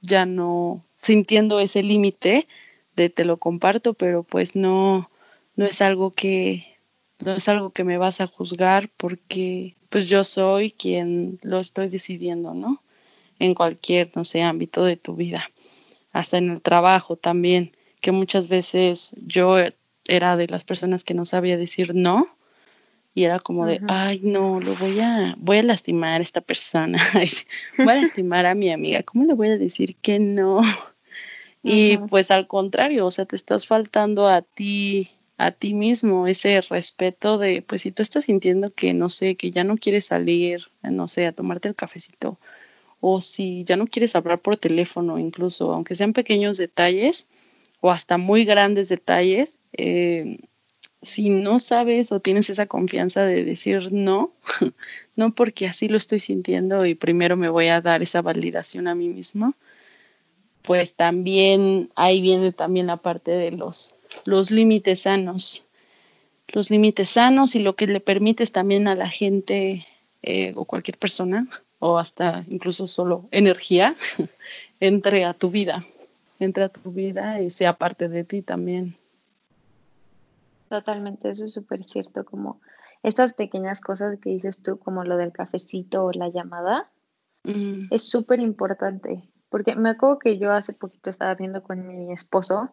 ya 0.00 0.24
no 0.24 0.82
sintiendo 1.02 1.60
ese 1.60 1.82
límite 1.82 2.48
de 2.94 3.10
te 3.10 3.24
lo 3.24 3.36
comparto, 3.36 3.94
pero 3.94 4.22
pues 4.22 4.56
no, 4.56 5.08
no 5.56 5.64
es 5.64 5.82
algo 5.82 6.10
que, 6.10 6.75
no 7.24 7.32
es 7.32 7.48
algo 7.48 7.70
que 7.70 7.84
me 7.84 7.98
vas 7.98 8.20
a 8.20 8.26
juzgar 8.26 8.90
porque 8.96 9.76
pues 9.90 10.08
yo 10.08 10.24
soy 10.24 10.72
quien 10.72 11.38
lo 11.42 11.58
estoy 11.58 11.88
decidiendo, 11.88 12.54
¿no? 12.54 12.82
en 13.38 13.54
cualquier, 13.54 14.10
no 14.14 14.24
sé, 14.24 14.42
ámbito 14.42 14.84
de 14.84 14.96
tu 14.96 15.14
vida, 15.14 15.50
hasta 16.12 16.38
en 16.38 16.50
el 16.50 16.62
trabajo 16.62 17.16
también, 17.16 17.72
que 18.00 18.12
muchas 18.12 18.48
veces 18.48 19.12
yo 19.26 19.56
era 20.06 20.36
de 20.36 20.46
las 20.48 20.64
personas 20.64 21.04
que 21.04 21.14
no 21.14 21.24
sabía 21.24 21.56
decir 21.56 21.94
no 21.94 22.28
y 23.14 23.24
era 23.24 23.38
como 23.40 23.66
de, 23.66 23.80
ay, 23.88 24.20
no, 24.22 24.60
lo 24.60 24.76
voy 24.76 25.00
a, 25.00 25.34
voy 25.38 25.58
a 25.58 25.62
lastimar 25.62 26.20
a 26.20 26.22
esta 26.22 26.42
persona, 26.42 26.98
voy 27.78 27.88
a 27.88 27.94
lastimar 28.02 28.46
a 28.46 28.54
mi 28.54 28.70
amiga, 28.70 29.02
¿cómo 29.02 29.24
le 29.24 29.34
voy 29.34 29.48
a 29.48 29.58
decir 29.58 29.96
que 29.96 30.18
no? 30.18 30.60
Y 31.62 31.96
pues 31.96 32.30
al 32.30 32.46
contrario, 32.46 33.06
o 33.06 33.10
sea, 33.10 33.24
te 33.24 33.34
estás 33.34 33.66
faltando 33.66 34.28
a 34.28 34.42
ti, 34.42 35.10
a 35.38 35.50
ti 35.52 35.74
mismo, 35.74 36.26
ese 36.26 36.60
respeto 36.62 37.38
de, 37.38 37.62
pues 37.62 37.82
si 37.82 37.92
tú 37.92 38.02
estás 38.02 38.24
sintiendo 38.24 38.72
que, 38.72 38.94
no 38.94 39.08
sé, 39.08 39.36
que 39.36 39.50
ya 39.50 39.64
no 39.64 39.76
quieres 39.76 40.06
salir, 40.06 40.68
no 40.82 41.08
sé, 41.08 41.26
a 41.26 41.32
tomarte 41.32 41.68
el 41.68 41.74
cafecito 41.74 42.38
o 43.00 43.20
si 43.20 43.64
ya 43.64 43.76
no 43.76 43.86
quieres 43.86 44.16
hablar 44.16 44.40
por 44.40 44.56
teléfono, 44.56 45.18
incluso, 45.18 45.72
aunque 45.72 45.94
sean 45.94 46.12
pequeños 46.12 46.56
detalles 46.56 47.26
o 47.80 47.90
hasta 47.90 48.18
muy 48.18 48.44
grandes 48.44 48.88
detalles, 48.88 49.58
eh, 49.72 50.38
si 51.02 51.30
no 51.30 51.58
sabes 51.58 52.10
o 52.10 52.20
tienes 52.20 52.50
esa 52.50 52.66
confianza 52.66 53.24
de 53.24 53.44
decir 53.44 53.92
no, 53.92 54.32
no 55.16 55.34
porque 55.34 55.66
así 55.66 55.88
lo 55.88 55.96
estoy 55.96 56.20
sintiendo 56.20 56.84
y 56.86 56.94
primero 56.94 57.36
me 57.36 57.48
voy 57.48 57.68
a 57.68 57.80
dar 57.80 58.02
esa 58.02 58.22
validación 58.22 58.88
a 58.88 58.94
mí 58.94 59.08
mismo, 59.08 59.54
pues 60.66 60.94
también 60.94 61.90
ahí 61.94 62.20
viene 62.20 62.52
también 62.52 62.88
la 62.88 62.96
parte 62.96 63.30
de 63.30 63.52
los, 63.52 63.94
los 64.24 64.50
límites 64.50 65.02
sanos. 65.02 65.64
Los 66.48 66.70
límites 66.70 67.10
sanos 67.10 67.54
y 67.54 67.60
lo 67.60 67.76
que 67.76 67.86
le 67.86 68.00
permites 68.00 68.52
también 68.52 68.88
a 68.88 68.94
la 68.94 69.08
gente 69.08 69.86
eh, 70.22 70.52
o 70.56 70.64
cualquier 70.64 70.98
persona 70.98 71.46
o 71.78 71.98
hasta 71.98 72.44
incluso 72.48 72.86
solo 72.86 73.28
energía 73.30 73.94
entre 74.80 75.24
a 75.24 75.34
tu 75.34 75.50
vida, 75.50 75.84
entre 76.40 76.64
a 76.64 76.68
tu 76.68 76.90
vida 76.90 77.40
y 77.40 77.50
sea 77.50 77.74
parte 77.74 78.08
de 78.08 78.24
ti 78.24 78.42
también. 78.42 78.96
Totalmente, 80.68 81.30
eso 81.30 81.44
es 81.44 81.52
súper 81.52 81.84
cierto, 81.84 82.24
como 82.24 82.60
estas 83.04 83.32
pequeñas 83.32 83.80
cosas 83.80 84.18
que 84.18 84.30
dices 84.30 84.58
tú, 84.58 84.78
como 84.78 85.04
lo 85.04 85.16
del 85.16 85.30
cafecito 85.32 86.04
o 86.04 86.12
la 86.12 86.28
llamada, 86.28 86.90
es 87.90 88.02
súper 88.02 88.40
importante, 88.40 89.22
porque 89.48 89.76
me 89.76 89.90
acuerdo 89.90 90.18
que 90.18 90.38
yo 90.38 90.52
hace 90.52 90.72
poquito 90.72 91.10
estaba 91.10 91.34
viendo 91.34 91.62
con 91.62 91.86
mi 91.86 92.12
esposo 92.12 92.72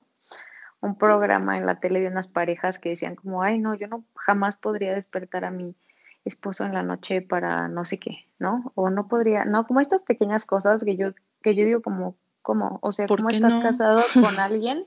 un 0.81 0.97
programa 0.97 1.57
en 1.57 1.65
la 1.65 1.79
tele 1.79 2.01
de 2.01 2.07
unas 2.07 2.27
parejas 2.27 2.77
que 2.77 2.89
decían 2.89 3.15
como, 3.15 3.41
ay, 3.41 3.57
no, 3.57 3.73
yo 3.73 3.87
no 3.87 4.03
jamás 4.15 4.57
podría 4.57 4.93
despertar 4.93 5.45
a 5.45 5.51
mi 5.51 5.75
esposo 6.25 6.65
en 6.65 6.73
la 6.73 6.83
noche 6.83 7.21
para 7.21 7.69
no 7.69 7.85
sé 7.85 7.99
qué, 7.99 8.27
¿no? 8.37 8.71
O 8.75 8.89
no 8.89 9.07
podría, 9.07 9.45
no, 9.45 9.65
como 9.65 9.79
estas 9.79 10.03
pequeñas 10.03 10.45
cosas 10.45 10.83
que 10.83 10.97
yo, 10.97 11.13
que 11.41 11.55
yo 11.55 11.63
digo 11.63 11.81
como, 11.81 12.17
¿cómo? 12.41 12.79
O 12.81 12.91
sea, 12.91 13.07
¿cómo 13.07 13.29
estás 13.29 13.57
casado 13.57 14.01
con 14.13 14.39
alguien 14.39 14.85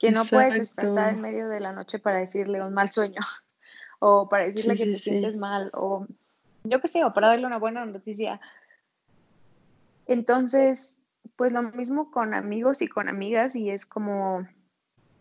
que 0.00 0.10
no 0.10 0.24
puedes 0.24 0.54
despertar 0.54 1.14
en 1.14 1.20
medio 1.20 1.48
de 1.48 1.60
la 1.60 1.72
noche 1.72 1.98
para 1.98 2.18
decirle 2.18 2.62
un 2.62 2.74
mal 2.74 2.88
sueño? 2.90 3.20
O 3.98 4.28
para 4.28 4.44
decirle 4.44 4.76
que 4.76 4.84
te 4.84 4.96
sientes 4.96 5.36
mal, 5.38 5.70
o 5.72 6.06
yo 6.64 6.82
qué 6.82 6.88
sé, 6.88 7.02
o 7.02 7.14
para 7.14 7.28
darle 7.28 7.46
una 7.46 7.58
buena 7.58 7.86
noticia. 7.86 8.42
Entonces, 10.06 10.98
pues 11.36 11.52
lo 11.52 11.62
mismo 11.62 12.10
con 12.10 12.34
amigos 12.34 12.82
y 12.82 12.88
con 12.88 13.08
amigas, 13.08 13.56
y 13.56 13.70
es 13.70 13.86
como 13.86 14.46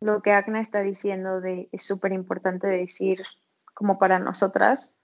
lo 0.02 0.22
que 0.22 0.32
Agna 0.32 0.62
está 0.62 0.82
diciendo 0.82 1.42
de 1.42 1.70
es 1.72 1.84
súper 1.84 2.12
importante 2.12 2.68
decir 2.68 3.22
como 3.74 3.98
para 3.98 4.20
nosotras 4.20 4.96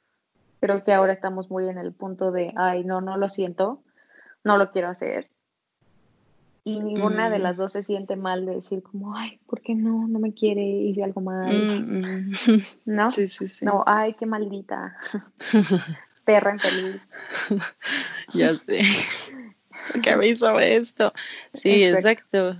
Creo 0.61 0.83
que 0.83 0.93
ahora 0.93 1.11
estamos 1.11 1.49
muy 1.49 1.67
en 1.67 1.79
el 1.79 1.91
punto 1.91 2.31
de, 2.31 2.53
ay, 2.55 2.83
no, 2.83 3.01
no 3.01 3.17
lo 3.17 3.27
siento, 3.29 3.81
no 4.43 4.59
lo 4.59 4.69
quiero 4.69 4.89
hacer. 4.89 5.27
Y 6.63 6.79
ninguna 6.81 7.31
de 7.31 7.39
mm. 7.39 7.41
las 7.41 7.57
dos 7.57 7.71
se 7.71 7.81
siente 7.81 8.15
mal 8.15 8.45
de 8.45 8.53
decir 8.53 8.83
como, 8.83 9.15
ay, 9.15 9.39
¿por 9.47 9.61
qué 9.61 9.73
no? 9.73 10.07
No 10.07 10.19
me 10.19 10.35
quiere, 10.35 10.61
hice 10.61 11.03
algo 11.03 11.19
mal. 11.19 11.51
Mm. 11.51 12.31
¿No? 12.85 13.09
Sí, 13.09 13.27
sí, 13.27 13.47
sí. 13.47 13.65
No, 13.65 13.83
ay, 13.87 14.13
qué 14.13 14.27
maldita. 14.27 14.95
Perra 16.25 16.53
infeliz. 16.53 17.09
ya 18.35 18.53
sé. 18.53 18.81
¿Qué 20.03 20.15
me 20.15 20.27
hizo 20.27 20.59
esto? 20.59 21.13
Sí, 21.53 21.83
exacto. 21.83 22.57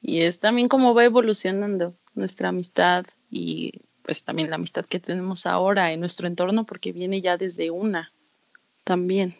Y 0.00 0.22
es 0.22 0.40
también 0.40 0.68
como 0.68 0.94
va 0.94 1.04
evolucionando 1.04 1.94
nuestra 2.14 2.48
amistad 2.48 3.04
y 3.30 3.82
pues 4.02 4.24
también 4.24 4.50
la 4.50 4.56
amistad 4.56 4.84
que 4.84 4.98
tenemos 4.98 5.46
ahora 5.46 5.92
en 5.92 6.00
nuestro 6.00 6.26
entorno, 6.26 6.66
porque 6.66 6.92
viene 6.92 7.20
ya 7.20 7.36
desde 7.36 7.70
una 7.70 8.12
también. 8.84 9.36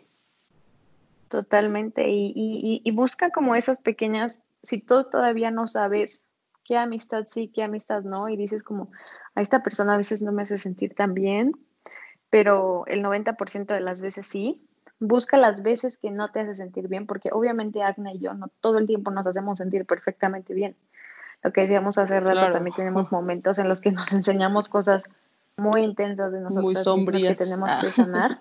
Totalmente, 1.29 2.05
y, 2.09 2.83
busca 2.93 3.31
como 3.31 3.57
esas 3.57 3.81
pequeñas, 3.81 4.43
si 4.63 4.79
tú 4.79 5.05
todavía 5.05 5.51
no 5.51 5.67
sabes 5.67 6.23
qué 6.65 6.77
amistad 6.77 7.27
sí, 7.29 7.49
qué 7.49 7.63
amistad 7.63 8.03
no, 8.03 8.29
y 8.29 8.37
dices 8.37 8.63
como, 8.63 8.91
a 9.35 9.41
esta 9.41 9.63
persona 9.63 9.95
a 9.95 9.97
veces 9.97 10.23
no 10.23 10.31
me 10.31 10.43
hace 10.43 10.59
sentir 10.59 10.95
tan 10.95 11.15
bien, 11.15 11.53
pero 12.31 12.85
el 12.87 13.03
90% 13.03 13.75
de 13.75 13.81
las 13.81 14.03
veces 14.03 14.27
sí, 14.27 14.63
busca 15.03 15.37
las 15.37 15.63
veces 15.63 15.99
que 15.99 16.11
no 16.11 16.31
te 16.31 16.41
hace 16.41 16.55
sentir 16.55 16.89
bien, 16.89 17.07
porque 17.07 17.31
obviamente 17.33 17.83
Agna 17.83 18.13
y 18.13 18.19
yo 18.19 18.35
no 18.35 18.49
todo 18.61 18.79
el 18.79 18.87
tiempo 18.87 19.11
nos 19.11 19.27
hacemos 19.27 19.59
sentir 19.59 19.85
perfectamente 19.85 20.55
bien 20.55 20.77
lo 21.43 21.53
que 21.53 21.63
decíamos 21.63 21.99
hace 21.99 22.21
rato, 22.21 22.53
también 22.53 22.77
tenemos 22.77 23.11
momentos 23.11 23.59
en 23.59 23.69
los 23.69 23.81
que 23.81 23.91
nos 23.91 24.13
enseñamos 24.13 24.69
cosas 24.69 25.09
muy 25.57 25.83
intensas 25.83 26.33
de 26.33 26.41
nosotros 26.41 26.65
muy 26.65 26.77
sombrías. 26.77 27.39
que 27.39 27.45
tenemos 27.45 27.71
que 27.77 27.91
sanar. 27.91 28.41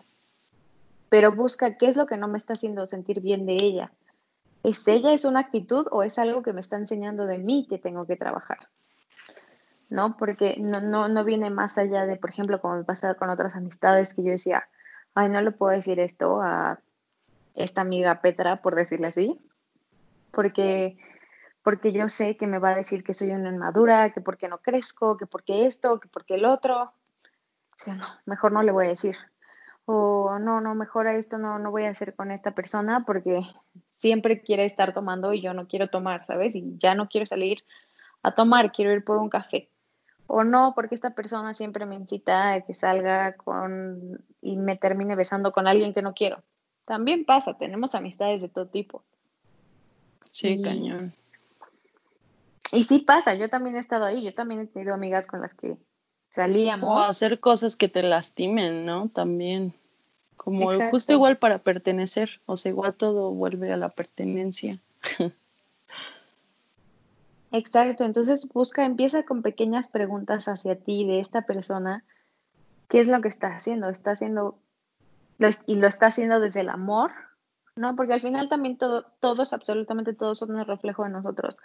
Pero 1.10 1.34
busca 1.34 1.78
qué 1.78 1.88
es 1.88 1.98
lo 1.98 2.06
que 2.06 2.16
no 2.16 2.28
me 2.30 2.38
está 2.38 2.54
haciendo 2.54 2.86
sentir 2.86 3.20
bien 3.20 3.46
de 3.46 3.58
ella. 3.60 3.92
¿Es 4.64 4.88
ella, 4.88 5.12
es 5.12 5.26
una 5.26 5.42
actitud 5.42 5.88
o 5.92 6.04
es 6.04 6.18
algo 6.20 6.42
que 6.42 6.54
me 6.54 6.62
está 6.62 6.78
enseñando 6.78 7.26
de 7.26 7.38
mí 7.38 7.66
que 7.70 7.80
tengo 7.80 8.06
que 8.06 8.16
trabajar? 8.16 8.60
¿No? 9.90 10.16
Porque 10.16 10.56
no, 10.58 10.80
no, 10.80 11.10
no 11.10 11.24
viene 11.26 11.50
más 11.50 11.78
allá 11.78 12.06
de, 12.06 12.16
por 12.16 12.30
ejemplo, 12.30 12.62
como 12.62 12.78
me 12.78 12.84
pasa 12.86 13.16
con 13.16 13.30
otras 13.30 13.56
amistades 13.56 14.14
que 14.14 14.24
yo 14.24 14.30
decía, 14.30 14.70
ay, 15.16 15.30
no 15.30 15.42
le 15.42 15.52
puedo 15.52 15.72
decir 15.72 16.00
esto 16.00 16.42
a 16.42 16.80
esta 17.56 17.82
amiga 17.82 18.22
Petra, 18.22 18.62
por 18.62 18.76
decirle 18.76 19.08
así, 19.08 19.40
porque 20.32 20.98
porque 21.64 21.92
yo 21.92 22.10
sé 22.10 22.38
que 22.38 22.48
me 22.48 22.60
va 22.60 22.70
a 22.70 22.76
decir 22.76 23.04
que 23.04 23.14
soy 23.14 23.32
una 23.32 23.50
inmadura, 23.50 24.12
que 24.12 24.22
porque 24.22 24.48
no 24.48 24.60
crezco, 24.60 25.18
que 25.18 25.28
porque 25.28 25.68
esto, 25.68 26.00
que 26.00 26.08
porque 26.08 26.36
el 26.36 26.46
otro. 26.46 26.84
O 26.84 27.76
sea, 27.76 27.96
no, 27.96 28.08
mejor 28.26 28.52
no 28.52 28.64
le 28.64 28.72
voy 28.72 28.88
a 28.88 28.90
decir. 28.90 29.18
O 29.86 30.40
no, 30.40 30.62
no, 30.62 30.76
mejor 30.76 31.08
a 31.08 31.16
esto 31.16 31.38
no, 31.38 31.60
no 31.60 31.72
voy 31.72 31.86
a 31.86 31.90
hacer 31.90 32.16
con 32.16 32.32
esta 32.32 32.52
persona 32.52 33.04
porque 33.06 33.42
siempre 33.92 34.42
quiere 34.42 34.66
estar 34.66 34.94
tomando 34.94 35.34
y 35.34 35.42
yo 35.42 35.54
no 35.54 35.68
quiero 35.68 35.90
tomar, 35.90 36.26
¿sabes? 36.26 36.56
Y 36.56 36.78
ya 36.80 36.96
no 36.96 37.08
quiero 37.10 37.26
salir 37.26 37.64
a 38.24 38.34
tomar, 38.34 38.72
quiero 38.72 38.92
ir 38.94 39.04
por 39.04 39.18
un 39.18 39.30
café. 39.30 39.70
O 40.28 40.44
no, 40.44 40.74
porque 40.76 40.96
esta 40.96 41.12
persona 41.12 41.54
siempre 41.54 41.86
me 41.86 41.96
incita 41.96 42.54
a 42.54 42.62
que 42.62 42.74
salga 42.74 43.34
con 43.34 44.24
y 44.42 44.56
me 44.58 44.78
termine 44.78 45.16
besando 45.16 45.52
con 45.52 45.68
alguien 45.68 45.94
que 45.94 46.02
no 46.02 46.14
quiero. 46.14 46.42
También 46.86 47.26
pasa, 47.26 47.58
tenemos 47.58 47.96
amistades 47.96 48.42
de 48.42 48.50
todo 48.50 48.68
tipo. 48.68 49.04
Sí, 50.32 50.62
cañón. 50.62 51.14
Y 52.72 52.84
sí 52.84 53.00
pasa, 53.00 53.34
yo 53.34 53.50
también 53.50 53.76
he 53.76 53.80
estado 53.80 54.06
ahí, 54.06 54.24
yo 54.24 54.34
también 54.34 54.62
he 54.62 54.66
tenido 54.68 54.94
amigas 54.94 55.28
con 55.28 55.42
las 55.42 55.54
que 55.54 55.78
salíamos. 56.30 56.90
O 56.90 56.98
hacer 57.00 57.40
cosas 57.40 57.76
que 57.76 57.90
te 57.90 58.02
lastimen, 58.02 58.86
¿no? 58.86 59.10
También. 59.10 59.74
Como 60.38 60.72
justo 60.90 61.14
igual 61.14 61.38
para 61.38 61.60
pertenecer, 61.60 62.42
o 62.46 62.58
sea, 62.58 62.72
igual 62.72 62.96
todo 62.96 63.32
vuelve 63.32 63.72
a 63.72 63.78
la 63.78 63.90
pertenencia. 63.90 64.80
Exacto, 67.52 68.06
entonces 68.06 68.48
busca, 68.54 68.86
empieza 68.86 69.24
con 69.24 69.42
pequeñas 69.42 69.90
preguntas 69.90 70.48
hacia 70.48 70.80
ti 70.80 71.06
de 71.06 71.20
esta 71.20 71.42
persona. 71.42 72.06
¿Qué 72.88 73.00
es 73.00 73.10
lo 73.10 73.22
que 73.22 73.28
está 73.28 73.48
haciendo? 73.48 73.90
¿Está 73.90 74.12
haciendo 74.12 74.58
y 75.66 75.76
lo 75.76 75.88
está 75.88 76.08
haciendo 76.08 76.40
desde 76.40 76.62
el 76.62 76.70
amor? 76.70 77.12
¿No? 77.76 77.96
Porque 77.96 78.14
al 78.14 78.22
final 78.22 78.48
también 78.48 78.78
todo, 78.78 79.06
todos, 79.20 79.52
absolutamente 79.52 80.14
todos 80.14 80.40
son 80.40 80.56
un 80.56 80.66
reflejo 80.66 81.04
de 81.04 81.10
nosotros. 81.10 81.58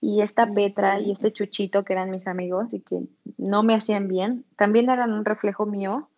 Y 0.00 0.20
esta 0.20 0.46
Petra 0.46 1.00
y 1.00 1.10
este 1.10 1.32
Chuchito, 1.32 1.84
que 1.84 1.94
eran 1.94 2.10
mis 2.10 2.26
amigos 2.28 2.72
y 2.72 2.80
que 2.80 3.02
no 3.36 3.64
me 3.64 3.74
hacían 3.74 4.06
bien, 4.06 4.44
también 4.56 4.90
eran 4.90 5.12
un 5.12 5.24
reflejo 5.24 5.66
mío. 5.66 6.08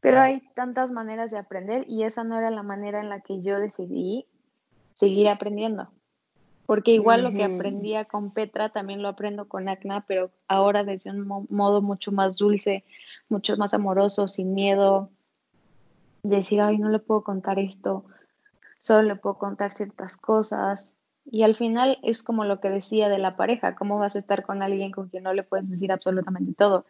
Pero 0.00 0.20
hay 0.20 0.42
tantas 0.54 0.90
maneras 0.90 1.30
de 1.30 1.38
aprender 1.38 1.86
y 1.88 2.02
esa 2.02 2.24
no 2.24 2.38
era 2.38 2.50
la 2.50 2.62
manera 2.62 3.00
en 3.00 3.08
la 3.08 3.20
que 3.20 3.40
yo 3.40 3.58
decidí 3.58 4.26
seguir 4.92 5.28
aprendiendo 5.28 5.88
porque 6.66 6.92
igual 6.92 7.22
lo 7.22 7.32
que 7.32 7.44
aprendía 7.44 8.06
con 8.06 8.30
Petra 8.30 8.70
también 8.70 9.02
lo 9.02 9.08
aprendo 9.08 9.48
con 9.48 9.68
Acna, 9.68 10.04
pero 10.06 10.30
ahora 10.48 10.84
desde 10.84 11.10
un 11.10 11.46
modo 11.50 11.82
mucho 11.82 12.10
más 12.10 12.38
dulce, 12.38 12.84
mucho 13.28 13.56
más 13.56 13.74
amoroso, 13.74 14.28
sin 14.28 14.54
miedo, 14.54 15.10
decir, 16.22 16.60
ay, 16.60 16.78
no 16.78 16.88
le 16.88 16.98
puedo 16.98 17.22
contar 17.22 17.58
esto, 17.58 18.04
solo 18.78 19.02
le 19.02 19.16
puedo 19.16 19.36
contar 19.36 19.72
ciertas 19.72 20.16
cosas. 20.16 20.94
Y 21.30 21.42
al 21.42 21.54
final 21.54 21.98
es 22.02 22.22
como 22.22 22.44
lo 22.44 22.60
que 22.60 22.70
decía 22.70 23.08
de 23.08 23.18
la 23.18 23.36
pareja, 23.36 23.74
¿cómo 23.74 23.98
vas 23.98 24.16
a 24.16 24.18
estar 24.18 24.42
con 24.42 24.62
alguien 24.62 24.90
con 24.90 25.08
quien 25.08 25.24
no 25.24 25.34
le 25.34 25.42
puedes 25.42 25.70
decir 25.70 25.92
absolutamente 25.92 26.54
todo? 26.54 26.86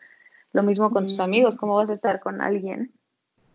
Lo 0.52 0.62
mismo 0.62 0.90
con 0.90 1.06
tus 1.06 1.18
amigos, 1.18 1.56
¿cómo 1.56 1.74
vas 1.76 1.90
a 1.90 1.94
estar 1.94 2.20
con 2.20 2.40
alguien 2.40 2.92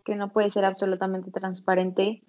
que 0.03 0.15
no 0.15 0.29
puede 0.29 0.49
ser 0.49 0.65
absolutamente 0.65 1.31
transparente 1.31 2.23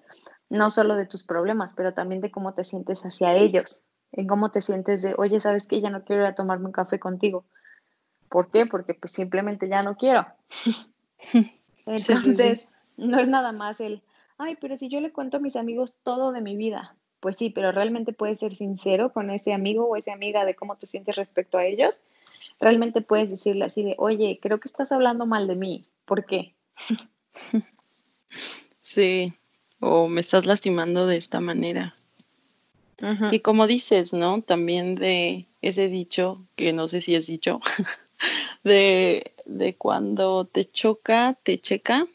no 0.51 0.69
solo 0.69 0.97
de 0.97 1.07
tus 1.07 1.23
problemas, 1.23 1.73
pero 1.73 1.95
también 1.95 2.21
de 2.21 2.31
cómo 2.31 2.53
te 2.53 2.65
sientes 2.65 3.01
hacia 3.03 3.35
ellos, 3.35 3.83
en 4.13 4.27
cómo 4.27 4.51
te 4.51 4.61
sientes 4.61 5.01
de, 5.01 5.15
oye, 5.17 5.41
¿sabes 5.41 5.67
qué? 5.67 5.81
Ya 5.81 5.91
no 5.91 6.05
quiero 6.05 6.23
ir 6.23 6.29
a 6.29 6.35
tomarme 6.35 6.67
un 6.67 6.73
café 6.73 6.99
contigo. 6.99 7.45
¿Por 8.29 8.51
qué? 8.51 8.67
Porque 8.67 8.95
pues 8.95 9.13
simplemente 9.13 9.69
ya 9.69 9.83
no 9.83 9.97
quiero. 9.97 10.27
Entonces, 11.87 12.69
no 12.97 13.19
es 13.19 13.29
nada 13.29 13.53
más 13.53 13.81
el, 13.81 14.03
ay, 14.39 14.57
pero 14.61 14.77
si 14.77 14.89
yo 14.89 15.01
le 15.01 15.13
cuento 15.13 15.39
a 15.39 15.41
mis 15.41 15.57
amigos 15.57 15.97
todo 16.03 16.33
de 16.33 16.41
mi 16.41 16.57
vida, 16.57 16.97
pues 17.21 17.37
sí, 17.37 17.51
pero 17.51 17.71
realmente 17.71 18.13
puedes 18.13 18.41
ser 18.41 18.55
sincero 18.55 19.13
con 19.13 19.31
ese 19.31 19.53
amigo 19.53 19.87
o 19.87 19.97
esa 19.97 20.13
amiga 20.13 20.45
de 20.45 20.57
cómo 20.57 20.77
te 20.77 20.87
sientes 20.87 21.17
respecto 21.17 21.59
a 21.59 21.65
ellos. 21.65 22.03
Realmente 22.59 23.03
puedes 23.03 23.31
decirle 23.31 23.65
así 23.65 23.83
de, 23.83 23.95
oye, 23.99 24.39
creo 24.41 24.59
que 24.59 24.69
estás 24.69 24.91
hablando 24.91 25.27
mal 25.27 25.47
de 25.47 25.55
mí. 25.55 25.83
¿Por 26.05 26.27
qué? 26.27 26.55
Sí, 28.83 29.35
o 29.81 30.09
me 30.09 30.21
estás 30.21 30.47
lastimando 30.47 31.07
de 31.07 31.17
esta 31.17 31.41
manera. 31.41 31.95
Y 33.33 33.41
como 33.41 33.67
dices, 33.67 34.13
¿no? 34.13 34.43
También 34.43 34.95
de 34.95 35.47
ese 35.63 35.89
dicho, 35.89 36.45
que 36.55 36.75
no 36.75 36.87
sé 36.87 37.01
si 37.01 37.15
es 37.15 37.27
dicho, 37.27 37.61
de, 38.63 39.33
de 39.47 39.75
cuando 39.75 40.45
te 40.45 40.67
choca, 40.71 41.39
te 41.43 41.59
checa, 41.59 42.07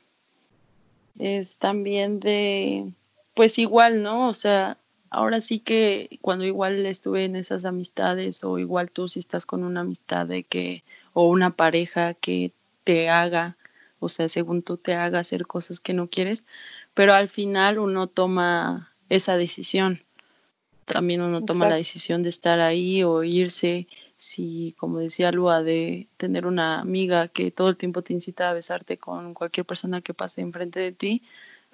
es 1.17 1.57
también 1.57 2.19
de, 2.19 2.93
pues 3.33 3.57
igual, 3.57 4.03
¿no? 4.03 4.29
O 4.29 4.33
sea, 4.35 4.77
ahora 5.09 5.41
sí 5.41 5.59
que 5.59 6.19
cuando 6.21 6.45
igual 6.45 6.85
estuve 6.85 7.25
en 7.25 7.35
esas 7.35 7.65
amistades 7.65 8.43
o 8.43 8.59
igual 8.59 8.91
tú 8.91 9.07
si 9.09 9.19
estás 9.19 9.45
con 9.45 9.63
una 9.63 9.81
amistad 9.81 10.27
de 10.27 10.43
que, 10.43 10.83
o 11.13 11.29
una 11.29 11.51
pareja 11.51 12.13
que 12.13 12.51
te 12.83 13.09
haga, 13.09 13.57
o 13.99 14.09
sea, 14.09 14.29
según 14.29 14.61
tú 14.61 14.77
te 14.77 14.93
haga 14.93 15.19
hacer 15.19 15.47
cosas 15.47 15.79
que 15.79 15.93
no 15.93 16.09
quieres, 16.09 16.45
pero 16.95 17.13
al 17.13 17.29
final 17.29 17.77
uno 17.77 18.07
toma 18.07 18.91
esa 19.09 19.37
decisión. 19.37 20.01
También 20.85 21.21
uno 21.21 21.43
toma 21.43 21.67
la 21.67 21.75
decisión 21.75 22.23
de 22.23 22.29
estar 22.29 22.59
ahí 22.59 23.03
o 23.03 23.23
irse. 23.23 23.87
Si, 24.17 24.73
como 24.77 24.99
decía 24.99 25.31
Lua, 25.31 25.61
de 25.61 26.07
tener 26.17 26.45
una 26.45 26.79
amiga 26.79 27.27
que 27.27 27.51
todo 27.51 27.69
el 27.69 27.77
tiempo 27.77 28.01
te 28.01 28.13
incita 28.13 28.49
a 28.49 28.53
besarte 28.53 28.97
con 28.97 29.33
cualquier 29.33 29.65
persona 29.65 30.01
que 30.01 30.13
pase 30.13 30.41
enfrente 30.41 30.79
de 30.79 30.91
ti, 30.93 31.21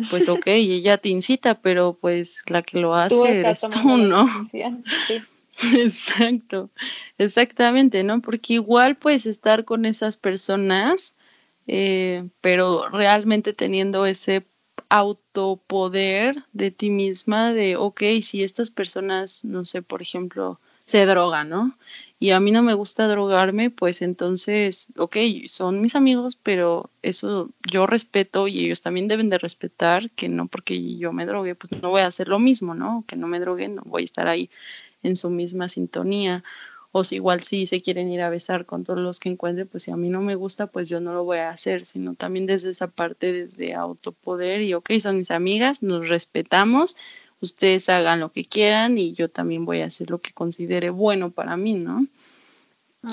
pues 0.10 0.28
ok, 0.28 0.44
ella 0.48 0.98
te 0.98 1.10
incita, 1.10 1.62
pero 1.62 1.94
pues 1.94 2.42
la 2.48 2.62
que 2.62 2.80
lo 2.80 2.96
hace 2.96 3.40
eres 3.40 3.62
tú, 3.62 3.98
¿no? 3.98 4.28
Sí. 4.50 5.22
Exacto, 5.76 6.72
exactamente, 7.20 8.04
¿no? 8.04 8.22
Porque 8.22 8.54
igual 8.54 8.96
puedes 8.96 9.28
estar 9.28 9.64
con 9.64 9.86
esas 9.86 10.18
personas, 10.18 11.18
eh, 11.68 12.28
pero 12.40 12.90
realmente 12.90 13.54
teniendo 13.54 14.08
ese 14.08 14.44
autopoder 14.92 16.44
de 16.52 16.70
ti 16.70 16.90
misma 16.90 17.54
de, 17.54 17.78
ok, 17.78 18.02
si 18.22 18.44
estas 18.44 18.70
personas, 18.70 19.46
no 19.46 19.64
sé, 19.64 19.82
por 19.82 20.02
ejemplo, 20.02 20.60
se 20.84 21.06
drogan, 21.06 21.48
¿no? 21.48 21.78
Y 22.20 22.32
a 22.32 22.42
mí 22.42 22.52
no 22.52 22.62
me 22.62 22.74
gusta 22.74 23.08
drogarme, 23.08 23.70
pues 23.70 24.02
entonces, 24.02 24.90
ok, 24.98 25.16
son 25.48 25.82
mis 25.82 25.96
amigos, 25.96 26.36
pero 26.36 26.90
eso 27.02 27.52
yo 27.72 27.88
respeto 27.88 28.50
y 28.50 28.66
ellos 28.66 28.82
también 28.82 29.08
deben 29.08 29.30
de 29.30 29.38
respetar 29.38 30.12
que 30.12 30.28
no 30.28 30.48
porque 30.48 30.98
yo 30.98 31.14
me 31.14 31.26
drogue, 31.26 31.56
pues 31.56 31.72
no 31.82 31.90
voy 31.90 32.02
a 32.02 32.08
hacer 32.08 32.28
lo 32.28 32.38
mismo, 32.38 32.76
¿no? 32.76 33.06
Que 33.08 33.16
no 33.16 33.28
me 33.28 33.40
droguen, 33.40 33.76
no 33.76 33.84
voy 33.86 34.02
a 34.02 34.06
estar 34.06 34.28
ahí 34.28 34.50
en 35.04 35.16
su 35.16 35.30
misma 35.30 35.70
sintonía 35.70 36.44
o 36.92 37.04
si 37.04 37.16
igual 37.16 37.42
si 37.42 37.68
se 37.68 37.82
quieren 37.82 38.10
ir 38.10 38.22
a 38.22 38.30
besar 38.30 38.66
con 38.66 38.84
todos 38.84 39.00
los 39.00 39.20
que 39.20 39.30
encuentren, 39.30 39.68
pues 39.68 39.84
si 39.84 39.92
a 39.92 39.98
mí 39.98 40.10
no 40.10 40.22
me 40.22 40.36
gusta, 40.36 40.68
pues 40.68 40.90
yo 40.90 41.00
no 41.00 41.14
lo 41.14 41.24
voy 41.24 41.38
a 41.38 41.50
hacer, 41.50 41.86
sino 41.86 42.16
también 42.16 42.46
desde 42.46 42.72
esa 42.72 42.88
parte, 42.88 43.32
desde 43.32 43.74
autopoder 43.74 44.62
y 44.62 44.74
ok, 44.74 44.92
son 45.00 45.18
mis 45.18 45.32
amigas, 45.32 45.84
nos 45.84 46.10
respetamos, 46.10 46.98
ustedes 47.40 47.88
hagan 47.88 48.20
lo 48.20 48.32
que 48.32 48.46
quieran 48.46 48.98
y 48.98 49.14
yo 49.14 49.30
también 49.30 49.66
voy 49.66 49.82
a 49.82 49.86
hacer 49.86 50.10
lo 50.10 50.18
que 50.18 50.34
considere 50.34 50.90
bueno 50.90 51.32
para 51.32 51.56
mí, 51.56 51.74
¿no? 51.74 52.06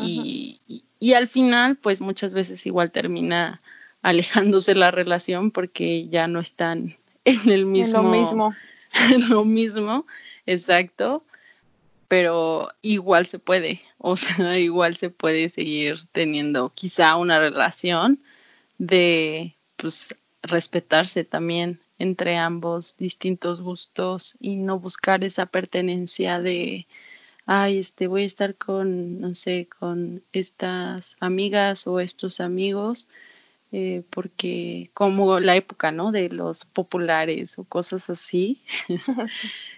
Y, 0.02 0.60
y, 1.00 1.14
al 1.14 1.28
final, 1.28 1.76
pues 1.76 2.02
muchas 2.02 2.34
veces 2.34 2.66
igual 2.66 2.90
termina 2.90 3.58
alejándose 4.02 4.74
la 4.74 4.90
relación 4.90 5.50
porque 5.50 6.08
ya 6.08 6.28
no 6.28 6.40
están 6.40 6.96
en 7.24 7.50
el 7.50 7.64
mismo. 7.64 8.00
En 8.00 8.04
lo 8.04 8.10
mismo. 8.10 8.54
En 9.10 9.28
lo 9.28 9.44
mismo, 9.44 10.06
exacto 10.46 11.22
pero 12.08 12.70
igual 12.82 13.26
se 13.26 13.38
puede, 13.38 13.80
o 13.98 14.16
sea, 14.16 14.58
igual 14.58 14.96
se 14.96 15.10
puede 15.10 15.48
seguir 15.48 16.06
teniendo 16.12 16.70
quizá 16.74 17.16
una 17.16 17.38
relación 17.38 18.20
de 18.78 19.54
pues 19.76 20.14
respetarse 20.42 21.24
también 21.24 21.80
entre 21.98 22.36
ambos 22.36 22.96
distintos 22.96 23.60
gustos 23.60 24.36
y 24.40 24.56
no 24.56 24.78
buscar 24.78 25.24
esa 25.24 25.46
pertenencia 25.46 26.40
de 26.40 26.86
ay, 27.44 27.78
este 27.78 28.06
voy 28.06 28.22
a 28.22 28.26
estar 28.26 28.54
con 28.54 29.20
no 29.20 29.34
sé, 29.34 29.68
con 29.78 30.22
estas 30.32 31.16
amigas 31.20 31.86
o 31.86 32.00
estos 32.00 32.40
amigos 32.40 33.08
eh, 33.70 34.02
porque 34.10 34.90
como 34.94 35.40
la 35.40 35.56
época, 35.56 35.92
¿no? 35.92 36.10
De 36.10 36.30
los 36.30 36.64
populares 36.64 37.58
o 37.58 37.64
cosas 37.64 38.08
así. 38.08 38.62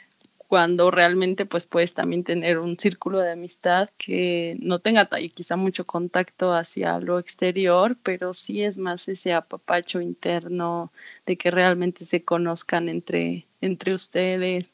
cuando 0.50 0.90
realmente 0.90 1.46
pues 1.46 1.66
puedes 1.66 1.94
también 1.94 2.24
tener 2.24 2.58
un 2.58 2.76
círculo 2.76 3.20
de 3.20 3.30
amistad 3.30 3.88
que 3.96 4.56
no 4.60 4.80
tenga 4.80 5.08
quizá 5.32 5.54
mucho 5.54 5.84
contacto 5.84 6.52
hacia 6.52 6.98
lo 6.98 7.20
exterior, 7.20 7.96
pero 8.02 8.34
sí 8.34 8.64
es 8.64 8.76
más 8.76 9.06
ese 9.06 9.32
apapacho 9.32 10.00
interno 10.00 10.92
de 11.24 11.36
que 11.36 11.52
realmente 11.52 12.04
se 12.04 12.22
conozcan 12.22 12.88
entre, 12.88 13.46
entre 13.60 13.94
ustedes 13.94 14.72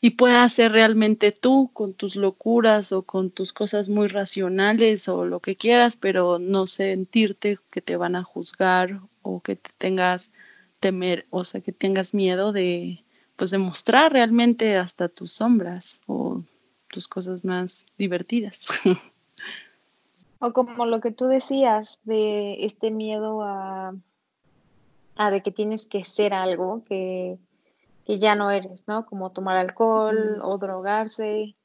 y 0.00 0.10
puedas 0.10 0.54
ser 0.54 0.72
realmente 0.72 1.30
tú 1.30 1.70
con 1.72 1.94
tus 1.94 2.16
locuras 2.16 2.90
o 2.90 3.02
con 3.02 3.30
tus 3.30 3.52
cosas 3.52 3.88
muy 3.88 4.08
racionales 4.08 5.08
o 5.08 5.24
lo 5.24 5.38
que 5.38 5.54
quieras, 5.54 5.94
pero 5.94 6.40
no 6.40 6.66
sentirte 6.66 7.60
que 7.70 7.80
te 7.80 7.96
van 7.96 8.16
a 8.16 8.24
juzgar 8.24 9.00
o 9.22 9.42
que 9.42 9.54
te 9.54 9.70
tengas 9.78 10.32
temer, 10.80 11.28
o 11.30 11.44
sea, 11.44 11.60
que 11.60 11.70
tengas 11.70 12.14
miedo 12.14 12.52
de 12.52 13.04
pues 13.38 13.52
demostrar 13.52 14.12
realmente 14.12 14.76
hasta 14.76 15.08
tus 15.08 15.32
sombras 15.32 16.00
o 16.06 16.42
tus 16.90 17.06
cosas 17.08 17.44
más 17.44 17.86
divertidas. 17.96 18.66
O 20.40 20.52
como 20.52 20.86
lo 20.86 21.00
que 21.00 21.10
tú 21.10 21.26
decías 21.26 21.98
de 22.04 22.64
este 22.64 22.92
miedo 22.92 23.42
a, 23.42 23.92
a 25.16 25.30
de 25.32 25.42
que 25.42 25.50
tienes 25.50 25.84
que 25.84 26.04
ser 26.04 26.32
algo 26.32 26.84
que, 26.84 27.38
que 28.06 28.20
ya 28.20 28.36
no 28.36 28.52
eres, 28.52 28.84
¿no? 28.86 29.04
Como 29.04 29.32
tomar 29.32 29.56
alcohol 29.56 30.40
o 30.40 30.56
drogarse, 30.58 31.56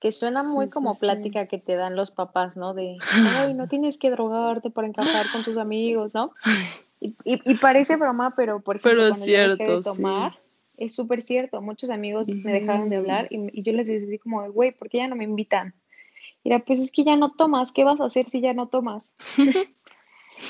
que 0.00 0.12
suena 0.12 0.42
muy 0.42 0.68
como 0.68 0.98
plática 0.98 1.46
que 1.46 1.56
te 1.56 1.76
dan 1.76 1.96
los 1.96 2.10
papás, 2.10 2.58
¿no? 2.58 2.74
De, 2.74 2.98
ay, 3.38 3.54
no 3.54 3.68
tienes 3.68 3.96
que 3.96 4.10
drogarte 4.10 4.68
para 4.68 4.86
encajar 4.86 5.24
con 5.32 5.42
tus 5.42 5.56
amigos, 5.56 6.14
¿no? 6.14 6.32
Y, 7.00 7.14
y, 7.24 7.54
parece 7.54 7.94
broma, 7.94 8.34
pero 8.34 8.58
por 8.58 8.74
ejemplo, 8.74 8.90
pero 8.90 9.10
cuando 9.10 9.24
cierto, 9.24 9.56
yo 9.56 9.64
dejé 9.64 9.76
de 9.76 9.82
tomar, 9.82 10.32
es 10.78 10.94
súper 10.94 11.22
cierto. 11.22 11.60
Muchos 11.60 11.90
amigos 11.90 12.26
me 12.28 12.52
dejaron 12.52 12.88
de 12.88 12.96
hablar 12.96 13.28
y, 13.30 13.50
y 13.52 13.62
yo 13.62 13.72
les 13.72 13.88
decía 13.88 14.06
así 14.06 14.18
como, 14.18 14.50
güey, 14.50 14.72
¿por 14.72 14.88
qué 14.88 14.98
ya 14.98 15.08
no 15.08 15.16
me 15.16 15.24
invitan? 15.24 15.74
Mira, 16.44 16.60
pues 16.60 16.78
es 16.78 16.92
que 16.92 17.04
ya 17.04 17.16
no 17.16 17.32
tomas, 17.32 17.72
¿qué 17.72 17.84
vas 17.84 18.00
a 18.00 18.06
hacer 18.06 18.26
si 18.26 18.40
ya 18.40 18.54
no 18.54 18.68
tomas? 18.68 19.12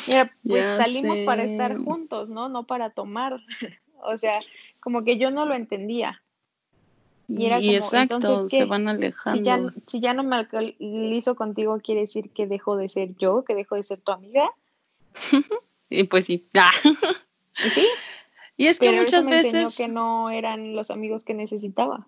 Mira, 0.06 0.32
pues 0.46 0.64
salimos 0.76 1.18
para 1.20 1.44
estar 1.44 1.76
juntos, 1.78 2.30
¿no? 2.30 2.48
No 2.48 2.66
para 2.66 2.90
tomar. 2.90 3.40
o 4.02 4.16
sea, 4.16 4.38
como 4.80 5.04
que 5.04 5.18
yo 5.18 5.30
no 5.30 5.46
lo 5.46 5.54
entendía. 5.54 6.22
Y, 7.26 7.44
era 7.44 7.56
como, 7.56 7.72
exacto, 7.72 8.48
se 8.48 8.64
van 8.64 8.88
alejando. 8.88 9.38
Si 9.38 9.44
ya, 9.44 9.74
si 9.86 10.00
ya 10.00 10.14
no 10.14 10.22
me 10.24 10.36
alcoholizo 10.36 11.36
contigo, 11.36 11.78
quiere 11.80 12.02
decir 12.02 12.30
que 12.30 12.46
dejo 12.46 12.76
de 12.76 12.88
ser 12.88 13.16
yo, 13.16 13.44
que 13.44 13.54
dejo 13.54 13.74
de 13.74 13.82
ser 13.82 14.00
tu 14.00 14.12
amiga. 14.12 14.50
y 15.90 16.04
pues 16.04 16.26
sí. 16.26 16.48
¿Y 17.64 17.70
sí. 17.70 17.86
Y 18.58 18.66
es 18.66 18.80
que 18.80 18.90
muchas 18.90 19.26
me 19.26 19.36
veces. 19.36 19.76
que 19.76 19.88
no 19.88 20.30
eran 20.30 20.74
los 20.74 20.90
amigos 20.90 21.24
que 21.24 21.32
necesitaba. 21.32 22.06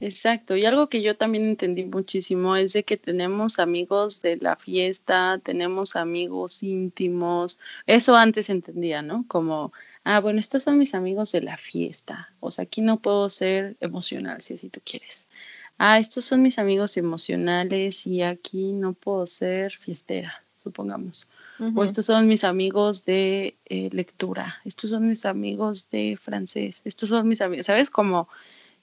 Exacto, 0.00 0.56
y 0.56 0.64
algo 0.64 0.88
que 0.88 1.00
yo 1.00 1.16
también 1.16 1.44
entendí 1.44 1.84
muchísimo 1.84 2.56
es 2.56 2.72
de 2.72 2.82
que 2.82 2.96
tenemos 2.96 3.60
amigos 3.60 4.20
de 4.20 4.36
la 4.36 4.56
fiesta, 4.56 5.40
tenemos 5.42 5.94
amigos 5.94 6.64
íntimos, 6.64 7.60
eso 7.86 8.16
antes 8.16 8.50
entendía, 8.50 9.00
¿no? 9.00 9.24
Como, 9.28 9.70
ah, 10.02 10.18
bueno, 10.18 10.40
estos 10.40 10.64
son 10.64 10.78
mis 10.78 10.94
amigos 10.94 11.30
de 11.30 11.42
la 11.42 11.56
fiesta, 11.56 12.34
o 12.40 12.50
sea, 12.50 12.64
aquí 12.64 12.82
no 12.82 12.98
puedo 12.98 13.30
ser 13.30 13.76
emocional 13.80 14.42
si 14.42 14.54
así 14.54 14.68
tú 14.68 14.80
quieres. 14.84 15.30
Ah, 15.78 15.98
estos 16.00 16.24
son 16.24 16.42
mis 16.42 16.58
amigos 16.58 16.96
emocionales 16.96 18.06
y 18.06 18.22
aquí 18.22 18.72
no 18.72 18.92
puedo 18.92 19.26
ser 19.26 19.72
fiestera, 19.72 20.44
supongamos. 20.56 21.30
O 21.74 21.84
estos 21.84 22.06
son 22.06 22.26
mis 22.26 22.44
amigos 22.44 23.04
de 23.04 23.56
eh, 23.66 23.88
lectura, 23.92 24.56
estos 24.64 24.90
son 24.90 25.06
mis 25.06 25.24
amigos 25.24 25.88
de 25.90 26.18
francés, 26.20 26.82
estos 26.84 27.10
son 27.10 27.28
mis 27.28 27.40
amigos, 27.40 27.66
¿sabes? 27.66 27.90
Como 27.90 28.28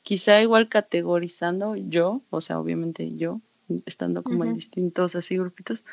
quizá 0.03 0.41
igual 0.41 0.69
categorizando 0.69 1.75
yo, 1.75 2.21
o 2.29 2.41
sea, 2.41 2.59
obviamente 2.59 3.15
yo, 3.17 3.41
estando 3.85 4.23
como 4.23 4.45
en 4.45 4.53
distintos 4.53 5.15
así 5.15 5.37
grupitos, 5.37 5.85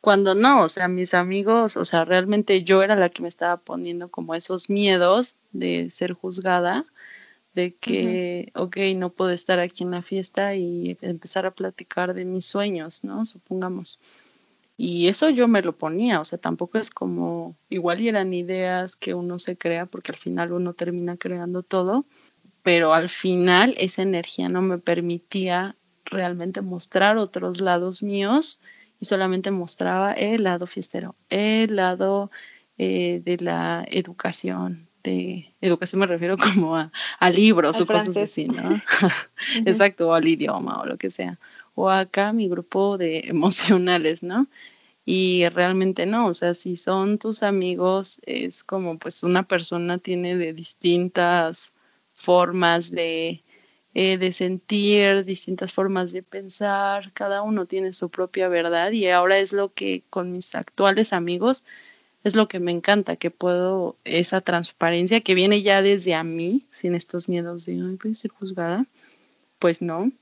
cuando 0.00 0.34
no, 0.34 0.62
o 0.62 0.68
sea, 0.68 0.88
mis 0.88 1.14
amigos, 1.14 1.76
o 1.76 1.84
sea, 1.84 2.04
realmente 2.04 2.64
yo 2.64 2.82
era 2.82 2.96
la 2.96 3.08
que 3.08 3.22
me 3.22 3.28
estaba 3.28 3.58
poniendo 3.58 4.08
como 4.08 4.34
esos 4.34 4.68
miedos 4.68 5.36
de 5.52 5.90
ser 5.90 6.12
juzgada, 6.12 6.86
de 7.54 7.74
que, 7.74 8.50
ok, 8.54 8.78
no 8.96 9.10
puedo 9.10 9.30
estar 9.30 9.60
aquí 9.60 9.84
en 9.84 9.90
la 9.90 10.02
fiesta 10.02 10.56
y 10.56 10.96
empezar 11.02 11.46
a 11.46 11.52
platicar 11.52 12.14
de 12.14 12.24
mis 12.24 12.46
sueños, 12.46 13.04
¿no? 13.04 13.24
Supongamos. 13.24 14.00
Y 14.84 15.06
eso 15.06 15.30
yo 15.30 15.46
me 15.46 15.62
lo 15.62 15.76
ponía, 15.76 16.18
o 16.18 16.24
sea, 16.24 16.40
tampoco 16.40 16.76
es 16.76 16.90
como, 16.90 17.54
igual 17.70 18.00
y 18.00 18.08
eran 18.08 18.34
ideas 18.34 18.96
que 18.96 19.14
uno 19.14 19.38
se 19.38 19.56
crea, 19.56 19.86
porque 19.86 20.10
al 20.10 20.18
final 20.18 20.50
uno 20.50 20.72
termina 20.72 21.16
creando 21.16 21.62
todo, 21.62 22.04
pero 22.64 22.92
al 22.92 23.08
final 23.08 23.76
esa 23.78 24.02
energía 24.02 24.48
no 24.48 24.60
me 24.60 24.78
permitía 24.78 25.76
realmente 26.04 26.62
mostrar 26.62 27.16
otros 27.16 27.60
lados 27.60 28.02
míos 28.02 28.60
y 28.98 29.04
solamente 29.04 29.52
mostraba 29.52 30.14
el 30.14 30.42
lado 30.42 30.66
fiestero, 30.66 31.14
el 31.30 31.76
lado 31.76 32.32
eh, 32.76 33.22
de 33.24 33.36
la 33.36 33.86
educación. 33.88 34.88
De 35.04 35.54
educación 35.60 36.00
me 36.00 36.08
refiero 36.08 36.36
como 36.54 36.76
a, 36.76 36.90
libros 37.30 37.80
o 37.80 37.86
cosas 37.86 38.16
así, 38.16 38.46
¿no? 38.46 38.80
Exacto, 39.64 40.08
o 40.08 40.12
al 40.14 40.26
idioma 40.26 40.80
o 40.80 40.86
lo 40.86 40.98
que 40.98 41.12
sea. 41.12 41.38
O 41.76 41.88
acá 41.88 42.32
mi 42.32 42.48
grupo 42.48 42.98
de 42.98 43.20
emocionales, 43.28 44.24
¿no? 44.24 44.48
Y 45.04 45.48
realmente 45.48 46.06
no, 46.06 46.28
o 46.28 46.34
sea, 46.34 46.54
si 46.54 46.76
son 46.76 47.18
tus 47.18 47.42
amigos, 47.42 48.20
es 48.24 48.62
como 48.62 48.98
pues 48.98 49.22
una 49.24 49.42
persona 49.42 49.98
tiene 49.98 50.36
de 50.36 50.52
distintas 50.52 51.72
formas 52.12 52.90
de, 52.90 53.42
eh, 53.94 54.16
de 54.18 54.32
sentir, 54.32 55.24
distintas 55.24 55.72
formas 55.72 56.12
de 56.12 56.22
pensar, 56.22 57.12
cada 57.12 57.42
uno 57.42 57.66
tiene 57.66 57.94
su 57.94 58.10
propia 58.10 58.48
verdad 58.48 58.92
y 58.92 59.08
ahora 59.08 59.38
es 59.38 59.52
lo 59.52 59.72
que 59.72 60.04
con 60.08 60.30
mis 60.32 60.54
actuales 60.54 61.12
amigos 61.12 61.64
es 62.24 62.36
lo 62.36 62.48
que 62.48 62.60
me 62.60 62.70
encanta, 62.70 63.16
que 63.16 63.30
puedo, 63.30 63.96
esa 64.04 64.40
transparencia 64.40 65.20
que 65.20 65.34
viene 65.34 65.62
ya 65.62 65.82
desde 65.82 66.14
a 66.14 66.22
mí, 66.22 66.64
sin 66.70 66.94
estos 66.94 67.28
miedos 67.28 67.66
de, 67.66 67.72
ay, 67.72 67.96
puede 67.96 68.14
ser 68.14 68.30
juzgada, 68.30 68.86
pues 69.58 69.82
no. 69.82 70.12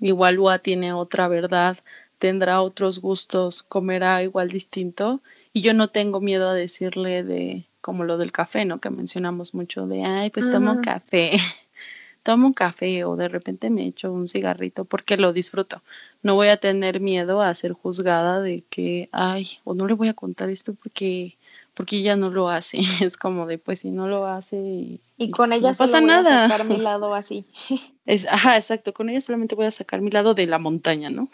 Igual 0.00 0.38
UA 0.38 0.58
tiene 0.60 0.92
otra 0.92 1.28
verdad, 1.28 1.78
tendrá 2.22 2.62
otros 2.62 3.00
gustos, 3.00 3.64
comerá 3.64 4.22
igual 4.22 4.48
distinto 4.48 5.20
y 5.52 5.62
yo 5.62 5.74
no 5.74 5.88
tengo 5.88 6.20
miedo 6.20 6.48
a 6.48 6.54
decirle 6.54 7.24
de, 7.24 7.66
como 7.80 8.04
lo 8.04 8.16
del 8.16 8.30
café, 8.30 8.64
¿no? 8.64 8.78
Que 8.78 8.90
mencionamos 8.90 9.54
mucho 9.54 9.88
de, 9.88 10.04
ay, 10.04 10.30
pues 10.30 10.48
tomo 10.48 10.80
café, 10.82 11.32
tomo 12.22 12.46
un 12.46 12.52
café 12.52 13.04
o 13.04 13.16
de 13.16 13.26
repente 13.26 13.70
me 13.70 13.88
echo 13.88 14.12
un 14.12 14.28
cigarrito 14.28 14.84
porque 14.84 15.16
lo 15.16 15.32
disfruto. 15.32 15.82
No 16.22 16.36
voy 16.36 16.46
a 16.46 16.58
tener 16.58 17.00
miedo 17.00 17.42
a 17.42 17.52
ser 17.56 17.72
juzgada 17.72 18.40
de 18.40 18.62
que, 18.70 19.08
ay, 19.10 19.58
o 19.64 19.74
no 19.74 19.88
le 19.88 19.94
voy 19.94 20.06
a 20.06 20.14
contar 20.14 20.48
esto 20.48 20.74
porque 20.74 21.36
porque 21.74 21.96
ella 21.96 22.16
no 22.16 22.30
lo 22.30 22.48
hace. 22.48 22.78
Es 23.00 23.16
como 23.16 23.46
de, 23.46 23.58
pues 23.58 23.80
si 23.80 23.90
no 23.90 24.06
lo 24.08 24.26
hace 24.26 24.56
y, 24.56 25.00
y 25.16 25.30
con 25.30 25.50
pues, 25.50 25.60
ella 25.60 25.70
no 25.70 25.76
pasa 25.76 26.00
nada. 26.00 26.44
a 26.44 26.48
sacar 26.48 26.66
mi 26.66 26.76
lado 26.82 27.14
así. 27.14 27.46
Es, 28.04 28.26
ajá, 28.26 28.56
exacto, 28.56 28.92
con 28.92 29.08
ella 29.10 29.20
solamente 29.20 29.54
voy 29.54 29.66
a 29.66 29.70
sacar 29.70 30.00
mi 30.00 30.10
lado 30.10 30.34
de 30.34 30.48
la 30.48 30.58
montaña, 30.58 31.08
¿no? 31.08 31.28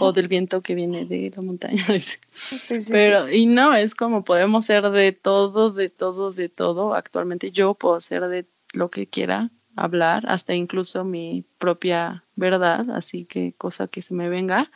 o 0.00 0.12
del 0.12 0.28
viento 0.28 0.60
que 0.60 0.74
viene 0.74 1.06
de 1.06 1.32
la 1.34 1.40
montaña. 1.40 1.82
Sí, 1.98 2.58
sí, 2.58 2.78
Pero, 2.90 3.30
y 3.30 3.46
no, 3.46 3.74
es 3.74 3.94
como 3.94 4.22
podemos 4.22 4.66
ser 4.66 4.90
de 4.90 5.12
todo, 5.12 5.70
de 5.70 5.88
todo, 5.88 6.30
de 6.30 6.50
todo. 6.50 6.94
Actualmente 6.94 7.52
yo 7.52 7.72
puedo 7.72 7.98
ser 8.02 8.28
de 8.28 8.44
lo 8.74 8.90
que 8.90 9.06
quiera 9.06 9.50
hablar, 9.74 10.24
hasta 10.28 10.54
incluso 10.54 11.04
mi 11.04 11.46
propia 11.56 12.24
verdad, 12.36 12.90
así 12.90 13.24
que 13.24 13.54
cosa 13.56 13.88
que 13.88 14.02
se 14.02 14.12
me 14.12 14.28
venga. 14.28 14.70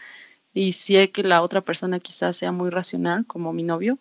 Y 0.55 0.73
sé 0.73 1.11
que 1.11 1.23
la 1.23 1.43
otra 1.43 1.61
persona 1.61 2.01
quizás 2.01 2.39
sea 2.39 2.53
muy 2.53 2.71
racional, 2.71 3.27
como 3.27 3.53
mi 3.53 3.62
novio, 3.62 3.99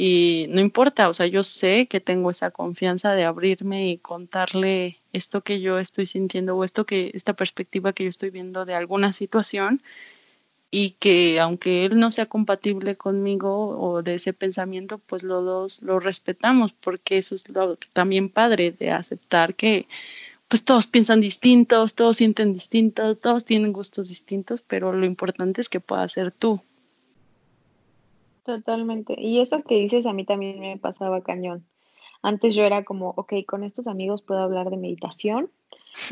y 0.00 0.46
no 0.50 0.60
importa, 0.60 1.08
o 1.08 1.12
sea, 1.12 1.26
yo 1.26 1.42
sé 1.42 1.88
que 1.88 1.98
tengo 2.00 2.30
esa 2.30 2.52
confianza 2.52 3.14
de 3.14 3.24
abrirme 3.24 3.88
y 3.88 3.98
contarle 3.98 5.00
esto 5.12 5.42
que 5.42 5.60
yo 5.60 5.80
estoy 5.80 6.06
sintiendo 6.06 6.56
o 6.56 6.62
esto 6.62 6.86
que 6.86 7.10
esta 7.14 7.32
perspectiva 7.32 7.92
que 7.92 8.04
yo 8.04 8.08
estoy 8.08 8.30
viendo 8.30 8.64
de 8.64 8.74
alguna 8.74 9.12
situación 9.12 9.82
y 10.70 10.90
que 11.00 11.40
aunque 11.40 11.84
él 11.84 11.98
no 11.98 12.12
sea 12.12 12.26
compatible 12.26 12.96
conmigo 12.96 13.70
o 13.76 14.02
de 14.04 14.14
ese 14.14 14.32
pensamiento, 14.32 14.98
pues 14.98 15.24
los 15.24 15.44
dos 15.44 15.82
lo 15.82 15.98
respetamos 15.98 16.72
porque 16.72 17.16
eso 17.16 17.34
es 17.34 17.48
lo 17.48 17.76
también 17.92 18.28
padre 18.28 18.70
de 18.70 18.92
aceptar 18.92 19.56
que 19.56 19.88
pues 20.46 20.64
todos 20.64 20.86
piensan 20.86 21.20
distintos, 21.20 21.96
todos 21.96 22.18
sienten 22.18 22.52
distintos, 22.52 23.20
todos 23.20 23.44
tienen 23.44 23.72
gustos 23.72 24.08
distintos, 24.08 24.62
pero 24.62 24.92
lo 24.92 25.06
importante 25.06 25.60
es 25.60 25.68
que 25.68 25.80
puedas 25.80 26.12
ser 26.12 26.30
tú 26.30 26.62
Totalmente. 28.48 29.14
Y 29.18 29.40
eso 29.40 29.62
que 29.62 29.74
dices 29.74 30.06
a 30.06 30.14
mí 30.14 30.24
también 30.24 30.58
me 30.58 30.78
pasaba 30.78 31.20
cañón. 31.20 31.66
Antes 32.22 32.54
yo 32.54 32.64
era 32.64 32.82
como, 32.82 33.10
ok, 33.14 33.34
con 33.46 33.62
estos 33.62 33.86
amigos 33.86 34.22
puedo 34.22 34.40
hablar 34.40 34.70
de 34.70 34.78
meditación, 34.78 35.50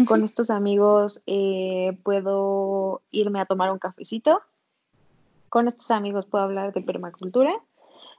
con 0.07 0.23
estos 0.23 0.51
amigos 0.51 1.23
eh, 1.27 1.97
puedo 2.03 3.01
irme 3.11 3.41
a 3.41 3.47
tomar 3.47 3.73
un 3.73 3.79
cafecito, 3.79 4.43
con 5.49 5.67
estos 5.67 5.91
amigos 5.91 6.27
puedo 6.27 6.45
hablar 6.45 6.75
de 6.75 6.83
permacultura, 6.83 7.59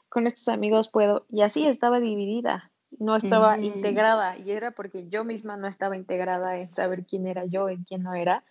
con 0.09 0.25
estos 0.25 0.47
amigos 0.47 0.89
puedo, 0.89 1.27
y 1.29 1.41
así 1.41 1.67
estaba 1.67 1.99
dividida, 1.99 2.71
no 2.97 3.15
estaba 3.15 3.59
integrada, 3.59 4.35
y 4.39 4.49
era 4.49 4.71
porque 4.71 5.07
yo 5.09 5.25
misma 5.25 5.57
no 5.57 5.67
estaba 5.67 5.95
integrada 5.95 6.57
en 6.57 6.73
saber 6.73 7.05
quién 7.05 7.27
era 7.27 7.45
yo 7.45 7.69
y 7.69 7.77
quién 7.83 8.01
no 8.01 8.15
era, 8.15 8.43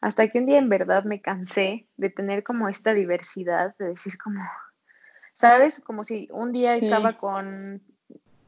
hasta 0.00 0.28
que 0.28 0.38
un 0.38 0.46
día 0.46 0.58
en 0.58 0.68
verdad 0.68 1.02
me 1.02 1.20
cansé 1.20 1.88
de 1.96 2.10
tener 2.10 2.44
como 2.44 2.68
esta 2.68 2.94
diversidad, 2.94 3.74
de 3.76 3.88
decir 3.88 4.16
como, 4.16 4.40
¿sabes? 5.40 5.80
Como 5.80 6.04
si 6.04 6.28
un 6.32 6.52
día 6.52 6.76
estaba 6.76 7.14
con, 7.14 7.80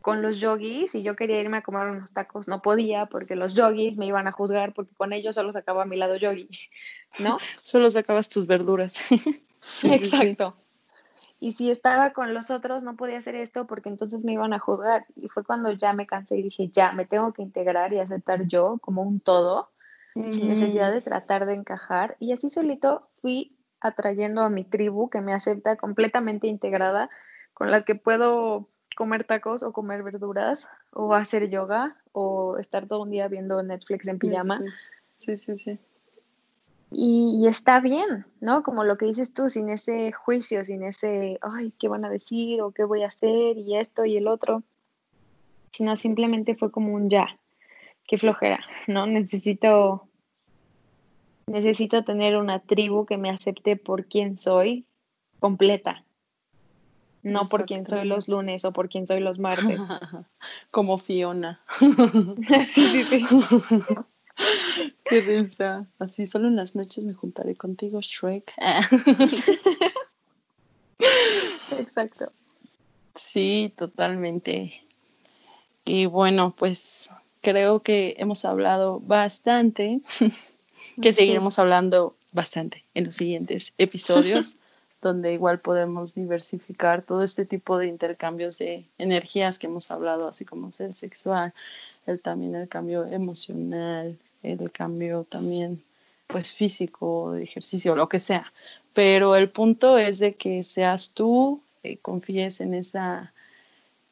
con 0.03 0.21
los 0.21 0.41
yogis 0.41 0.95
y 0.95 1.03
yo 1.03 1.17
quería 1.17 1.41
irme 1.41 1.57
a 1.57 1.63
comer 1.63 1.89
unos 1.89 2.13
tacos, 2.13 2.49
no 2.49 2.61
podía 2.61 3.07
porque 3.07 3.35
los 3.35 3.55
yogis 3.55 3.97
me 3.97 4.05
iban 4.05 4.29
a 4.29 4.33
juzgar 4.33 4.75
porque 4.75 4.95
con 4.95 5.15
ellos 5.15 5.37
solo 5.37 5.53
sacaba 5.53 5.87
mi 5.87 5.97
lado 5.97 6.17
yogi, 6.17 6.51
¿no? 7.19 7.39
Solo 7.63 7.89
sacabas 7.89 8.29
tus 8.29 8.47
verduras. 8.47 9.11
Exacto. 9.85 10.55
Y 11.41 11.53
si 11.53 11.71
estaba 11.71 12.13
con 12.13 12.35
los 12.35 12.51
otros 12.51 12.83
no 12.83 12.95
podía 12.95 13.17
hacer 13.17 13.37
esto 13.37 13.67
porque 13.67 13.89
entonces 13.89 14.23
me 14.23 14.35
iban 14.35 14.53
a 14.53 14.59
juzgar. 14.59 15.07
Y 15.17 15.29
fue 15.29 15.45
cuando 15.45 15.73
ya 15.73 15.95
me 15.95 16.07
cansé 16.07 16.37
y 16.37 16.43
dije, 16.43 16.69
ya, 16.69 16.93
me 16.93 17.07
tengo 17.07 17.33
que 17.33 17.41
integrar 17.41 17.95
y 17.95 18.01
aceptar 18.01 18.47
yo 18.47 18.77
como 18.83 19.01
un 19.01 19.19
todo. 19.19 19.71
sin 20.13 20.47
necesidad 20.47 20.93
de 20.93 21.01
tratar 21.01 21.47
de 21.47 21.55
encajar. 21.55 22.19
Y 22.21 22.33
así 22.33 22.51
solito 22.51 23.09
fui 23.23 23.57
atrayendo 23.83 24.43
a 24.43 24.49
mi 24.49 24.65
tribu 24.65 25.11
que 25.11 25.21
me 25.21 25.35
acepta 25.35 25.77
completamente 25.77 26.47
integrada, 26.47 27.11
con 27.55 27.71
las 27.71 27.85
que 27.85 27.95
puedo 27.95 28.69
comer 28.97 29.25
tacos 29.25 29.63
o 29.63 29.73
comer 29.73 30.03
verduras 30.03 30.69
o 30.93 31.15
hacer 31.15 31.49
yoga 31.49 31.97
o 32.13 32.59
estar 32.59 32.87
todo 32.87 33.03
un 33.03 33.11
día 33.11 33.29
viendo 33.29 33.63
Netflix 33.63 34.09
en 34.09 34.19
pijama. 34.19 34.61
Sí, 35.17 35.37
sí, 35.37 35.59
sí. 35.59 35.79
Y, 36.95 37.47
está 37.47 37.81
bien, 37.81 38.27
¿no? 38.41 38.63
Como 38.63 38.85
lo 38.85 38.99
que 38.99 39.07
dices 39.07 39.33
tú, 39.33 39.49
sin 39.49 39.71
ese 39.71 40.13
juicio, 40.13 40.63
sin 40.63 40.83
ese, 40.83 41.39
ay, 41.41 41.73
¿qué 41.79 41.89
van 41.89 42.05
a 42.05 42.11
decir 42.11 42.61
o 42.61 42.73
qué 42.73 42.85
voy 42.85 43.03
a 43.03 43.07
hacer 43.07 43.57
y 43.57 43.79
esto 43.79 44.05
y 44.05 44.19
el 44.19 44.29
otro? 44.29 44.63
Sino 45.71 45.97
simplemente 45.97 46.55
fue 46.55 46.71
como 46.71 46.93
un 46.95 47.09
ya, 47.09 47.39
qué 48.07 48.19
flojera, 48.19 48.61
¿no? 48.89 49.07
Necesito, 49.07 50.07
necesito 51.47 52.05
tener 52.05 52.37
una 52.37 52.61
tribu 52.61 53.07
que 53.07 53.17
me 53.19 53.31
acepte 53.31 53.77
por 53.77 54.07
quien 54.07 54.39
soy 54.39 54.85
completa, 55.41 56.05
no 57.23 57.47
por 57.47 57.67
quién 57.67 57.87
soy 57.87 58.05
los 58.05 58.29
lunes 58.29 58.65
o 58.65 58.73
por 58.73 58.89
quién 58.89 59.07
soy 59.07 59.21
los 59.21 59.39
martes. 59.39 59.81
Como 60.71 60.99
Fiona. 60.99 61.61
sí, 62.69 62.87
sí, 62.87 63.05
sí. 63.05 63.27
Qué 65.05 65.21
risa. 65.21 65.87
Así, 65.99 66.27
solo 66.27 66.49
en 66.49 66.57
las 66.57 66.75
noches 66.75 67.05
me 67.05 67.13
juntaré 67.13 67.55
contigo, 67.55 68.01
Shrek. 68.01 68.55
Exacto. 71.71 72.27
Sí, 73.15 73.73
totalmente. 73.77 74.73
Y 75.85 76.07
bueno, 76.07 76.55
pues 76.57 77.11
creo 77.43 77.81
que 77.81 78.15
hemos 78.19 78.45
hablado 78.45 79.01
bastante, 79.01 80.01
que 81.01 81.13
seguiremos 81.13 81.59
hablando 81.59 82.15
bastante 82.33 82.85
en 82.95 83.05
los 83.05 83.15
siguientes 83.15 83.73
episodios, 83.79 84.57
donde 85.03 85.33
igual 85.33 85.59
podemos 85.59 86.15
diversificar 86.15 87.05
todo 87.05 87.23
este 87.23 87.45
tipo 87.45 87.79
de 87.79 87.89
intercambios 87.89 88.59
de 88.59 88.85
energías 88.99 89.59
que 89.59 89.67
hemos 89.67 89.91
hablado, 89.91 90.29
así 90.29 90.45
como 90.45 90.71
el 90.79 90.95
sexual, 90.95 91.53
el, 92.07 92.21
también 92.21 92.55
el 92.55 92.69
cambio 92.69 93.05
emocional, 93.05 94.17
el 94.43 94.71
cambio 94.71 95.25
también 95.25 95.83
pues 96.29 96.53
físico, 96.53 97.33
de 97.33 97.43
ejercicio, 97.43 97.95
lo 97.95 98.09
que 98.09 98.19
sea. 98.19 98.53
Pero 98.95 99.37
el 99.37 99.51
punto 99.51 99.99
es 99.99 100.19
de 100.19 100.35
que 100.35 100.63
seas 100.63 101.13
tú, 101.13 101.61
eh, 101.83 101.99
confíes 101.99 102.61
en 102.61 102.75
esa 102.75 103.33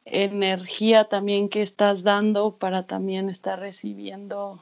energía 0.05 1.05
también 1.05 1.49
que 1.49 1.61
estás 1.61 2.03
dando 2.03 2.55
para 2.55 2.83
también 2.83 3.29
estar 3.29 3.59
recibiendo 3.59 4.61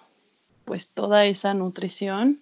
pues 0.69 0.91
toda 0.93 1.25
esa 1.25 1.55
nutrición. 1.55 2.39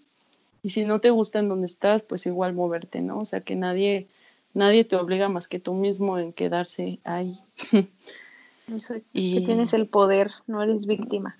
Y 0.61 0.71
si 0.71 0.83
no 0.83 0.99
te 0.99 1.11
gusta 1.11 1.39
en 1.39 1.47
donde 1.47 1.65
estás, 1.65 2.01
pues 2.01 2.25
igual 2.25 2.53
moverte, 2.53 2.99
¿no? 2.99 3.19
O 3.19 3.23
sea, 3.23 3.39
que 3.39 3.55
nadie, 3.55 4.09
nadie 4.53 4.83
te 4.83 4.97
obliga 4.97 5.29
más 5.29 5.47
que 5.47 5.59
tú 5.59 5.73
mismo 5.73 6.19
en 6.19 6.33
quedarse 6.33 6.99
ahí. 7.05 7.39
y... 9.13 9.35
Que 9.35 9.45
tienes 9.45 9.73
el 9.73 9.87
poder, 9.87 10.31
no 10.45 10.61
eres 10.61 10.87
víctima. 10.87 11.37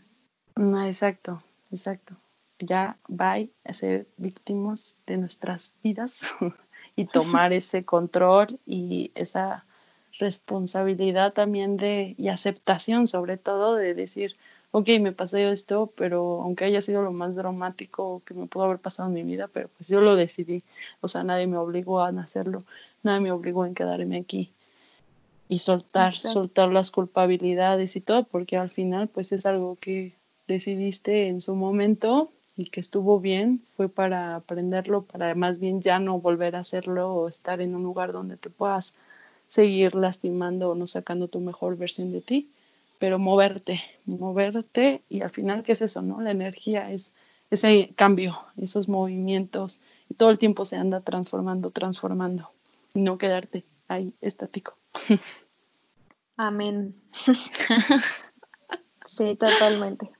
No, 0.55 0.81
exacto, 0.85 1.39
exacto. 1.73 2.15
Ya 2.59 2.97
va 3.11 3.35
a 3.65 3.73
ser 3.73 4.07
víctimas 4.15 5.01
de 5.05 5.17
nuestras 5.17 5.75
vidas 5.83 6.21
y 6.95 7.03
tomar 7.03 7.51
ese 7.51 7.83
control 7.83 8.47
y 8.65 9.11
esa 9.13 9.65
responsabilidad 10.19 11.33
también 11.33 11.75
de 11.75 12.15
y 12.17 12.29
aceptación 12.29 13.07
sobre 13.07 13.35
todo 13.35 13.75
de 13.75 13.93
decir, 13.93 14.37
ok, 14.71 14.89
me 14.99 15.11
pasó 15.11 15.37
esto, 15.37 15.91
pero 15.95 16.41
aunque 16.41 16.65
haya 16.65 16.81
sido 16.81 17.01
lo 17.01 17.11
más 17.11 17.35
dramático 17.35 18.21
que 18.25 18.33
me 18.33 18.47
pudo 18.47 18.65
haber 18.65 18.79
pasado 18.79 19.09
en 19.09 19.15
mi 19.15 19.23
vida, 19.23 19.47
pero 19.47 19.69
pues 19.69 19.89
yo 19.89 20.01
lo 20.01 20.15
decidí, 20.15 20.63
o 21.01 21.07
sea, 21.07 21.23
nadie 21.23 21.47
me 21.47 21.57
obligó 21.57 22.01
a 22.01 22.09
hacerlo, 22.09 22.63
nadie 23.03 23.21
me 23.21 23.31
obligó 23.31 23.65
en 23.65 23.75
quedarme 23.75 24.17
aquí 24.17 24.51
y 25.49 25.59
soltar, 25.59 26.15
soltar 26.15 26.69
las 26.69 26.91
culpabilidades 26.91 27.95
y 27.95 28.01
todo, 28.01 28.23
porque 28.23 28.57
al 28.57 28.69
final 28.69 29.07
pues 29.07 29.31
es 29.31 29.45
algo 29.45 29.77
que 29.79 30.13
decidiste 30.47 31.27
en 31.27 31.41
su 31.41 31.55
momento 31.55 32.31
y 32.57 32.65
que 32.65 32.79
estuvo 32.79 33.19
bien, 33.19 33.61
fue 33.75 33.87
para 33.87 34.35
aprenderlo, 34.35 35.03
para 35.03 35.35
más 35.35 35.59
bien 35.59 35.81
ya 35.81 35.99
no 35.99 36.19
volver 36.19 36.55
a 36.55 36.59
hacerlo 36.59 37.13
o 37.13 37.27
estar 37.27 37.61
en 37.61 37.75
un 37.75 37.83
lugar 37.83 38.11
donde 38.11 38.35
te 38.35 38.49
puedas 38.49 38.93
seguir 39.47 39.95
lastimando 39.95 40.71
o 40.71 40.75
no 40.75 40.87
sacando 40.87 41.27
tu 41.27 41.39
mejor 41.39 41.77
versión 41.77 42.11
de 42.11 42.21
ti, 42.21 42.49
pero 42.99 43.19
moverte, 43.19 43.81
moverte 44.05 45.03
y 45.09 45.21
al 45.21 45.29
final, 45.29 45.63
¿qué 45.63 45.73
es 45.73 45.81
eso? 45.81 46.01
no? 46.01 46.21
La 46.21 46.31
energía 46.31 46.91
es 46.91 47.13
ese 47.49 47.91
cambio, 47.95 48.37
esos 48.57 48.89
movimientos 48.89 49.79
y 50.09 50.15
todo 50.15 50.29
el 50.29 50.37
tiempo 50.37 50.65
se 50.65 50.75
anda 50.75 51.01
transformando, 51.01 51.71
transformando 51.71 52.51
y 52.93 53.01
no 53.01 53.17
quedarte 53.17 53.65
ahí 53.87 54.13
estático. 54.21 54.75
Amén. 56.37 56.95
sí, 59.05 59.35
totalmente. 59.35 60.11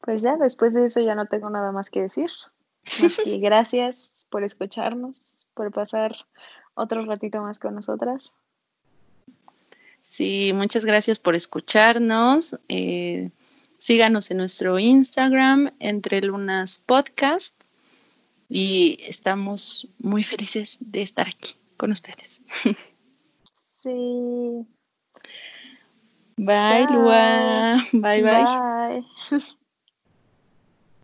Pues 0.00 0.22
ya, 0.22 0.36
después 0.36 0.72
de 0.72 0.86
eso 0.86 1.00
ya 1.00 1.14
no 1.14 1.26
tengo 1.26 1.50
nada 1.50 1.72
más 1.72 1.90
que 1.90 2.02
decir. 2.02 2.30
Y 3.24 3.40
gracias 3.40 4.26
por 4.30 4.44
escucharnos, 4.44 5.46
por 5.54 5.72
pasar 5.72 6.16
otro 6.74 7.04
ratito 7.04 7.42
más 7.42 7.58
con 7.58 7.74
nosotras. 7.74 8.32
Sí, 10.06 10.52
muchas 10.54 10.84
gracias 10.84 11.18
por 11.18 11.34
escucharnos. 11.34 12.56
Eh, 12.68 13.32
síganos 13.78 14.30
en 14.30 14.36
nuestro 14.38 14.78
Instagram, 14.78 15.72
Entre 15.80 16.22
Lunas 16.22 16.78
Podcast. 16.78 17.60
Y 18.48 19.00
estamos 19.02 19.88
muy 19.98 20.22
felices 20.22 20.78
de 20.80 21.02
estar 21.02 21.26
aquí 21.26 21.54
con 21.76 21.90
ustedes. 21.90 22.40
Sí. 23.78 24.66
Bye, 26.36 26.86
Lua. 26.90 27.80
bye. 27.92 28.20
Bye. 28.20 29.02
bye. 29.30 29.44